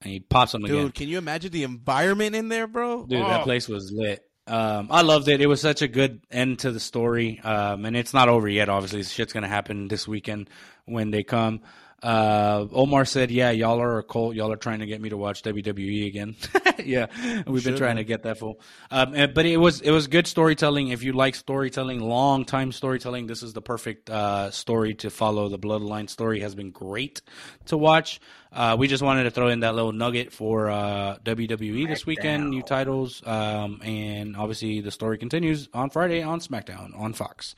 [0.00, 0.82] And he pops him Dude, again.
[0.84, 3.04] Dude, can you imagine the environment in there, bro?
[3.04, 3.28] Dude, Oh.
[3.28, 4.27] that place was lit.
[4.48, 5.40] Um, I loved it.
[5.40, 7.40] It was such a good end to the story.
[7.40, 8.68] Um, and it's not over yet.
[8.68, 10.48] Obviously, shit's gonna happen this weekend
[10.86, 11.60] when they come.
[12.02, 14.36] Uh, Omar said, "Yeah, y'all are a cult.
[14.36, 16.36] Y'all are trying to get me to watch WWE again."
[16.84, 17.06] yeah,
[17.46, 18.60] we've been Should trying to get that full.
[18.90, 20.88] Um, and- but it was it was good storytelling.
[20.88, 25.48] If you like storytelling, long time storytelling, this is the perfect uh, story to follow.
[25.48, 27.20] The Bloodline story has been great
[27.66, 28.20] to watch.
[28.52, 32.48] Uh, we just wanted to throw in that little nugget for uh, WWE this weekend,
[32.50, 37.54] new titles, um, and obviously the story continues on Friday on SmackDown on Fox.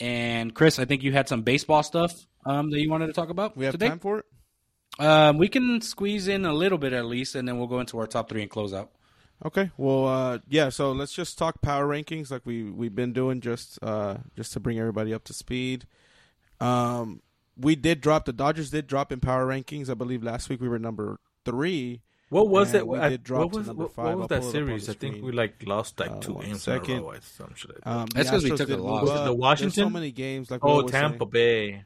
[0.00, 3.30] And Chris, I think you had some baseball stuff um, that you wanted to talk
[3.30, 3.56] about.
[3.56, 3.88] We have today.
[3.88, 4.24] time for it.
[4.98, 7.98] Um, we can squeeze in a little bit at least, and then we'll go into
[7.98, 8.90] our top three and close out.
[9.44, 9.70] Okay.
[9.76, 10.68] Well, uh, yeah.
[10.68, 14.60] So let's just talk power rankings, like we we've been doing, just uh, just to
[14.60, 15.86] bring everybody up to speed.
[16.60, 17.20] Um,
[17.56, 19.90] we did drop the Dodgers did drop in power rankings.
[19.90, 22.00] I believe last week we were number three.
[22.30, 22.86] What was And it?
[22.86, 24.04] we I- did drop what to was, number what, five.
[24.06, 24.88] what was that pull it up on series?
[24.88, 27.02] I think we like lost like Uh, two one games in a second.
[27.02, 27.14] row.
[27.20, 27.90] Some shit like that.
[27.90, 29.02] Um, That's because we took a loss.
[29.02, 29.18] move Was it up.
[29.24, 29.84] the There's Washington?
[29.84, 30.50] so many games.
[30.50, 31.00] Like oh, always say.
[31.00, 31.84] Tampa Bay.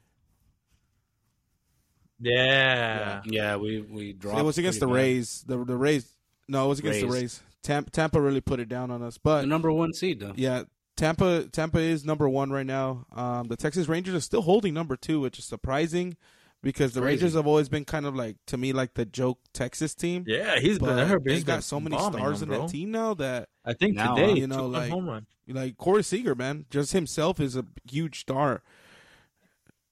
[2.20, 3.23] Yeah.
[3.24, 4.39] Yeah, we we dropped.
[4.40, 5.16] It was against the pretty bad.
[5.16, 5.45] Rays.
[5.47, 6.12] The the Rays.
[6.49, 7.15] No, it was against the Rays.
[7.23, 7.43] Rays.
[7.62, 10.32] Tampa, Tampa really put it down on us, but The number one seed though.
[10.36, 10.65] Yeah,
[10.97, 13.07] Tampa Tampa is number one right now.
[13.15, 16.16] Um, the Texas Rangers are still holding number two, which is surprising
[16.62, 17.16] because the Crazy.
[17.16, 20.24] Rangers have always been kind of like to me like the joke Texas team.
[20.27, 20.89] Yeah, he's been.
[20.89, 23.49] but I heard they he's got so many stars them, in that team now that
[23.65, 25.27] I think Now, today, you know, like- home run.
[25.47, 28.62] like Corey Seager, man, just himself is a huge star.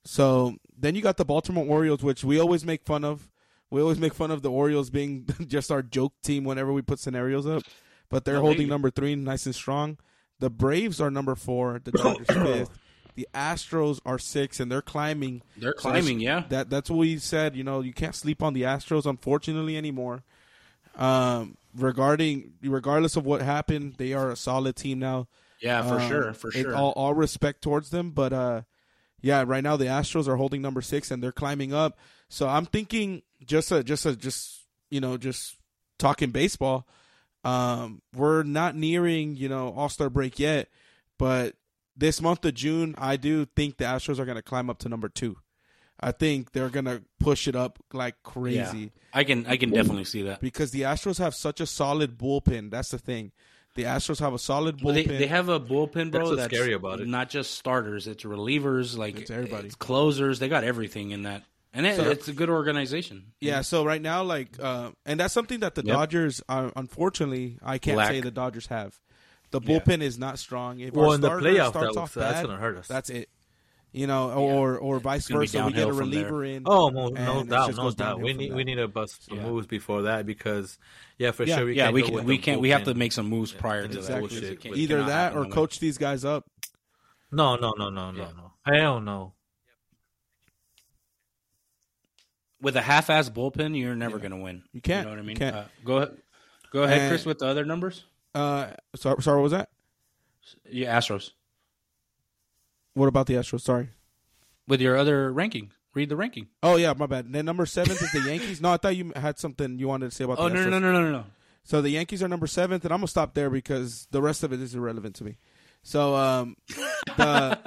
[0.07, 3.29] So then you got the Baltimore Orioles, which we always make fun of.
[3.71, 7.01] We always make fun of the Orioles being just our joke team whenever we put
[7.01, 7.65] scenarios up,
[8.09, 9.99] but they're No, holding number three, nice and strong.
[10.39, 11.81] The Braves are number four.
[11.83, 12.71] The Dodgers fifth.
[13.17, 15.43] The Astros are six, and they're climbing.
[15.57, 16.19] They're climbing.
[16.19, 17.57] that's- Yeah, That that's what we said.
[17.57, 20.23] You know, you can't sleep on the Astros, unfortunately, anymore.
[20.97, 25.29] Um, regarding regardless of what happened, they are a solid team now.
[25.61, 26.75] yeah, for Um, sure, for sure.
[26.77, 28.63] all, all respect towards them, but uh,
[29.21, 31.99] yeah, right now the Astros are holding number six and they're climbing up.
[32.29, 35.57] So I'm thinking just a just a just you know just
[35.99, 36.87] talking baseball.
[37.45, 40.69] Um, we're not nearing you know All Star break yet,
[41.19, 41.55] but
[41.97, 44.89] this month of June, I do think the Astros are going to climb up to
[44.89, 45.37] number two.
[45.99, 50.05] I think they're going to push it up like crazy I can I can definitely
[50.05, 50.43] see that.
[50.43, 52.71] because the Astros have such a solid bullpen.
[52.71, 53.33] That's the thing.
[53.77, 55.07] The Astros have a solid Well, bullpen.
[55.09, 56.21] they, they have a bullpen, bro.
[56.21, 57.07] That's That's, what's scary about it.
[57.09, 59.67] Not just starters; it's relievers, like It's everybody.
[59.67, 60.39] it's closers.
[60.39, 63.33] They got everything in that, and it, So- it's a good organization.
[63.41, 65.95] Yeah, so right now, like, uh, and that's something that the Yep.
[65.95, 68.11] Dodgers, uh, unfortunately, I can't Lack.
[68.11, 68.99] say the Dodgers have.
[69.53, 69.79] The Yeah.
[69.79, 70.81] bullpen is not strong.
[70.81, 72.89] If Well, our in the starter playoff, starts that- off that's bad, gonna hurt us.
[72.89, 73.29] That's it.
[73.97, 75.39] You know, or or vice versa.
[75.39, 76.25] We get a downhill from there.
[76.25, 76.65] reliever in.
[76.67, 78.21] Oh, no, no doubt, no doubt.
[78.21, 79.45] We need we need to bust some Yeah.
[79.45, 80.79] moves before that because
[81.17, 82.61] yeah, for Yeah, sure we yeah, can't we can, we can't.
[82.61, 84.39] we have to make some moves prior to Exactly.
[84.41, 84.61] that.
[84.63, 84.77] Bullshit.
[84.79, 85.51] Either that or no way.
[85.51, 86.45] coach these guys up.
[87.33, 88.31] No, no, no, no, no, Yeah.
[88.37, 88.53] no.
[88.71, 89.33] Hell no.
[92.61, 93.79] with a half-ass bullpen.
[93.79, 94.63] You're never gonna win.
[94.73, 95.07] You can't.
[95.07, 95.43] You know what I mean?
[95.43, 96.17] Uh, go ahead,
[96.73, 98.05] go ahead, And- Chris, with the other numbers.
[98.35, 99.71] Uh, sorry, sorry, what was that?
[100.71, 101.31] Yeah, Astros
[102.97, 103.61] What about the Astros?
[103.61, 103.91] Sorry.
[104.67, 105.71] with your other ranking.
[105.95, 106.49] Read the ranking.
[106.63, 107.33] Oh yeah, my bad.
[107.33, 108.61] Then number seventh is the Yankees.
[108.61, 110.39] No, I thought you had something you wanted to say about.
[110.39, 110.71] Oh the no Astros.
[110.71, 111.25] no no no no no.
[111.65, 114.53] So the Yankees are number seventh, and I'm gonna stop there because the rest of
[114.53, 115.39] it is irrelevant to me.
[115.83, 116.57] So um,
[117.17, 117.59] the,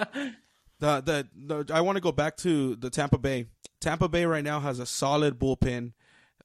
[0.79, 1.27] the the
[1.65, 3.45] the I want to go back to the Tampa Bay.
[3.81, 5.93] Tampa Bay right now has a solid bullpen,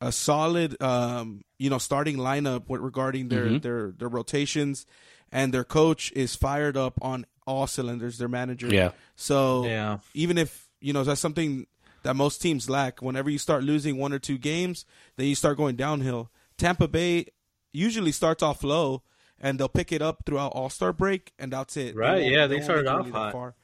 [0.00, 3.62] a solid um, you know starting lineup with regarding their Mhm.
[3.62, 4.86] their their rotations,
[5.30, 8.18] and their coach is fired up on all cylinders.
[8.18, 8.92] Their manager, Yeah.
[9.16, 9.98] So Yeah.
[10.14, 11.66] even if you know that's something
[12.02, 13.00] that most teams lack.
[13.00, 14.84] Whenever you start losing one or two games,
[15.16, 16.30] then you start going downhill.
[16.58, 17.26] Tampa Bay
[17.72, 19.02] usually starts off low,
[19.40, 21.96] and they'll pick it up throughout All Star break, and that's it.
[21.96, 23.32] Right, won't- yeah, they won't started off that hot.
[23.32, 23.54] far.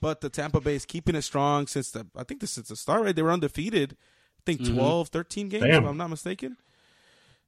[0.00, 2.76] But the Tampa Bay is keeping it strong since the I think this is the
[2.76, 3.02] start.
[3.02, 3.96] Right, they were undefeated.
[4.38, 4.74] I think Mhm.
[4.74, 5.82] 12, 13 games, Damn.
[5.82, 6.56] if I'm not mistaken.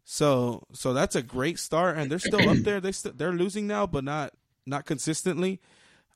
[0.05, 2.81] So, so that's a great start, and they're still up there.
[2.81, 4.33] They st- they're losing now, but not
[4.67, 5.61] not consistently.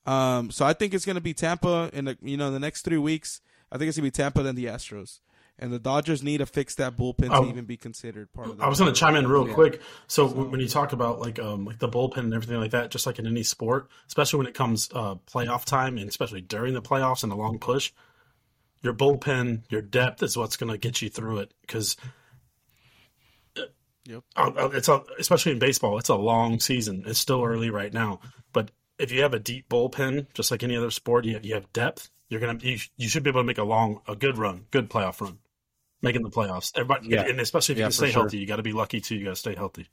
[0.07, 2.83] Um, so I think it's going to be Tampa in the you know the next
[2.83, 3.41] three weeks.
[3.73, 5.21] I think it's going to be Tampa then the Astros,
[5.59, 7.43] and the Dodgers need to fix that bullpen Oh.
[7.45, 8.61] to even be considered part of.
[8.61, 9.55] I was going to chime in real Yeah.
[9.55, 9.81] quick.
[10.07, 12.91] So, w when you talk about like um like the bullpen and everything like that,
[12.91, 16.75] just like in any sport, especially when it comes uh playoff time and especially during
[16.75, 17.91] the playoffs and a long push,
[18.83, 21.97] your bullpen, your depth is what's going to get you through it because.
[24.07, 24.23] Yep.
[24.37, 25.99] Uh, It's a, especially in baseball.
[25.99, 27.05] It's a long season.
[27.07, 28.21] It's still early right now,
[28.53, 31.55] but if you have a deep bullpen, just like any other sport, you have, you
[31.55, 32.11] have depth.
[32.29, 34.89] You're gonna you, you should be able to make a long, a good run, good
[34.91, 35.39] playoff run,
[36.03, 36.73] making the playoffs.
[36.75, 37.23] Everybody, Yeah.
[37.27, 38.23] and especially if you Yeah, can stay sure.
[38.23, 39.15] healthy, you got to be lucky too.
[39.17, 39.89] You got to stay healthy.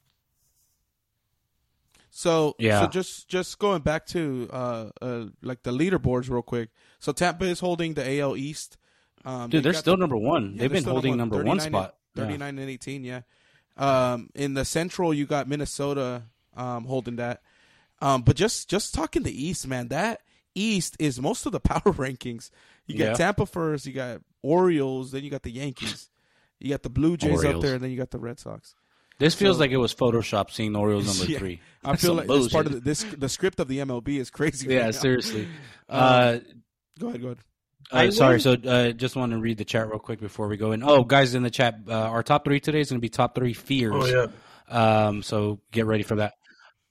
[2.09, 2.81] So Yeah.
[2.81, 6.69] So just just going back to uh, uh like the leaderboards real quick.
[6.99, 8.77] So Tampa is holding the AL East.
[9.23, 10.53] Um, Dude, they they're still the- number one.
[10.53, 11.95] Yeah, They've been holding number one 39 spot.
[12.15, 12.23] Yeah.
[12.23, 13.21] 39 and 18, yeah.
[13.77, 16.23] Um, in the Central, you got Minnesota
[16.57, 17.41] um, holding that.
[18.01, 20.21] Um, but just just talking the East, man, that
[20.55, 22.49] East is most of the power rankings.
[22.87, 23.13] You got Yeah.
[23.13, 26.09] Tampa first, you got Orioles, then you got the Yankees.
[26.59, 28.75] You got the Blue Jays up there, and then you got the Red Sox.
[29.19, 31.39] This feels like it was Photoshop seeing Orioles number Yeah.
[31.39, 31.61] three.
[31.83, 34.17] I That's feel some like this part of the, this the script of the MLB
[34.19, 34.67] is crazy.
[34.73, 34.91] Yeah, now.
[34.91, 35.47] seriously.
[35.89, 36.37] Um, Uh,
[36.99, 37.37] Go ahead, go ahead.
[37.91, 40.55] Uh, sorry, will- so uh, just want to read the chat real quick before we
[40.57, 40.81] go in.
[40.83, 43.35] Oh, guys in the chat, uh, our top three today is going to be top
[43.35, 43.93] three fears.
[43.95, 44.27] Oh yeah.
[45.07, 46.33] Um, so get ready for that.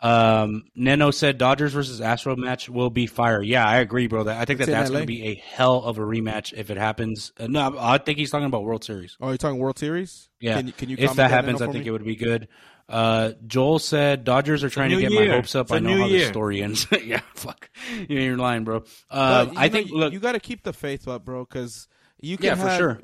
[0.03, 3.43] Um, Neno said Dodgers versus Astro match will be fire.
[3.43, 4.25] Yeah, I agree, bro.
[4.25, 4.95] That I think It's that that's LA.
[4.99, 7.33] going to be a hell of a rematch if it happens.
[7.39, 9.17] Uh, no, I think he's talking about World Series.
[9.21, 10.29] Oh, you're talking World Series?
[10.41, 11.89] Yeah, Can, you- can you if that happens, I think me?
[11.89, 12.49] it would be good.
[12.89, 15.29] Uh, Joel said Dodgers are trying to get year.
[15.29, 15.67] my hopes up.
[15.67, 16.21] It's I know how year.
[16.21, 16.87] the story ends.
[17.05, 17.71] yeah, fuck,
[18.09, 18.83] you're lying, bro.
[19.11, 21.87] Uh, I think you- look, you got to keep the faith up, bro, because
[22.21, 23.01] you can Yeah, for sure.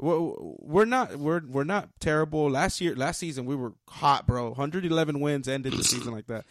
[0.00, 2.50] We're, we're not we're we're not terrible.
[2.50, 4.48] Last year, last season, we were hot, bro.
[4.50, 6.44] 111 wins ended the season like that,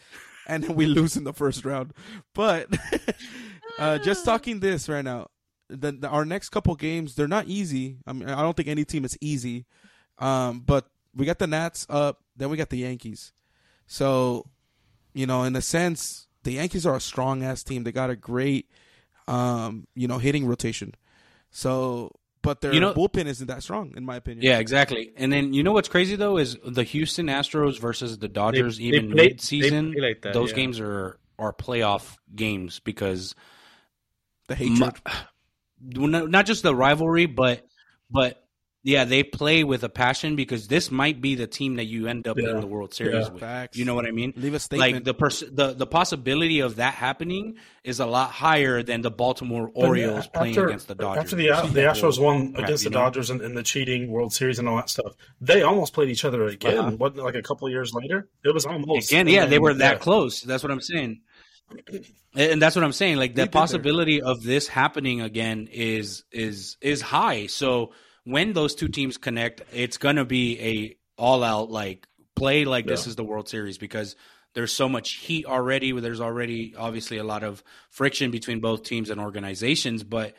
[0.46, 1.94] and then we lose in the first round.
[2.34, 2.68] But
[3.78, 5.28] uh, just talking this right now,
[5.68, 7.96] the, the, our next couple games they're not easy.
[8.06, 9.64] I mean, I don't think any team is easy.
[10.18, 13.32] Um, but we got the Nats up, then we got the Yankees.
[13.86, 14.46] So,
[15.14, 17.84] you know, in a sense, the Yankees are a strong ass team.
[17.84, 18.68] They got a great,
[19.26, 20.94] um, you know, hitting rotation.
[21.50, 22.12] So,
[22.48, 24.42] but their You know- bullpen isn't that strong, in my opinion.
[24.42, 25.12] Yeah, exactly.
[25.18, 28.78] And then you know what's crazy though is the Houston Astros versus the Dodgers.
[28.78, 30.56] they even play- mid-season, they play like that, those yeah.
[30.56, 33.34] games are are playoff games because
[34.48, 34.94] the hatred.
[35.82, 37.66] mu- not not just the rivalry, but
[38.10, 38.42] but
[38.84, 42.28] yeah, they play with a passion because this might be the team that you end
[42.28, 42.50] up Yeah.
[42.50, 43.32] in the World Series Yeah.
[43.32, 43.40] with.
[43.40, 43.76] Facts.
[43.76, 44.32] You know what I mean?
[44.36, 44.92] Leave a statement.
[44.94, 49.10] Like the pers- the the possibility of that happening is a lot higher than the
[49.10, 51.24] Baltimore Orioles But playing against the Dodgers.
[51.24, 53.04] After the the Astros won Crap, against you the know?
[53.04, 56.24] Dodgers in, in the cheating World Series and all that stuff, they almost played each
[56.24, 56.78] other again.
[56.78, 56.96] Uh-huh.
[56.98, 58.28] Wasn't like a couple of years later?
[58.44, 59.98] It was almost Again, yeah, they were that yeah.
[59.98, 60.40] close.
[60.42, 61.20] That's what I'm saying.
[62.34, 63.16] And that's what I'm saying.
[63.16, 63.60] Like the did there.
[63.60, 67.46] possibility of this happening again is is is high.
[67.46, 67.92] So
[68.24, 73.06] when those two teams connect, it's gonna be a all out like play like this
[73.06, 74.16] is the World Series because
[74.54, 75.92] there's so much heat already.
[75.92, 80.34] There's already obviously a lot of friction between both teams and organizations, but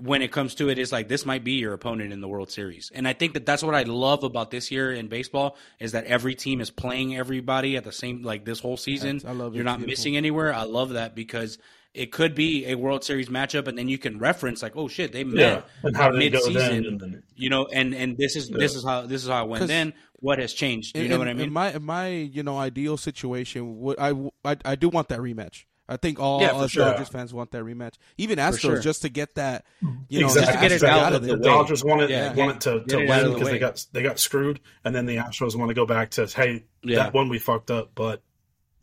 [0.00, 2.50] when it comes to it, it's like this might be your opponent in the World
[2.50, 2.90] Series.
[2.94, 6.04] And I think that that's what I love about this year in baseball is that
[6.04, 9.20] every team is playing everybody at the same like this whole season.
[9.26, 9.54] I love.
[9.54, 9.90] You're not Beautiful.
[9.90, 10.54] missing anywhere.
[10.54, 11.58] I love that because
[11.98, 15.12] it could be a World Series matchup, and then you can reference like, oh shit,
[15.12, 16.54] they Yeah, met and how did it go then?
[16.54, 16.86] mid-season.
[16.86, 19.48] And then You know, and and this is this is how this is how it
[19.48, 19.66] went.
[19.66, 20.96] Then what has changed?
[20.96, 21.46] You in, know what I mean?
[21.48, 24.10] In my in my you know ideal situation, would I,
[24.44, 25.64] I I do want that rematch.
[25.90, 26.84] I think all Yeah, us sure.
[26.84, 27.94] Dodgers fans want that rematch.
[28.18, 28.78] Even Astros, sure.
[28.78, 29.64] just to get that,
[30.10, 30.42] you know, exactly.
[30.42, 31.36] just to get it out out of of the there.
[31.38, 33.52] the Dodgers wanted Yeah, wanted to, get to it out of win because way.
[33.52, 36.64] they got they got screwed, and then the Astros want to go back to hey
[36.82, 37.04] Yeah.
[37.04, 38.22] that one we fucked up, but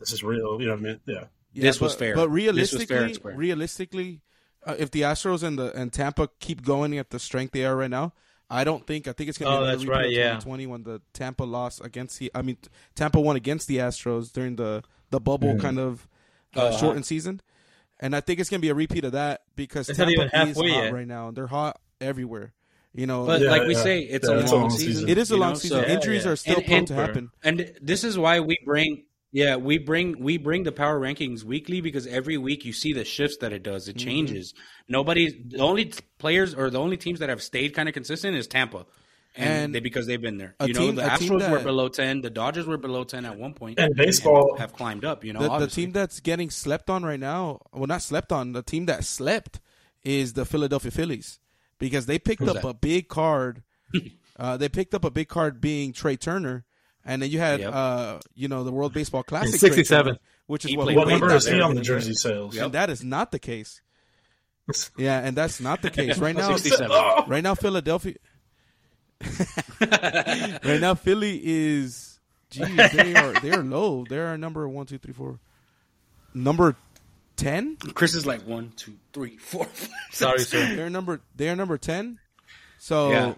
[0.00, 0.60] this is real.
[0.60, 1.00] You know what I mean?
[1.06, 1.24] Yeah.
[1.56, 2.14] Yeah, This was fair.
[2.14, 4.20] But This was fair realistically, realistically,
[4.64, 7.76] uh, if the Astros and the and Tampa keep going at the strength they are
[7.76, 8.12] right now,
[8.50, 10.12] I don't think I think it's going to Oh, be another that's repeat right, of
[10.12, 10.28] yeah.
[10.40, 12.58] 2020 when the Tampa lost against the I mean
[12.94, 15.60] Tampa won against the Astros during the the bubble Mm-hmm.
[15.60, 16.08] kind of
[16.54, 16.78] uh, Uh-huh.
[16.78, 17.40] shortened season,
[18.00, 20.26] and I think it's going to be a repeat of that because It's Tampa even
[20.48, 20.92] is hot yet.
[20.92, 21.28] right now.
[21.28, 22.52] And they're hot everywhere.
[22.94, 23.82] You know, but Yeah, like we yeah.
[23.82, 24.92] say, it's Yeah, a it's a long long season.
[24.94, 25.08] season.
[25.10, 25.82] it is a long know, season.
[25.84, 26.30] so- Injuries yeah.
[26.30, 27.30] are still And- prone and- to happen.
[27.44, 31.80] And this is why we bring yeah, we bring we bring the power rankings weekly
[31.80, 33.88] because every week you see the shifts that it does.
[33.88, 34.54] It changes.
[34.88, 38.46] Nobody the only players or the only teams that have stayed kind of consistent is
[38.46, 38.86] Tampa.
[39.38, 40.54] And, And they, because they've been there.
[40.62, 43.26] You know, team- the a team Astros were below 10, the Dodgers were below 10
[43.26, 46.48] at one point And baseball- have climbed up, you know, the, the team that's getting
[46.48, 49.60] slept on right now, well, not slept on, the team that slept
[50.02, 51.38] is the Philadelphia Phillies
[51.78, 52.68] because they picked Who's up that?
[52.68, 53.62] a big card.
[54.38, 56.64] uh, they picked up a big card being Trey Turner,
[57.06, 57.72] and then you had, Yep.
[57.74, 60.06] uh, you know, the World Baseball Classic, Trey 67.
[60.06, 62.56] Turner, which is He what, played What number is on he on the jersey sales?
[62.56, 63.80] And that is not the case.
[64.98, 66.56] Yeah, and that's not the case right now.
[66.56, 66.90] 67.
[67.28, 68.16] Right now, Philadelphia.
[69.80, 72.18] right now, Philly is.
[72.50, 74.04] Geez, they are they are low.
[74.08, 75.38] They are number one, two, three, four.
[76.34, 76.76] Number
[77.36, 77.76] ten.
[77.94, 79.90] Chris is like one, two, three, four, five.
[80.10, 80.76] Sorry, sir.
[80.76, 81.20] They're number.
[81.34, 82.18] They are number ten.
[82.78, 83.10] So.
[83.10, 83.34] Yeah.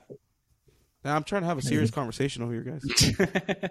[1.05, 2.85] Now I'm trying to have a serious conversation over here, guys.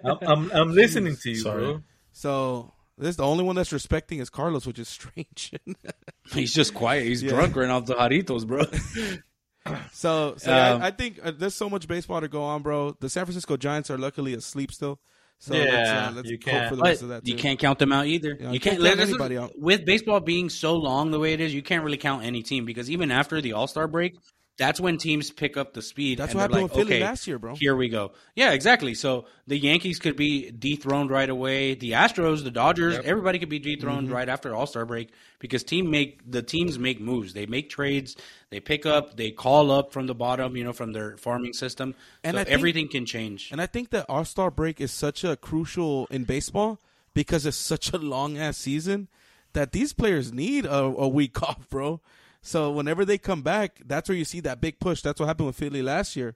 [0.04, 1.62] I'm, I'm, I'm listening to you, Sorry.
[1.64, 1.82] bro.
[2.12, 5.52] So this the only one that's respecting is Carlos, which is strange.
[6.32, 7.04] He's just quiet.
[7.06, 7.30] He's Yeah.
[7.30, 8.62] drunk right off the Jarritos, bro.
[9.92, 12.96] so, so Um, I, I think uh, there's so much baseball to go on, bro.
[12.98, 14.98] The San Francisco Giants are luckily asleep still.
[15.40, 17.26] So let's, Yeah, uh, let's you can't- for the But rest of that.
[17.28, 18.36] you can't count them out either.
[18.40, 19.52] Yeah, you you can't, can't count this is- anybody out.
[19.58, 21.54] with baseball being so long the way it is.
[21.54, 24.16] You can't really count any team because even after the All Star break,
[24.58, 26.18] that's when teams pick up the speed.
[26.18, 27.54] That's and what they're happened like, with Philly okay, last year, bro.
[27.54, 28.12] Here we go.
[28.34, 28.94] Yeah, exactly.
[28.94, 31.74] So the Yankees could be dethroned right away.
[31.74, 34.14] The Astros, the Dodgers, everybody could be dethroned Mm-hmm.
[34.14, 37.32] right after All Star break because team make the teams make moves.
[37.32, 38.16] They make trades.
[38.50, 39.16] They pick up.
[39.16, 40.56] They call up from the bottom.
[40.56, 41.94] You know, from their farming system.
[42.24, 43.50] And so think- everything can change.
[43.52, 46.80] And I think that All Star break is such a crucial in baseball
[47.14, 49.08] because it's such a long ass season
[49.52, 52.00] that these players need a, a week off, bro.
[52.48, 55.02] So whenever they come back, that's where you see that big push.
[55.02, 56.34] That's what happened with Philly last year.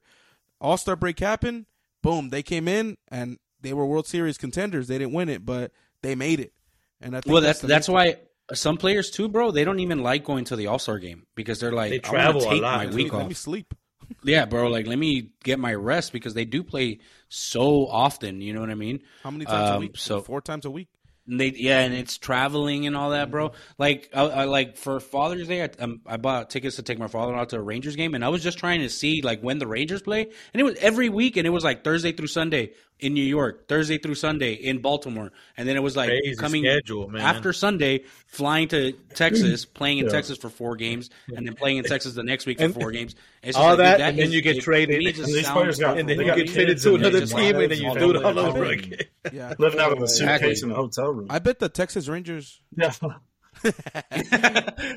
[0.60, 1.66] All Star break happened,
[2.02, 4.89] boom, they came in and they were World Series contenders.
[4.89, 5.72] They didn't win it, but
[6.02, 6.52] they made it.
[7.01, 8.16] And I think well, that's the that's why
[8.52, 9.51] some players too, bro.
[9.52, 12.10] They don't even like going to the All Star game because they're like, They I
[12.12, 12.94] wanna travel a take lot, my man.
[12.94, 13.28] week let off.
[13.28, 13.74] me sleep.
[14.24, 14.68] Yeah, bro.
[14.68, 16.98] Like, let me get my rest because they do play
[17.28, 18.40] so often.
[18.43, 19.01] You know what I mean?
[19.22, 19.97] How many times a Um, week?
[19.97, 20.89] So four times a week.
[21.26, 23.52] And they, yeah, and it's traveling and all that, bro.
[23.78, 27.06] Like, I, I like for Father's Day, I, um, I bought tickets to take my
[27.06, 29.58] father out to a Rangers game, and I was just trying to see like when
[29.58, 32.72] the Rangers play, and it was every week, and it was like Thursday through Sunday
[33.01, 36.62] in New York, Thursday through Sunday in Baltimore, and then it was like Crazy coming
[36.64, 37.20] schedule, man.
[37.23, 40.12] after Sunday, flying to Texas, playing in Yeah.
[40.12, 43.16] Texas for four games, and then playing in Texas the next week for four games.
[43.43, 45.01] It's all like, dude, that, and then you get it- traded.
[45.02, 47.56] to it And these players got- and then you get traded kids to another team,
[47.56, 48.98] and then you do it over all the over again.
[49.32, 51.27] Yeah, Living out of a suitcase in a hotel room.
[51.28, 52.60] I bet the Texas Rangers.
[52.77, 52.93] Yeah.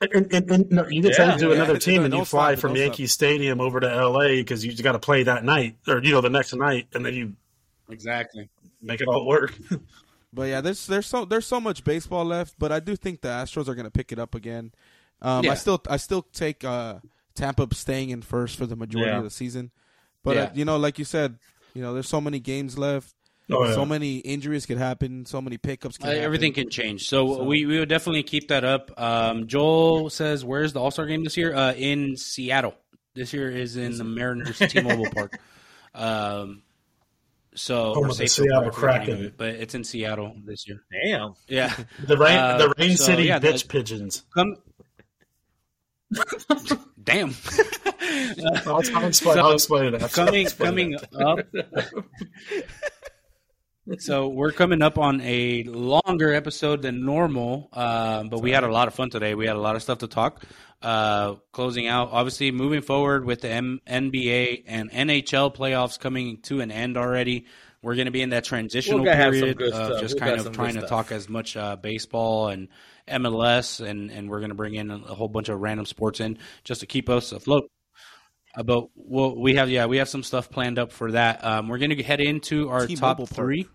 [0.00, 1.28] And, and, and no, you get Yeah.
[1.28, 1.54] sent to Yeah.
[1.54, 2.78] another team and you fly from stop.
[2.78, 4.42] Yankee Stadium over to L.A.
[4.42, 7.14] because you got to play that night or you know the next night, and then
[7.14, 7.34] you
[7.88, 8.48] exactly.
[8.82, 9.54] make it all work.
[10.36, 13.28] But yeah, there's there's so there's so much baseball left, but I do think the
[13.28, 14.72] Astros are going to pick it up again.
[15.22, 15.52] Um, Yeah.
[15.52, 16.96] I still I still take uh,
[17.36, 19.18] Tampa staying in first for the majority Yeah.
[19.18, 19.70] of the season.
[20.24, 21.38] But uh, you know, like you said,
[21.72, 23.14] you know, there's so many games left.
[23.50, 23.74] Oh, yeah.
[23.74, 25.26] So many injuries could happen.
[25.26, 26.24] So many pickups can Uh, happen.
[26.24, 27.06] everything can change.
[27.08, 28.90] So, we, we would definitely keep that up.
[29.00, 31.54] Um, Joel says, "Where's the All Star game this year?
[31.54, 32.74] Uh, in Seattle.
[33.14, 35.38] This year is in the Mariners T-Mobile Park.
[35.94, 36.62] Um,
[37.54, 39.24] so Home or of the Safeco Seattle Park, the name of Kraken.
[39.26, 40.82] it, but it's in Seattle this year.
[41.04, 41.34] Damn.
[41.46, 41.72] Yeah,
[42.06, 44.24] The rain, Uh, the Rain so, City yeah, bitch the- pigeons.
[44.34, 44.56] come.
[47.04, 47.34] Damn.
[48.66, 49.38] I'll, I'll explain.
[49.38, 50.02] I'll explain it.
[50.02, 50.20] after.
[50.22, 51.14] I'll coming explain coming it.
[51.14, 51.38] up.
[53.98, 58.72] So we're coming up on a longer episode than normal, um, but we had a
[58.72, 59.34] lot of fun today.
[59.34, 60.42] We had a lot of stuff to talk.
[60.80, 66.60] Uh, closing out, obviously, moving forward with the M- NBA and NHL playoffs coming to
[66.60, 67.46] an end already.
[67.82, 70.00] We're going to be in that transitional We're gonna have some period of stuff.
[70.00, 72.68] just We kind of trying to talk as much uh, baseball and
[73.06, 76.38] MLS, and, and we're going to bring in a whole bunch of random sports in
[76.64, 77.70] just to keep us afloat.
[78.56, 81.44] Uh, but we'll, we have yeah we have some stuff planned up for that.
[81.44, 83.28] Um, we're going to head into our T-Mobile top Park.
[83.30, 83.68] three.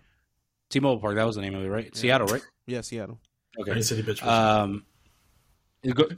[0.70, 1.94] T-Mobile Park, that was the name of it, right?
[1.94, 2.42] Seattle, right?
[2.66, 3.18] Yeah, Seattle.
[3.58, 3.72] Okay.
[3.72, 4.22] Rain City bitch.
[4.22, 4.84] Um,
[5.84, 6.08] go,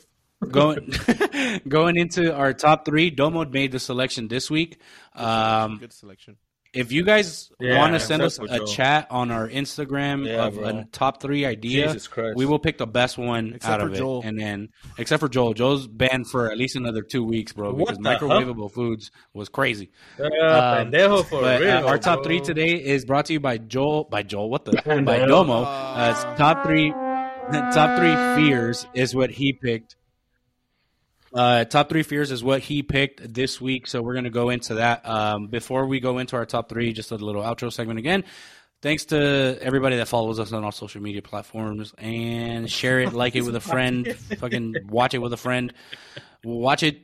[0.47, 3.11] going going into our top three.
[3.11, 4.79] Domo made the selection this week.
[5.15, 6.37] Um, Good selection.
[6.73, 10.55] If you guys Yeah, want to send us a chat on our Instagram Yeah, of
[10.55, 10.65] bro.
[10.65, 12.37] a top three idea, Jesus Christ.
[12.37, 14.27] we will pick the best one Except out for of it.
[14.29, 14.69] And then,
[14.99, 18.19] except for Joel, Joel's banned for at least another two weeks, bro, because the hell?
[18.29, 19.91] microwavable foods was crazy.
[20.19, 20.91] Uh, Um,
[21.25, 22.25] for But real, uh, our top bro.
[22.25, 24.05] three today is brought to you by Joel.
[24.05, 24.73] By Joel, what the?
[25.05, 25.29] By Dale.
[25.29, 25.63] Domo.
[25.65, 26.93] Uh, top three.
[27.53, 29.97] Top three fears is what he picked.
[31.35, 34.51] Uh, top three fears is what he picked this week, so we're going to go
[34.51, 35.07] into that.
[35.09, 38.25] Um, before we go into our top three, just a little outro segment again.
[38.83, 43.37] Thanks to everybody that follows us on all social media platforms and share it, like
[43.37, 45.73] it with a friend, fucking watch it with a friend,
[46.45, 47.01] watch it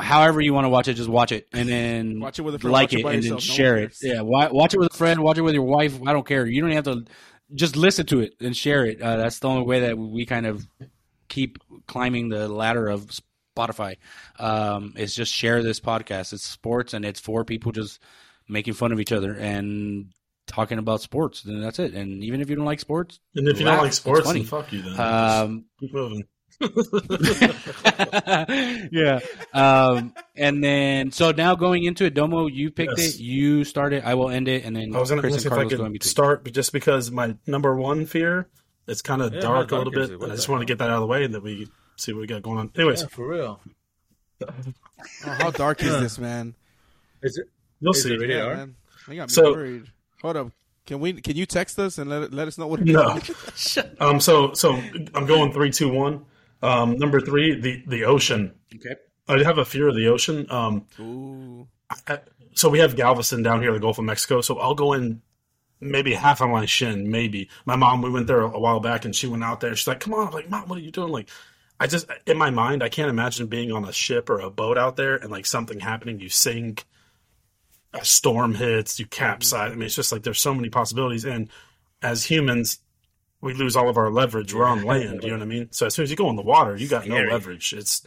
[0.00, 0.94] however you want to watch it.
[0.94, 3.22] Just watch it and then Watch it with a friend, like it it, and then
[3.22, 3.48] yourself.
[3.48, 3.96] No share one it.
[4.02, 5.98] Yeah, watch it with a friend, watch it with your wife.
[6.06, 6.46] I don't care.
[6.46, 7.04] You don't have to
[7.54, 9.00] just listen to it and share it.
[9.00, 10.66] Uh, that's the only way that we kind of
[11.28, 13.08] keep climbing the ladder of
[13.56, 13.96] Spotify.
[14.38, 16.32] Um, is just share this podcast.
[16.32, 18.00] It's sports and it's for people just
[18.48, 20.06] making fun of each other and
[20.46, 21.44] talking about sports.
[21.44, 21.94] And that's it.
[21.94, 23.74] And even if you don't like sports, and if you laugh.
[23.76, 24.40] don't like It's sports, funny.
[24.40, 24.82] then fuck you.
[24.82, 26.24] Then um, keep moving.
[28.92, 29.20] yeah.
[29.52, 33.14] Um, and then so now going into it, Domo, you picked Yes.
[33.14, 34.04] it, you started.
[34.04, 35.56] I will end it, and then I was going to Chris see and if I
[35.62, 38.48] Carlos go in could start, but just because my number one fear,
[38.86, 40.10] it's kind of Yeah, dark a little bit.
[40.10, 40.18] it?
[40.18, 41.68] What and I just want to get that out of the way, and that we
[42.02, 42.70] see what we got going on.
[42.76, 43.60] Anyways, Yeah, for real.
[44.42, 44.52] Oh,
[45.24, 46.54] how dark is this, man?
[47.22, 47.48] Is it?
[47.80, 48.12] you'll Is see.
[48.14, 48.74] it really Yeah, man.
[49.08, 49.84] I got me So- worried.
[50.22, 50.52] Hold up.
[50.86, 51.12] Can we?
[51.14, 52.80] Can you text us and let let us know what?
[52.80, 53.16] it No.
[53.54, 53.78] is?
[54.00, 54.18] Um.
[54.20, 54.74] So so
[55.14, 56.24] I'm going three, two, one.
[56.60, 56.98] Um.
[56.98, 58.52] Number three, the the ocean.
[58.74, 58.96] Okay.
[59.28, 60.46] I have a fear of the ocean.
[60.50, 60.86] Um.
[60.98, 61.68] Ooh.
[62.08, 62.18] I,
[62.54, 64.40] so we have Galveston down here, the Gulf of Mexico.
[64.40, 65.22] So I'll go in
[65.80, 67.48] maybe half on my shin, maybe.
[67.64, 69.74] My mom, we went there a while back, and she went out there.
[69.76, 71.28] She's like, "Come on!" I'm like, "Mom, what are you doing?" Like,
[71.82, 74.78] I just in my mind I can't imagine being on a ship or a boat
[74.78, 76.84] out there and like something happening, you sink,
[77.92, 79.72] a storm hits, you capsize.
[79.72, 81.24] I mean, it's just like there's so many possibilities.
[81.24, 81.48] And
[82.00, 82.78] as humans,
[83.40, 84.54] we lose all of our leverage.
[84.54, 85.24] We're on land.
[85.24, 85.72] You know what I mean?
[85.72, 87.72] So as soon as you go in the water, you got no leverage.
[87.72, 88.06] It's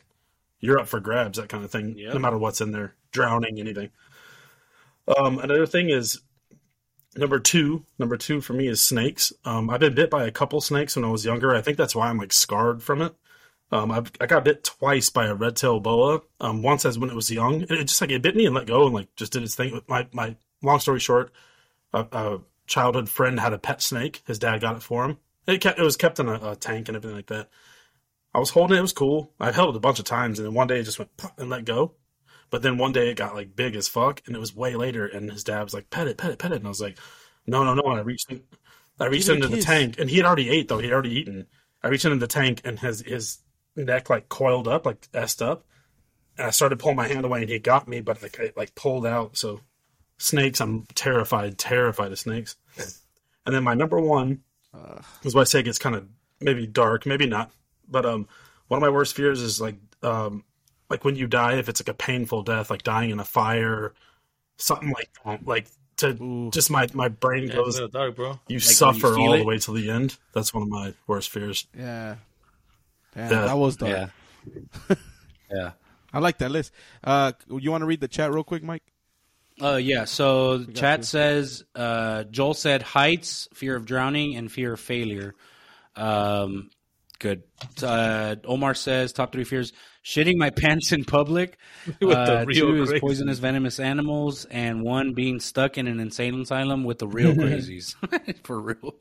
[0.61, 1.97] you're up for grabs, that kind of thing.
[1.97, 2.13] Yep.
[2.13, 3.89] No matter what's in there, drowning, anything.
[5.17, 6.21] Um, another thing is
[7.17, 7.83] number two.
[7.99, 9.33] Number two for me is snakes.
[9.43, 11.53] Um, I've been bit by a couple snakes when I was younger.
[11.53, 13.13] I think that's why I'm like scarred from it.
[13.71, 16.21] Um, I've, I got bit twice by a red tail boa.
[16.39, 18.55] Um, once as when it was young, and it just like it bit me and
[18.55, 19.81] let go and like just did its thing.
[19.87, 21.31] My my long story short,
[21.93, 24.21] a, a childhood friend had a pet snake.
[24.27, 25.17] His dad got it for him.
[25.47, 27.49] It kept it was kept in a, a tank and everything like that.
[28.33, 28.79] I was holding it.
[28.79, 29.31] It was cool.
[29.39, 31.49] I've held it a bunch of times, and then one day it just went and
[31.49, 31.93] let go.
[32.49, 35.05] But then one day it got like big as fuck, and it was way later.
[35.05, 36.97] And his dad was like, "Pet it, pet it, pet it," and I was like,
[37.47, 38.43] "No, no, no!" And I reached, in,
[38.99, 40.77] I reached into the tank, and he had already ate though.
[40.77, 41.47] He had already eaten.
[41.81, 43.39] I reached into the tank, and his his
[43.75, 45.65] neck like coiled up, like essed up.
[46.37, 48.75] And I started pulling my hand away, and he got me, but like I like
[48.75, 49.37] pulled out.
[49.37, 49.61] So
[50.17, 52.55] snakes, I'm terrified, terrified of snakes.
[53.45, 54.41] And then my number one
[55.23, 56.07] is why I say it gets kind of
[56.41, 57.51] maybe dark, maybe not.
[57.87, 58.27] But um,
[58.67, 60.43] one of my worst fears is like um,
[60.89, 63.93] like when you die, if it's like a painful death, like dying in a fire,
[64.57, 65.45] something like that.
[65.47, 68.31] Like to just my my brain Yeah, goes, dark, bro.
[68.31, 69.37] you when you suffer feel all it?
[69.39, 70.17] the way till the end.
[70.33, 71.67] That's one of my worst fears.
[71.77, 72.15] Yeah.
[73.15, 73.45] Damn, Yeah.
[73.45, 74.09] that was dark.
[74.89, 74.95] Yeah.
[75.51, 75.71] yeah.
[76.13, 76.71] I like that list.
[77.03, 78.83] Uh, you want to read the chat real quick, Mike?
[79.61, 80.05] Uh, yeah.
[80.05, 81.03] So the chat you.
[81.05, 85.33] says uh, Joel said heights, fear of drowning, and fear of failure.
[85.95, 86.69] Um,
[87.19, 87.43] good.
[87.81, 89.71] Uh, Omar says top three fears:
[90.03, 91.57] shitting my pants in public.
[91.87, 92.99] With the uh, real two is crazy.
[93.01, 97.95] poisonous, venomous animals, and one being stuck in an insane asylum with the real crazies.
[98.43, 98.95] For real.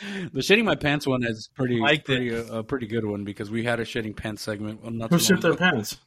[0.00, 2.16] The shitting my pants one is pretty, Liked it.
[2.16, 4.82] pretty uh, a pretty good one because we had a shitting pants segment.
[4.82, 5.98] Well, not Who too shit their pants?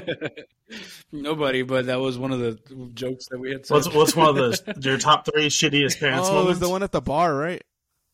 [1.11, 2.59] Nobody, but that was one of the
[2.93, 3.65] jokes that we had.
[3.65, 3.73] Said.
[3.73, 6.83] What's what's one of the your top three shittiest pants oh, it was the one
[6.83, 7.63] at the bar, right?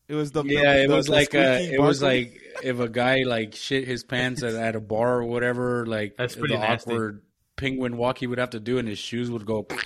[0.08, 2.40] It was the Yeah, the- it was the like uh, squeaky it was bar like
[2.62, 6.34] if a guy like shit his pants at, at a bar or whatever, like That's
[6.34, 6.90] the pretty nasty.
[6.92, 7.22] awkward
[7.56, 9.66] penguin walk he would have to do, and his shoes would go.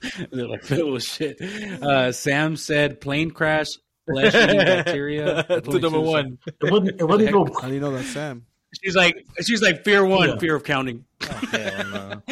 [0.32, 1.40] They're like filled with shit.
[1.40, 3.68] Uh, Sam said plane crash,
[4.06, 5.44] flesh eating bacteria.
[5.62, 6.38] To number one.
[6.46, 7.00] It wouldn't.
[7.00, 7.46] It wouldn't go.
[7.60, 8.46] How do you know that, Sam?
[8.82, 10.38] She's like she's like fear one, Yeah.
[10.38, 11.04] fear of counting.
[11.20, 12.22] Hell no.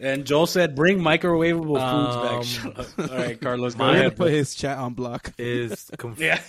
[0.00, 2.06] And Joel said bring microwavable Um,
[2.42, 2.74] foods back.
[2.76, 3.10] Shut up.
[3.10, 4.16] All right, Carlos, go I'm gonna ahead.
[4.16, 5.32] put his chat on block.
[5.38, 6.40] Is conf- Yeah.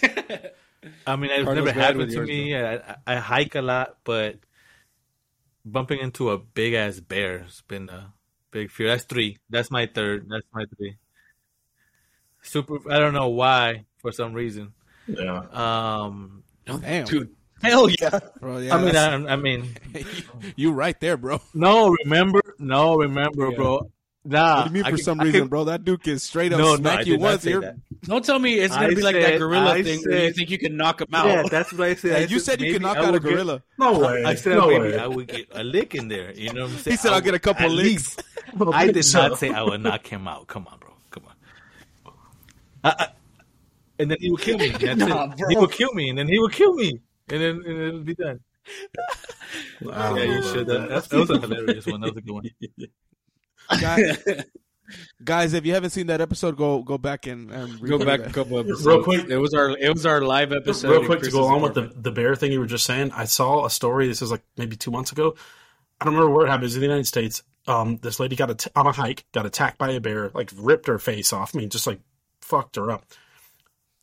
[1.08, 2.56] I mean, it's Carlos, never go ahead happened to me.
[2.56, 4.36] I, I, I hike a lot, but
[5.66, 8.14] bumping into a big ass bear has been a
[8.52, 8.88] big fear.
[8.88, 9.38] That's three.
[9.50, 10.28] That's my third.
[10.30, 10.98] That's my three.
[12.42, 12.80] Super.
[12.92, 13.86] I don't know why.
[13.98, 14.74] For some reason.
[15.08, 15.44] Yeah.
[15.52, 16.44] Um.
[16.66, 17.32] Damn, Dude,
[17.64, 18.20] hell yeah.
[18.40, 18.60] bro.
[18.60, 19.76] Yeah, I mean, that's- I, I mean,
[20.56, 21.42] you right there, bro.
[21.54, 21.96] no.
[22.06, 22.96] Remember, no.
[22.96, 23.56] Remember, Yeah.
[23.58, 23.92] bro.
[24.26, 24.56] Nah.
[24.56, 25.64] What do you mean I for can- some I reason, can- bro?
[25.64, 27.42] That dude can straight up No, no, smack I you did not once.
[27.44, 27.76] say You're, that.
[28.02, 30.50] Don't tell me it's gonna I be like that gorilla I thing where you think
[30.50, 31.26] you can knock him out.
[31.28, 32.16] Yeah, that's what I said.
[32.24, 33.64] I you said you could knock out a would get- gorilla.
[33.78, 34.24] No way.
[34.26, 34.98] I said no maybe way.
[35.00, 36.34] I would get a lick in there.
[36.34, 36.94] You know what I'm saying?
[36.94, 38.18] He said, I "I'll get a couple at licks."
[38.74, 40.48] I did not say I would knock him out.
[40.48, 40.94] Come on, bro.
[41.12, 42.14] Come on.
[42.84, 43.08] I, I,
[44.00, 44.70] and then he would kill me.
[44.80, 45.40] That's Nah, it.
[45.50, 48.06] He would kill me, and then he would kill me, and then and it would
[48.06, 48.40] be done.
[49.82, 50.16] Wow.
[50.16, 50.68] Yeah, you should.
[50.68, 52.02] That, that, that was a hilarious one.
[52.02, 52.44] That was a good one.
[53.70, 54.18] guys,
[55.24, 58.30] guys, if you haven't seen that episode, go go back and, and Go back that.
[58.30, 58.86] a couple episodes.
[58.86, 59.30] Real quick.
[59.30, 60.92] it was our it was our live episode.
[60.92, 63.12] Real quick to go Chris's on with the, the bear thing you were just saying,
[63.12, 64.08] I saw a story.
[64.08, 65.36] This is like maybe two months ago.
[66.02, 66.64] I don't remember where it happened.
[66.64, 67.44] It was in the United States.
[67.68, 70.88] Um, this lady got a on a hike, got attacked by a bear, like ripped
[70.88, 71.56] her face off.
[71.56, 72.00] I mean, just like
[72.42, 73.06] fucked her up.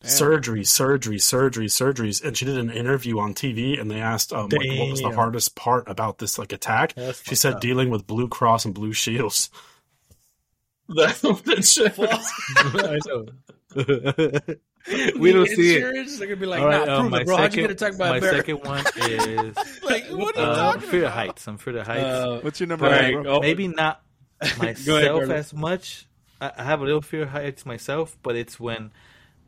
[0.09, 4.49] Surgery, surgery, surgery, surgeries, and she did an interview on TV, and they asked um,
[4.51, 6.95] like, what was the hardest part about this like attack.
[6.95, 7.61] That's she said up.
[7.61, 9.51] dealing with Blue Cross and Blue Shields.
[10.89, 11.17] That,
[11.47, 11.99] that shit.
[12.79, 13.27] I know.
[15.21, 15.79] we don't see it.
[15.83, 17.37] Insurance, They're gonna be like, All right, nah, um, prove my it, bro.
[17.37, 18.37] How'd you second, get attacked by my a bear?
[18.37, 21.15] second one is Like, what are you uh, talking fear of about?
[21.15, 21.49] heights.
[21.49, 22.05] I'm fear of heights.
[22.05, 22.85] Uh, What's your number?
[22.87, 23.25] one, right, bro?
[23.37, 24.01] oh, maybe not
[24.59, 25.31] myself Carlos.
[25.31, 26.07] as much.
[26.41, 28.93] I I have a little fear of heights myself, but it's when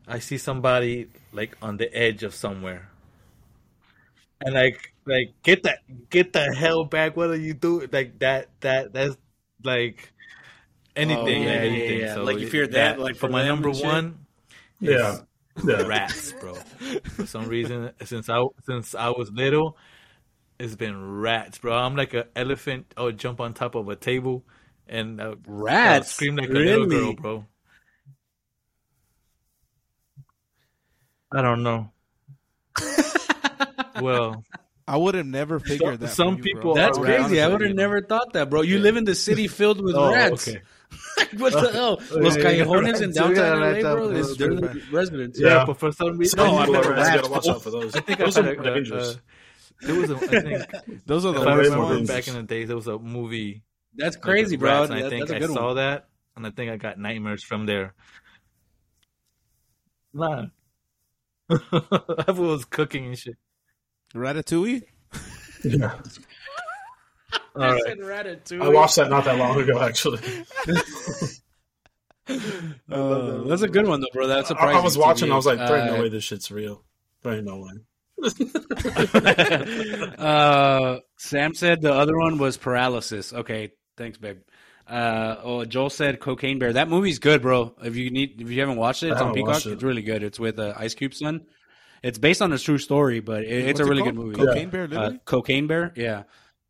[0.09, 2.89] I see somebody like on the edge of somewhere,
[4.41, 5.79] and like like get that
[6.09, 7.15] get the hell back.
[7.17, 7.89] What are you doing?
[7.91, 9.15] Like that that that's
[9.63, 10.13] like
[10.95, 11.99] anything, Oh, yeah, like yeah, anything.
[11.99, 12.13] yeah.
[12.13, 14.25] So Like, you fear that, like, for for my number one.
[14.79, 15.19] Yeah.
[15.63, 15.83] Yeah.
[15.83, 16.63] rats, bro.
[17.15, 19.77] For some reason, since I since I was little,
[20.59, 21.75] it's been rats, bro.
[21.77, 22.93] I'm like an elephant.
[22.97, 24.45] I would jump on top of a table
[24.87, 26.09] and uh, Rats?
[26.09, 27.45] scream like a little girl, bro.
[31.31, 31.91] I don't know.
[34.01, 34.45] Well,
[34.87, 36.07] I would have never figured that.
[36.09, 37.35] some you, people that's crazy.
[37.35, 38.61] yeah, I would have you never thought that, bro.
[38.61, 40.47] You live in the city filled with oh, rats.
[40.47, 40.61] okay.
[41.37, 41.99] what the hell?
[42.11, 42.63] Los yeah, yeah.
[42.63, 44.07] callejones in downtown Yeah, LA, right bro.
[44.07, 45.37] down- Is they're the residents.
[45.39, 45.65] Yeah, Yeah.
[45.65, 47.93] but for some reason, No, I people meant are rats, gotta watch out for those.
[47.93, 49.15] I think those I are had a, uh, dangerous.
[49.15, 49.17] uh,
[49.81, 52.07] there was a, I think Those are the if I worst ones.
[52.07, 53.63] back in the days, there was a movie.
[53.95, 54.83] That's with crazy, bro.
[54.83, 55.75] and That- I think that's a I good saw one.
[55.75, 56.07] that,
[56.37, 57.95] and I think I got nightmares from there.
[60.13, 60.45] Nah.
[61.71, 63.37] I was cooking and shit.
[64.13, 64.83] Ratatouille.
[65.63, 65.99] Yeah.
[67.55, 67.99] All right.
[67.99, 68.61] Ratatouille.
[68.61, 70.19] I watched that not that long ago, actually.
[72.91, 74.27] Uh, that's a good one, though, bro.
[74.27, 74.77] That's I, surprising.
[74.77, 76.83] I was watching, I was like, there ain't Uh, no way this shit's real.
[77.23, 77.71] There ain't no way.
[80.19, 83.33] uh, Sam said the other one was paralysis.
[83.33, 84.39] Okay, thanks, babe.
[84.87, 86.73] Uh, oh, Joel said Cocaine Bear.
[86.73, 87.75] That movie's good, bro.
[87.83, 89.63] If you need, if you haven't watched it, it's on Peacock.
[89.67, 89.73] it.
[89.73, 90.23] It's really good.
[90.23, 91.41] It's with uh, Ice Cube's son.
[92.01, 94.15] It's based on a true story, but it, it's What's a really called?
[94.15, 94.35] good movie.
[94.35, 95.19] Cocaine Bear, Uh, literally.
[95.25, 96.23] Cocaine Bear, yeah.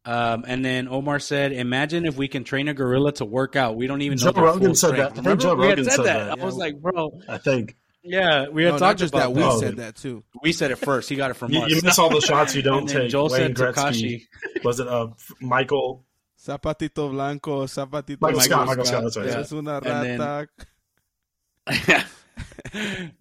[0.03, 3.75] Um, and then Omar said, "Imagine if we can train a gorilla to work out.
[3.77, 5.05] We don't even Joe know their Rogan full said strength." that.
[5.11, 5.41] I think Remember?
[5.43, 6.25] Joe we Rogan said said that.
[6.35, 6.39] that.
[6.41, 7.75] I was like, bro, I think.
[8.03, 9.53] yeah, we had no, talked just about that.
[9.53, 10.23] We said that too.
[10.41, 11.09] We said it first.
[11.09, 11.69] He got it from You, us.
[11.71, 13.09] you miss all the shots you don't and take.
[13.11, 14.25] Joel Wayne said Gretzky.
[14.55, 14.63] Takashi.
[14.65, 15.07] Was it uh,
[15.41, 16.05] Michael?
[16.41, 18.21] Zapatito blanco, zapatito.
[18.21, 18.67] Michael Scott.
[18.67, 18.85] Michael Michael Scott.
[18.85, 19.25] Scott, That's right.
[19.27, 19.39] yeah.
[19.39, 20.47] Es una And then- rata.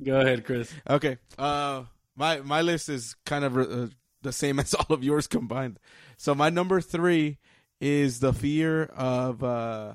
[0.03, 0.73] Go ahead, Chris.
[0.89, 1.19] Okay.
[1.39, 1.85] Uh,
[2.17, 3.87] my my list is kind of uh,
[4.23, 5.79] the same as all of yours combined.
[6.17, 7.39] So my number three
[7.81, 9.95] is the fear of uh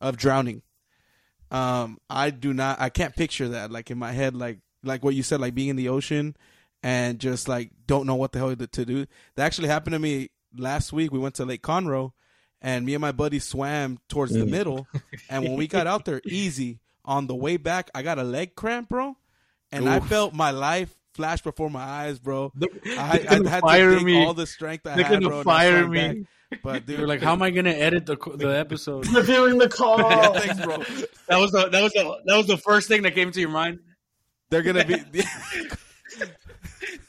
[0.00, 0.62] of drowning.
[1.50, 2.80] Um, I do not.
[2.80, 5.68] I can't picture that like in my head, like like what you said, like being
[5.68, 6.36] in the ocean
[6.82, 9.06] and just like don't know what the hell to to do.
[9.36, 11.12] That actually happened to me last week.
[11.12, 12.12] We went to Lake Conroe,
[12.64, 14.88] and me and my buddy swam towards the middle.
[15.28, 18.56] And when we got out there, easy on the way back, I got a leg
[18.56, 19.16] cramp, bro,
[19.70, 22.52] and I felt my life flash before my eyes, bro.
[22.98, 24.24] I, they're gonna I had fire to take me.
[24.24, 25.42] all the strength I They're had, gonna bro.
[25.44, 25.98] fire me.
[26.08, 26.16] back.
[26.62, 29.06] But dude, You're like, how am I gonna edit the the episode?
[29.08, 29.98] Reviewing the call.
[29.98, 30.78] Yeah, thanks, bro.
[31.28, 33.50] That was the that was the that was the first thing that came to your
[33.50, 33.80] mind.
[34.50, 35.22] They're gonna be.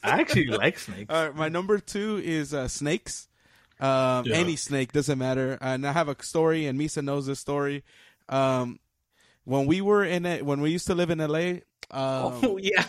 [0.03, 1.13] I actually like snakes.
[1.13, 3.27] All right, my number two is uh, snakes.
[3.79, 4.35] Um, Yeah.
[4.35, 5.57] Any snake doesn't matter.
[5.61, 7.83] And I have a story, and Misa knows this story.
[8.29, 8.79] Um,
[9.43, 11.59] when we were in it, when we used to live in LA,
[11.91, 12.85] um, Oh yeah,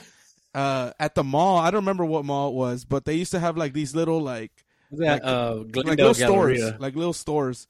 [0.55, 3.39] uh, at the mall, I don't remember what mall it was, but they used to
[3.41, 4.53] have like these little like
[4.93, 7.69] that Like- uh, like Glendale little stores, like little stores.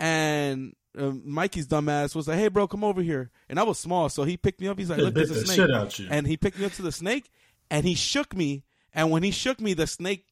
[0.00, 4.08] And um, Mikey's dumbass was like, "Hey, bro, come over here." And I was small,
[4.08, 4.78] so he picked me up.
[4.78, 6.08] He's like, "Look, bit there's a snake." shit out you.
[6.10, 7.30] And he picked me up to the snake,
[7.70, 8.64] and he shook me.
[8.92, 10.26] And when he shook me, the snake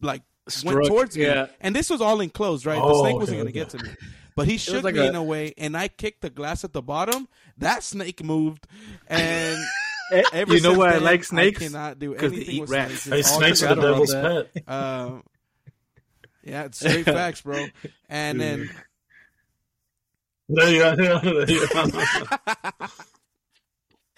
[0.00, 0.22] like
[0.64, 1.24] went towards me.
[1.24, 1.46] yeah.
[1.60, 2.76] And this was all enclosed, right?
[2.76, 3.90] the Oh, snake wasn't okay, gonna get to me.
[4.36, 6.72] But he shook like me a- in a way, and I kicked the glass at
[6.72, 7.26] the bottom.
[7.58, 8.66] That snake moved,
[9.08, 9.58] and
[10.32, 11.60] ever you know since why I like snakes?
[11.60, 13.02] I cannot do 'Cause they anything eat with rats.
[13.02, 13.28] snakes.
[13.30, 14.68] Hey, snakes are the devil's pet.
[14.68, 15.24] um,
[16.44, 17.66] yeah, it's straight facts, bro.
[18.08, 18.70] And then
[20.48, 20.94] There you go.
[21.22, 22.86] There you go.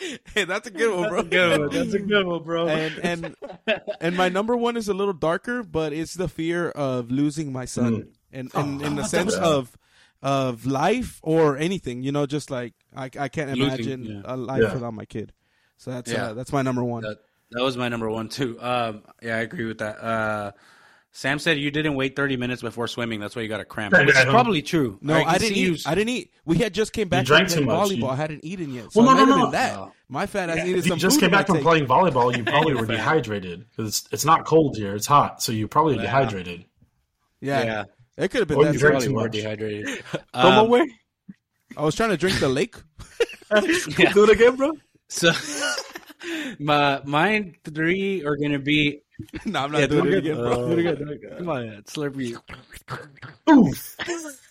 [0.35, 1.23] hey, that's a good one, bro.
[1.23, 1.69] Good one.
[1.71, 2.69] That's a good one, bro.
[2.69, 3.37] and and
[4.01, 7.65] and my number one is a little darker, but it's the fear of losing my
[7.65, 9.77] son, and and in the sense of
[10.23, 14.23] of life or anything, you know, just like I I can't Losing, imagine yeah.
[14.25, 14.75] a life Yeah.
[14.75, 15.33] without my kid.
[15.77, 16.27] So that's Yeah.
[16.27, 17.03] uh, that's my number one.
[17.03, 17.19] That,
[17.53, 18.59] that was my number one too.
[18.61, 19.99] Um, yeah, I agree with that.
[20.03, 20.53] Uh,
[21.13, 23.19] Sam said you didn't wait 30 minutes before swimming.
[23.19, 23.95] That's why you got a cramp.
[23.97, 24.97] I Which is probably true.
[25.03, 25.69] no, can I didn't eat.
[25.69, 26.33] you- I didn't eat.
[26.45, 27.89] We had just came back drank from too playing much.
[27.91, 27.99] volleyball.
[27.99, 28.93] You- I hadn't eaten yet.
[28.93, 29.51] So Well, no, no, no.
[29.51, 29.75] that.
[29.75, 29.93] No.
[30.09, 31.65] My fat ass needed If you just food came back from take.
[31.65, 35.51] playing volleyball, you probably were dehydrated because it's, it's not cold here; it's hot, so
[35.53, 36.03] you probably Yeah.
[36.03, 36.65] dehydrated.
[37.41, 37.85] Yeah, Yeah.
[38.17, 38.75] it could have been Or that.
[38.75, 39.07] you drank too.
[39.09, 39.33] too Probably more much.
[39.33, 40.05] dehydrated.
[40.35, 40.91] Come Um, away.
[41.77, 42.77] I was trying to drink the lake.
[43.51, 44.73] Do it again, bro.
[45.09, 45.33] So
[46.59, 49.03] my mine three are gonna be
[49.47, 50.45] no, I'm not yeah, doing do it it again, again.
[50.45, 50.67] bro.
[50.69, 50.97] Do it again.
[50.97, 51.39] do it again.
[51.39, 52.37] Come on, Slurpee.
[53.51, 53.97] Oof.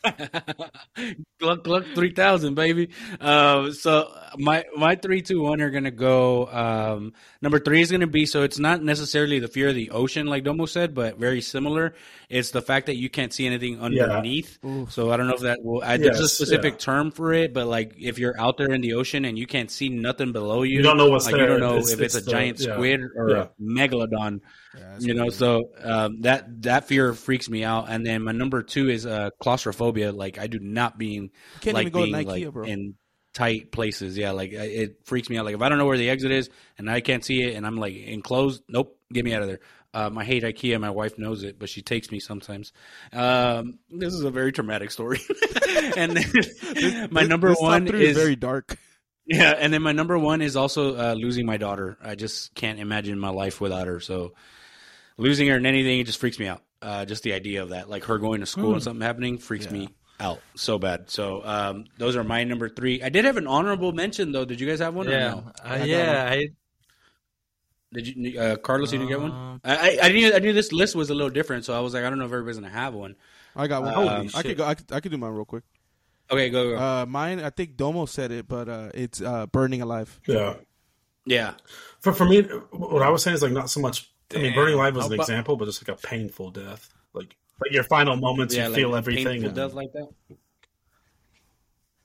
[1.39, 2.89] Gluck Gluck three thousand, baby.
[3.19, 6.47] Um, so my my three, two, one are gonna go.
[6.47, 10.27] Um, number three is gonna be so it's not necessarily the fear of the ocean,
[10.27, 11.95] like Domo said, but very similar.
[12.29, 14.59] It's the fact that you can't see anything underneath.
[14.89, 15.81] So I don't know if that will.
[15.83, 16.79] I, there's a specific yeah.
[16.79, 19.71] term for it, but like if you're out there in the ocean and you can't
[19.71, 21.43] see nothing below you, You don't know what's like there.
[21.43, 22.73] you don't know It's- if it's, it's a the- giant yeah.
[22.73, 23.41] squid or Yeah.
[23.43, 24.41] a megalodon
[24.73, 28.61] that's you know so um, that that fear freaks me out and then my number
[28.61, 31.31] two is uh, claustrophobia like i do not being
[31.61, 32.65] can't like even go to being Ikea, like bro.
[32.65, 32.95] in
[33.33, 36.09] tight places yeah like it freaks me out like if i don't know where the
[36.09, 39.41] exit is and i can't see it and i'm like enclosed nope get me out
[39.41, 39.59] of there
[39.93, 40.79] um, I hate IKEA.
[40.79, 42.71] My wife knows it, but she takes me sometimes.
[43.11, 45.19] Um, this is a very traumatic story.
[45.97, 48.77] and then my number one is very dark.
[49.25, 51.97] yeah, and then my number one is also uh, losing my daughter.
[52.03, 53.99] I just can't imagine my life without her.
[53.99, 54.33] So
[55.19, 56.63] losing her and anything, it just freaks me out.
[56.81, 59.69] Uh, just the idea of that, like her going to school and something happening, freaks
[59.69, 59.89] me
[60.19, 61.09] out so bad.
[61.09, 63.03] So um, those are my number three.
[63.03, 64.45] I did have an honorable mention though.
[64.45, 65.07] Did you guys have one?
[65.07, 65.51] Or Yeah, no?
[65.63, 66.27] uh, yeah.
[66.31, 66.47] I
[67.93, 68.91] Did you, uh, Carlos?
[68.93, 69.31] You didn't get one.
[69.31, 71.79] Um, I, I, I knew I knew this list was a little different, so I
[71.81, 73.15] was like, I don't know if everybody's gonna have one.
[73.55, 73.93] I got one.
[73.93, 74.45] Holy I shit.
[74.45, 74.65] could go.
[74.65, 75.63] I could, I could do mine real quick.
[76.31, 76.77] Okay, go go.
[76.77, 77.39] Uh, mine.
[77.41, 80.19] I think Domo said it, but uh, it's uh, burning alive.
[80.27, 80.55] Yeah.
[81.25, 81.53] yeah,
[81.99, 84.11] For for me, what I was saying is like not so much.
[84.35, 86.89] I mean, Burning Alive was an example, but just like a painful death.
[87.13, 89.25] Like like your final moments, yeah, you like feel everything.
[89.25, 90.07] painful and- death like that.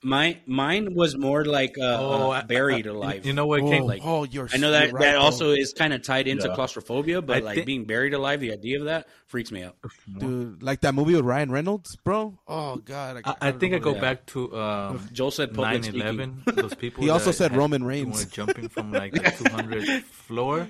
[0.03, 3.25] My mine was more like uh, oh, uh, buried I- alive.
[3.25, 4.47] You know what Oh, came like- oh, you're.
[4.53, 5.21] I know that right, that bro.
[5.21, 6.53] also is kind of tied into Yeah.
[6.53, 9.77] claustrophobia, but I like think- being buried alive, the idea of that freaks me out.
[10.19, 12.37] dude, like that movie with Ryan Reynolds, bro.
[12.47, 15.81] Oh God, I, I don't think I go what- back to um, Joel said public
[15.81, 16.53] 9/11.
[16.55, 17.03] Those people.
[17.03, 18.25] He also said Roman were Reigns.
[18.25, 19.19] jumping from like the
[19.49, 20.67] 200 floor.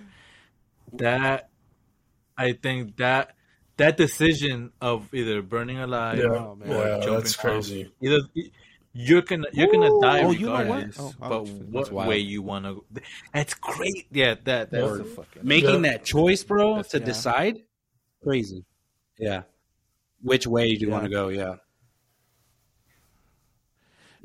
[0.93, 1.49] That
[2.37, 3.35] I think that
[3.77, 6.69] that decision of either burning alive Yeah, Oh, man.
[6.69, 7.91] or yeah, jumping that's from- crazy.
[8.01, 8.19] either
[8.93, 10.63] you're gonna you're gonna die Oh, you know what?
[10.65, 12.07] regardless, Oh, but what wild.
[12.09, 12.85] way you want to?
[13.33, 14.07] That's great.
[14.11, 15.41] Yeah, that that's Or the fucking.
[15.45, 15.91] Making Yeah.
[15.91, 17.05] that choice, bro, That's- to yeah.
[17.05, 17.57] decide,
[18.23, 18.63] crazy.
[19.19, 19.43] Yeah,
[20.21, 20.93] which way do you Yeah.
[20.93, 21.27] want to go?
[21.29, 21.55] Yeah.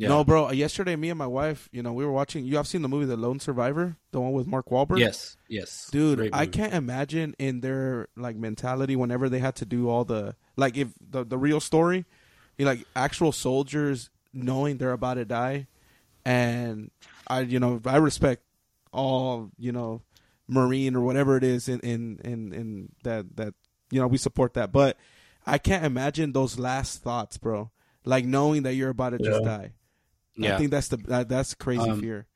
[0.01, 0.09] Yeah.
[0.09, 0.47] No, bro.
[0.49, 2.47] Uh, yesterday, me and my wife, you know, we were watching.
[2.47, 4.99] You have seen the movie The Lone Survivor, the one with Mark Wahlberg.
[4.99, 5.37] Yes.
[5.47, 5.91] Yes.
[5.93, 6.31] dude.
[6.33, 10.79] I can't imagine in their like mentality whenever they had to do all the like
[10.79, 12.07] if the the real story,
[12.57, 15.67] you know, like actual soldiers knowing they're about to die,
[16.25, 16.91] and
[17.27, 18.43] I, you know, I respect
[18.93, 20.01] all you know,
[20.49, 23.53] Marine or whatever it is in in in, in that that
[23.91, 24.97] you know we support that, but
[25.47, 27.71] I can't imagine those last thoughts, bro.
[28.07, 29.47] Like knowing that you're about to just Yeah.
[29.47, 29.73] die.
[30.37, 30.55] Yeah.
[30.55, 32.27] I think that's the that, that's crazy Um, fear.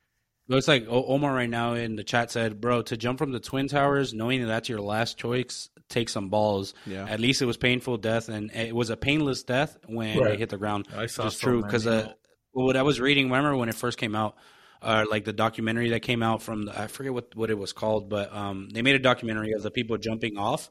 [0.47, 3.41] Looks like O- Omar right now in the chat said, "Bro, to jump from the
[3.41, 6.75] twin towers, knowing that that's your last choice, take some balls.
[6.87, 7.07] Yeah.
[7.09, 10.33] At least it was painful death, and it was a painless death when Right.
[10.33, 10.87] they hit the ground.
[10.95, 12.13] I saw Which true because uh,
[12.53, 14.37] what I was reading, remember when it first came out,
[14.83, 17.73] uh, like the documentary that came out from the, I forget what what it was
[17.73, 20.69] called, but um, they made a documentary of the people jumping off.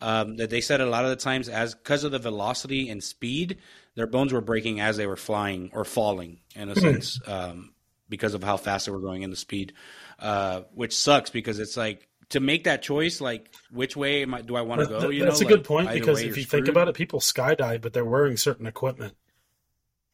[0.00, 3.02] Um, that they said a lot of the times, as because of the velocity and
[3.02, 3.58] speed,
[3.94, 7.72] their bones were breaking as they were flying or falling, in a sense, um,
[8.08, 9.72] because of how fast they were going in the speed,
[10.18, 14.42] uh, which sucks because it's like to make that choice, like which way am I,
[14.42, 15.10] do I want to go?
[15.10, 17.20] You that's know, a good point because way, if you're you think about it, people
[17.20, 19.14] skydive, but they're wearing certain equipment.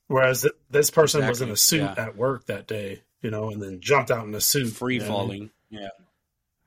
[0.08, 1.94] Whereas th- this person was in a suit yeah.
[1.96, 4.70] at work that day, you know, and then jumped out in a suit.
[4.70, 5.06] free you know?
[5.06, 5.88] falling, yeah.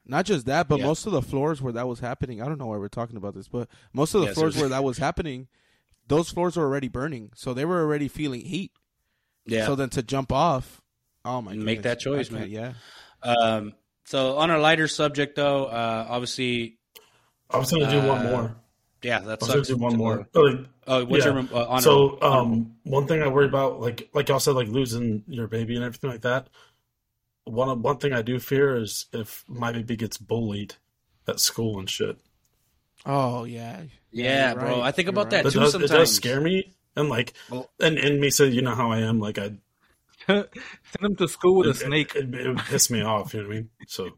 [0.06, 0.86] Not just that, but Yeah.
[0.86, 3.36] most of the floors where that was happening, I don't know why we're talking about
[3.36, 4.62] this, but most of the Yeah, floors seriously.
[4.62, 5.48] where that was happening,
[6.08, 8.72] those floors were already burning, so they were already feeling heat.
[9.46, 9.66] Yeah.
[9.66, 10.82] So then to jump off,
[11.26, 12.50] oh my, Make goodness, that choice, man.
[12.50, 12.74] Yeah,
[13.22, 13.74] Um,
[14.06, 16.78] so on a lighter subject, though, uh, obviously,
[17.50, 18.56] I was going to do one Uh, more.
[19.02, 19.68] yeah, that I was going sucks.
[19.68, 20.28] to do one more.
[20.36, 21.32] Oh, like, Oh, what's Yeah.
[21.32, 21.82] your uh, honor?
[21.82, 25.76] so, um, one thing I worry about, like like y'all said, like losing your baby
[25.76, 26.50] and everything like that.
[27.46, 30.76] One one thing I do fear is if my baby gets bullied
[31.28, 32.18] at school and shit.
[33.06, 34.70] oh yeah, yeah, you're bro.
[34.70, 35.60] right, I think you're about that It too.
[35.60, 38.76] does, sometimes it does scare me, and like, Well- and and me say, you know
[38.76, 39.54] how I am, like I
[40.28, 40.48] Send
[41.02, 42.16] him to school with a snake.
[42.16, 43.34] It, it, it would piss me off.
[43.34, 43.70] You know what I mean?
[43.88, 44.10] So.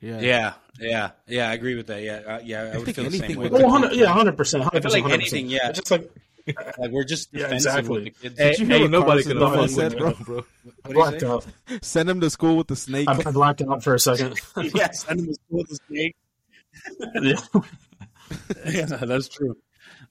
[0.00, 1.50] yeah, Yeah, yeah, yeah.
[1.50, 2.02] I agree with that.
[2.02, 2.62] Yeah, uh, yeah.
[2.74, 3.48] I, would think feel the same way.
[3.48, 4.64] would- Oh, 100, yeah, hundred percent.
[4.72, 5.68] I feel like anything, yeah.
[5.68, 6.10] It's just like
[6.78, 7.88] Like we're just Yeah, exactly.
[7.94, 8.38] with the kids.
[8.38, 10.12] Hey, you hear hey, nobody Carlson can Nolan said, me, bro?
[10.24, 10.36] bro.
[10.36, 11.46] What do you blacked out.
[11.82, 13.06] Send him to school with the snake.
[13.08, 14.40] I, I blacked out for a second.
[14.74, 16.16] yes, and to school with the snake.
[17.22, 17.60] yeah,
[18.64, 19.56] that's true.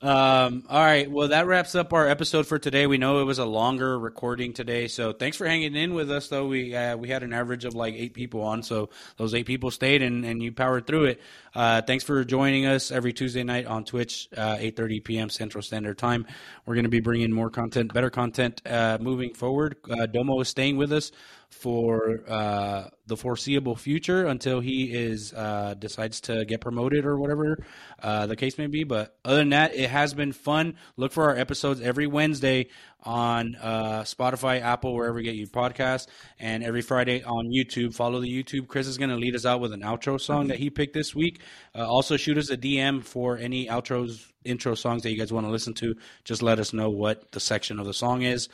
[0.02, 1.10] Um, all right.
[1.10, 2.88] Well, that wraps up our episode for today.
[2.88, 6.28] We know it was a longer recording today, so thanks for hanging in with us.
[6.28, 9.46] Though we uh, we had an average of like eight people on, so those eight
[9.46, 11.22] people stayed and, and you powered through it.
[11.54, 15.30] Uh, thanks for joining us every Tuesday night on Twitch, uh, eight thirty p.m.
[15.30, 16.26] Central Standard Time.
[16.66, 19.76] We're going to be bringing more content, better content, uh, moving forward.
[19.90, 21.12] Uh, Domo is staying with us
[21.52, 27.64] for uh, the foreseeable future until he is uh, decides to get promoted or whatever
[28.02, 28.84] uh, the case may be.
[28.84, 30.78] But other than that, it has been fun.
[30.96, 32.68] Look for our episodes every Wednesday
[33.04, 36.08] on uh, Spotify, Apple, wherever you get your podcasts,
[36.40, 37.94] and every Friday on YouTube.
[37.94, 38.68] Follow the YouTube.
[38.68, 41.14] Chris is going to lead us out with an outro song that he picked this
[41.14, 41.42] week.
[41.76, 45.46] Uh, also, shoot us a DM for any outros, intro songs that you guys want
[45.46, 45.96] to listen to.
[46.24, 48.50] Just let us know what the section of the song is.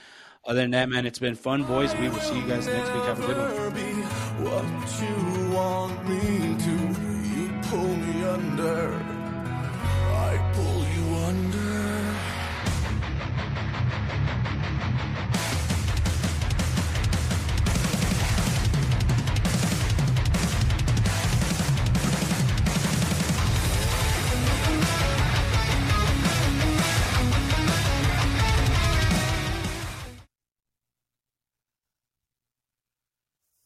[0.45, 1.93] Other than that, man, it's been fun, boys.
[1.95, 3.03] We will see you guys next week.
[3.03, 3.51] Have a good one.